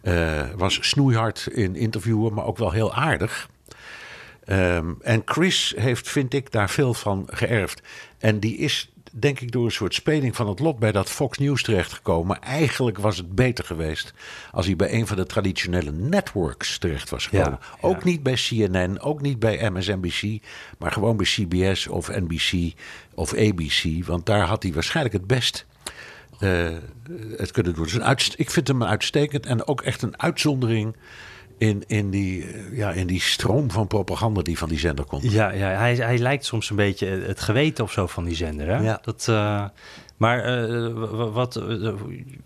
Eh, 0.00 0.42
was 0.56 0.78
snoeihard 0.80 1.46
in 1.52 1.76
interviewen, 1.76 2.34
maar 2.34 2.44
ook 2.44 2.58
wel 2.58 2.70
heel 2.70 2.94
aardig. 2.94 3.48
Ehm, 4.44 4.92
en 5.02 5.22
Chris 5.24 5.74
heeft, 5.76 6.08
vind 6.08 6.34
ik, 6.34 6.52
daar 6.52 6.70
veel 6.70 6.94
van 6.94 7.28
geërfd. 7.30 7.82
En 8.18 8.38
die 8.38 8.56
is, 8.56 8.91
denk 9.14 9.40
ik, 9.40 9.52
door 9.52 9.64
een 9.64 9.72
soort 9.72 9.94
speling 9.94 10.36
van 10.36 10.48
het 10.48 10.58
lot 10.58 10.78
bij 10.78 10.92
dat 10.92 11.10
Fox 11.10 11.38
News 11.38 11.62
terechtgekomen. 11.62 12.40
Eigenlijk 12.40 12.98
was 12.98 13.16
het 13.16 13.34
beter 13.34 13.64
geweest 13.64 14.14
als 14.50 14.66
hij 14.66 14.76
bij 14.76 14.92
een 14.92 15.06
van 15.06 15.16
de 15.16 15.26
traditionele 15.26 15.92
networks 15.92 16.78
terecht 16.78 17.10
was 17.10 17.26
gekomen. 17.26 17.58
Ja, 17.60 17.88
ook 17.88 18.04
niet 18.04 18.22
bij 18.22 18.34
CNN, 18.34 19.00
ook 19.00 19.20
niet 19.20 19.38
bij 19.38 19.70
MSNBC, 19.70 20.42
maar 20.78 20.92
gewoon 20.92 21.16
bij 21.16 21.26
CBS 21.26 21.86
of 21.86 22.08
NBC 22.08 22.72
of 23.14 23.34
ABC. 23.34 24.04
Want 24.04 24.26
daar 24.26 24.46
had 24.46 24.62
hij 24.62 24.72
waarschijnlijk 24.72 25.14
het 25.14 25.26
best 25.26 25.66
eh, 26.38 26.68
het 27.36 27.50
kunnen 27.50 27.74
doen. 27.74 27.84
Dus 27.84 27.92
een 27.92 28.16
ik 28.36 28.50
vind 28.50 28.68
hem 28.68 28.84
uitstekend 28.84 29.46
en 29.46 29.66
ook 29.66 29.82
echt 29.82 30.02
een 30.02 30.20
uitzondering 30.20 30.96
in, 31.62 31.84
in, 31.86 32.10
die, 32.10 32.46
eh, 32.46 32.76
ja, 32.76 32.90
in 32.90 33.06
die 33.06 33.20
stroom 33.20 33.70
van 33.70 33.86
propaganda 33.86 34.42
die 34.42 34.58
van 34.58 34.68
die 34.68 34.78
zender 34.78 35.04
komt. 35.04 35.32
Ja, 35.32 35.50
ja 35.50 35.68
hij, 35.68 35.94
hij 35.94 36.18
lijkt 36.18 36.44
soms 36.44 36.70
een 36.70 36.76
beetje 36.76 37.06
het 37.06 37.40
geweten 37.40 37.84
of 37.84 37.92
zo 37.92 38.06
van 38.06 38.24
die 38.24 38.34
zender. 38.34 38.66
Hè? 38.66 38.78
Ja. 38.78 38.98
Dat, 39.02 39.26
uh, 39.30 39.64
maar 40.16 40.66
uh, 40.68 41.32
wat, 41.32 41.56
uh, 41.56 41.92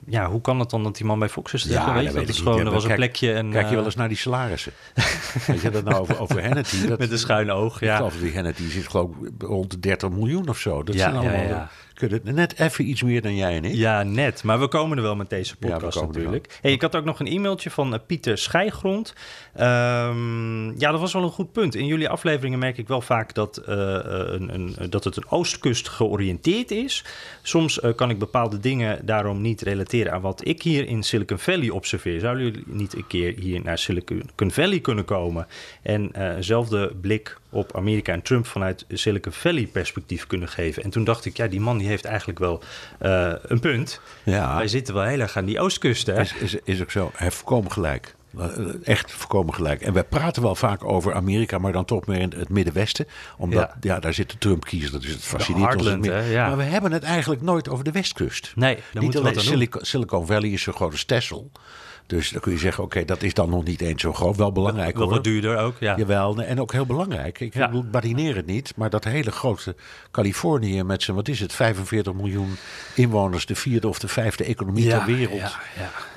ja, 0.07 0.31
hoe 0.31 0.41
kan 0.41 0.61
het 0.61 0.71
dan 0.71 0.83
dat 0.83 0.97
die 0.97 1.07
man 1.07 1.19
bij 1.19 1.29
Fox 1.29 1.55
is? 1.55 1.64
Ja, 1.64 1.99
je, 1.99 2.12
dat 2.12 2.29
is 2.29 2.39
gewoon, 2.39 2.67
er 2.67 2.73
was 2.73 2.85
een 2.85 2.95
plekje. 2.95 3.33
En, 3.33 3.51
kijk 3.51 3.69
je 3.69 3.75
wel 3.75 3.85
eens 3.85 3.95
naar 3.95 4.09
die 4.09 4.17
salarissen? 4.17 4.73
Weet 5.47 5.61
je 5.61 5.71
dat 5.71 5.85
nou 5.85 6.01
over, 6.01 6.21
over 6.21 6.45
Hannity? 6.45 6.87
Dat, 6.87 6.99
Met 6.99 7.11
een 7.11 7.19
schuin 7.19 7.51
oog, 7.51 7.81
ja. 7.81 7.97
Geloof 7.97 8.17
die 8.17 8.35
Hannity 8.35 8.69
zit 8.69 8.89
geloof 8.89 9.11
ik 9.23 9.43
rond 9.43 9.71
de 9.71 9.81
30 9.81 10.11
miljoen 10.11 10.49
of 10.49 10.59
zo. 10.59 10.83
Dat 10.83 10.95
ja, 10.95 11.01
zijn 11.01 11.17
allemaal... 11.17 11.43
Ja, 11.43 11.49
ja. 11.49 11.71
Kunnen 11.97 12.20
net 12.34 12.59
even 12.59 12.88
iets 12.88 13.03
meer 13.03 13.22
dan 13.22 13.36
jij 13.36 13.57
en 13.57 13.64
ik. 13.64 13.74
Ja, 13.74 14.03
net. 14.03 14.42
Maar 14.42 14.61
we 14.61 14.68
komen 14.68 14.97
er 14.97 15.03
wel 15.03 15.16
met 15.16 15.30
deze 15.30 15.57
podcast 15.57 15.99
ja, 15.99 16.07
natuurlijk. 16.07 16.59
Hey, 16.61 16.72
ik 16.72 16.82
had 16.82 16.97
ook 16.97 17.05
nog 17.05 17.20
een 17.20 17.26
e-mailtje 17.26 17.70
van 17.70 17.92
uh, 17.92 17.99
Pieter 18.07 18.38
Schijgrond. 18.38 19.14
Um, 19.61 20.78
ja, 20.78 20.90
dat 20.90 21.01
was 21.01 21.12
wel 21.12 21.22
een 21.22 21.30
goed 21.30 21.53
punt. 21.53 21.74
In 21.74 21.86
jullie 21.86 22.09
afleveringen 22.09 22.59
merk 22.59 22.78
ik 22.78 22.88
wel 22.88 23.01
vaak 23.01 23.34
dat, 23.34 23.62
uh, 23.68 23.74
een, 23.74 24.55
een, 24.55 24.76
dat 24.90 25.05
het 25.05 25.16
een 25.16 25.30
oostkust 25.30 25.88
georiënteerd 25.88 26.70
is. 26.70 27.05
Soms 27.42 27.78
uh, 27.82 27.94
kan 27.94 28.11
ik 28.11 28.18
bepaalde 28.18 28.61
dingen 28.61 29.07
daarom 29.07 29.40
niet 29.40 29.62
relateren 29.62 30.12
aan 30.12 30.20
wat 30.20 30.47
ik 30.47 30.62
hier 30.62 30.86
in 30.86 31.03
Silicon 31.03 31.38
Valley 31.38 31.70
observeer. 31.70 32.20
Zouden 32.20 32.44
jullie 32.44 32.64
niet 32.66 32.94
een 32.97 33.07
keer 33.07 33.34
hier 33.38 33.61
naar 33.62 33.78
Silicon 33.78 34.51
Valley 34.51 34.80
kunnen 34.80 35.05
komen 35.05 35.47
en 35.82 36.34
eenzelfde 36.36 36.92
blik 37.01 37.38
op 37.51 37.76
Amerika 37.76 38.12
en 38.12 38.22
Trump 38.22 38.47
vanuit 38.47 38.84
Silicon 38.88 39.32
Valley 39.32 39.66
perspectief 39.66 40.26
kunnen 40.26 40.49
geven? 40.49 40.82
En 40.82 40.90
toen 40.90 41.05
dacht 41.05 41.24
ik, 41.24 41.36
ja, 41.36 41.47
die 41.47 41.61
man 41.61 41.84
die 41.87 41.95
heeft 41.95 42.05
eigenlijk 42.05 42.39
wel 42.39 42.62
uh, 43.03 43.32
een 43.43 43.61
punt. 43.61 44.01
Ja. 44.22 44.57
Wij 44.57 44.68
zitten 44.68 44.95
wel 44.95 45.05
heel 45.05 45.20
erg 45.20 45.37
aan 45.37 45.45
die 45.45 45.61
oostkust, 45.61 46.07
hè? 46.07 46.20
Is, 46.20 46.34
is, 46.34 46.55
is 46.64 46.82
ook 46.82 46.91
zo. 46.91 47.11
Hij 47.14 47.26
heeft 47.26 47.37
voorkomen 47.37 47.72
gelijk. 47.72 48.14
Echt 48.82 49.12
voorkomen 49.12 49.55
gelijk. 49.55 49.80
En 49.80 49.93
wij 49.93 50.05
praten 50.05 50.43
wel 50.43 50.55
vaak 50.55 50.84
over 50.84 51.14
Amerika, 51.14 51.59
maar 51.59 51.72
dan 51.72 51.84
toch 51.84 52.07
meer 52.07 52.20
in 52.20 52.32
het 52.37 52.49
Middenwesten. 52.49 53.07
Omdat, 53.39 53.59
ja, 53.59 53.76
ja 53.80 54.01
daar 54.01 54.14
zit 54.14 54.30
de 54.30 54.39
Trump-kiezer, 54.39 54.93
dat 54.93 55.03
is 55.03 55.11
het 55.11 55.24
fascineert 55.24 55.76
ons. 55.76 56.07
Hè, 56.07 56.20
ja. 56.20 56.47
Maar 56.47 56.57
we 56.57 56.62
hebben 56.62 56.93
het 56.93 57.03
eigenlijk 57.03 57.43
nooit 57.43 57.68
over 57.68 57.84
de 57.84 57.93
Westkust. 57.93 58.53
Nee, 58.55 58.78
dan 58.93 59.05
Niet 59.05 59.16
alleen 59.16 59.41
Silicon, 59.41 59.84
Silicon 59.84 60.26
Valley 60.26 60.51
is 60.51 60.62
zo 60.62 60.72
groot 60.72 60.93
als 60.93 61.05
Texel. 61.05 61.51
Dus 62.07 62.30
dan 62.30 62.40
kun 62.40 62.52
je 62.52 62.59
zeggen, 62.59 62.84
oké, 62.84 62.94
okay, 62.94 63.07
dat 63.07 63.22
is 63.22 63.34
dan 63.34 63.50
nog 63.50 63.64
niet 63.64 63.80
eens 63.80 64.02
zo 64.02 64.12
groot. 64.12 64.36
Wel 64.36 64.52
belangrijk 64.52 64.96
wel, 64.96 65.04
hoor. 65.04 65.14
wat 65.14 65.24
duurder 65.24 65.57
ook, 65.59 65.76
ja. 65.80 65.96
Jawel, 65.96 66.42
en 66.42 66.61
ook 66.61 66.72
heel 66.72 66.86
belangrijk. 66.86 67.40
Ik 67.40 67.54
ja. 67.54 67.82
badineer 67.82 68.36
het 68.36 68.46
niet, 68.46 68.72
maar 68.76 68.90
dat 68.90 69.04
hele 69.04 69.30
grote 69.30 69.76
Californië 70.11 70.82
met 70.82 71.02
zijn, 71.02 71.16
wat 71.16 71.28
is 71.28 71.40
het, 71.40 71.52
45 71.52 72.14
miljoen 72.14 72.57
inwoners, 72.94 73.46
de 73.46 73.54
vierde 73.54 73.88
of 73.88 73.98
de 73.98 74.09
vijfde 74.09 74.44
economie 74.44 74.84
ja, 74.84 74.96
ter 74.96 75.16
wereld. 75.16 75.57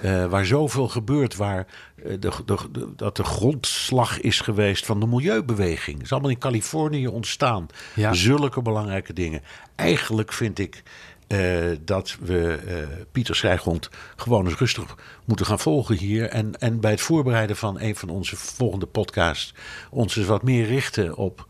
Ja. 0.01 0.23
Uh, 0.23 0.29
waar 0.29 0.45
zoveel 0.45 0.87
gebeurt, 0.87 1.35
waar 1.35 1.67
uh, 1.95 2.05
de, 2.19 2.31
de, 2.45 2.57
de, 2.71 2.93
dat 2.95 3.15
de 3.15 3.23
grondslag 3.23 4.19
is 4.19 4.41
geweest 4.41 4.85
van 4.85 4.99
de 4.99 5.07
milieubeweging. 5.07 5.95
Het 5.95 6.05
is 6.05 6.11
allemaal 6.11 6.29
in 6.29 6.37
Californië 6.37 7.07
ontstaan. 7.07 7.67
Zulke 8.11 8.61
belangrijke 8.61 9.13
dingen. 9.13 9.41
Eigenlijk 9.75 10.33
vind 10.33 10.59
ik 10.59 10.83
uh, 11.29 11.77
dat 11.81 12.17
we 12.19 12.59
uh, 12.67 12.77
Pieter 13.11 13.35
Schrijgrond 13.35 13.89
gewoon 14.15 14.45
eens 14.45 14.57
rustig 14.57 14.95
moeten 15.25 15.45
gaan 15.45 15.59
volgen 15.59 15.97
hier. 15.97 16.29
En, 16.29 16.59
en 16.59 16.79
bij 16.79 16.91
het 16.91 17.01
voorbereiden 17.01 17.55
van 17.55 17.79
een 17.79 17.95
van 17.95 18.09
onze 18.09 18.35
volgende 18.35 18.85
podcasts 18.85 19.53
ons 19.89 20.15
eens 20.15 20.25
wat 20.25 20.43
meer 20.43 20.65
richten 20.65 21.15
op 21.15 21.47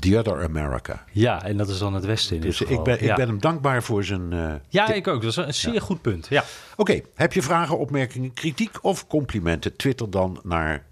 The 0.00 0.18
Other 0.18 0.44
America. 0.44 1.04
Ja, 1.12 1.44
en 1.44 1.56
dat 1.56 1.68
is 1.68 1.78
dan 1.78 1.94
het 1.94 2.04
Westen. 2.04 2.40
dus 2.40 2.60
ik 2.60 2.82
ben, 2.82 2.94
ik 2.94 3.00
ja. 3.00 3.14
ben 3.14 3.28
hem 3.28 3.40
dankbaar 3.40 3.82
voor 3.82 4.04
zijn. 4.04 4.32
Uh, 4.32 4.54
ja, 4.68 4.92
ik 4.92 5.08
ook. 5.08 5.22
Dat 5.22 5.30
is 5.30 5.36
een 5.36 5.54
zeer 5.54 5.74
ja. 5.74 5.80
goed 5.80 6.02
punt. 6.02 6.26
Ja. 6.28 6.44
Oké, 6.72 6.80
okay, 6.80 7.04
heb 7.14 7.32
je 7.32 7.42
vragen, 7.42 7.78
opmerkingen, 7.78 8.34
kritiek 8.34 8.78
of 8.84 9.06
complimenten? 9.06 9.76
Twitter 9.76 10.10
dan 10.10 10.40
naar 10.42 10.84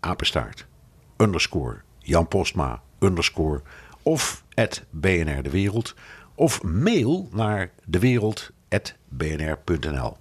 apenstaart 0.00 0.66
underscore 1.16 1.76
Jan 1.98 2.28
Postma 2.28 2.82
underscore 2.98 3.62
of 4.02 4.44
at 4.54 4.82
BNR 4.90 5.42
De 5.42 5.50
Wereld 5.50 5.94
of 6.36 6.62
mail 6.62 7.28
naar 7.32 7.70
dewereld.bnr.nl. 7.84 10.16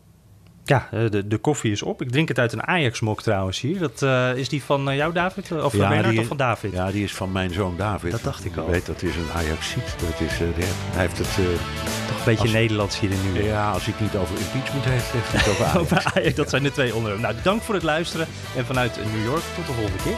Ja, 0.64 0.88
de, 0.92 1.28
de 1.28 1.38
koffie 1.38 1.72
is 1.72 1.82
op. 1.82 2.02
Ik 2.02 2.12
drink 2.12 2.28
het 2.28 2.40
uit 2.40 2.54
een 2.54 2.68
Ajax-mok 2.68 3.22
trouwens 3.22 3.60
hier. 3.60 3.80
Dat, 3.80 4.02
uh, 4.02 4.36
is 4.36 4.50
die 4.50 4.64
van 4.64 4.90
uh, 4.90 4.96
jou, 4.96 5.14
David? 5.14 5.52
Of 5.52 5.72
van 5.72 5.80
ja, 5.80 5.90
Bernard 5.90 6.18
of 6.18 6.28
van 6.28 6.38
David? 6.38 6.72
Ja, 6.72 6.92
die 6.92 7.04
is 7.04 7.14
van 7.14 7.32
mijn 7.32 7.54
zoon 7.54 7.78
David. 7.78 8.12
Dat 8.12 8.24
dacht 8.24 8.46
ik 8.46 8.58
al. 8.58 8.66
Je 8.66 8.72
weet, 8.72 8.86
dat 8.86 9.02
is 9.02 9.16
een 9.16 9.32
Ajaxiet. 9.34 9.96
Dat 10.00 10.20
is, 10.20 10.42
uh, 10.42 10.48
hij 10.58 11.02
heeft 11.02 11.18
het... 11.18 11.28
Toch 11.28 12.18
een 12.18 12.24
beetje 12.26 12.42
als, 12.42 12.52
Nederlands 12.52 13.00
hier 13.00 13.12
in 13.12 13.34
nu. 13.34 13.44
Ja, 13.44 13.72
als 13.72 13.88
ik 13.88 14.00
niet 14.00 14.16
over 14.16 14.38
impeachment 14.40 14.86
heeft, 14.86 15.12
heeft 15.12 15.32
hij 15.32 15.40
het 15.40 15.50
over 15.50 15.66
Ajax. 15.70 15.78
over 15.78 16.04
Ajax. 16.14 16.36
Dat 16.36 16.50
zijn 16.50 16.64
de 16.64 16.72
twee 16.72 16.96
onderwerpen. 16.96 17.30
Nou, 17.30 17.44
dank 17.44 17.62
voor 17.62 17.74
het 17.74 17.84
luisteren. 17.84 18.28
En 18.56 18.66
vanuit 18.66 18.96
New 18.96 19.26
York 19.26 19.44
tot 19.56 19.66
de 19.68 19.74
volgende 19.74 20.04
keer. 20.04 20.18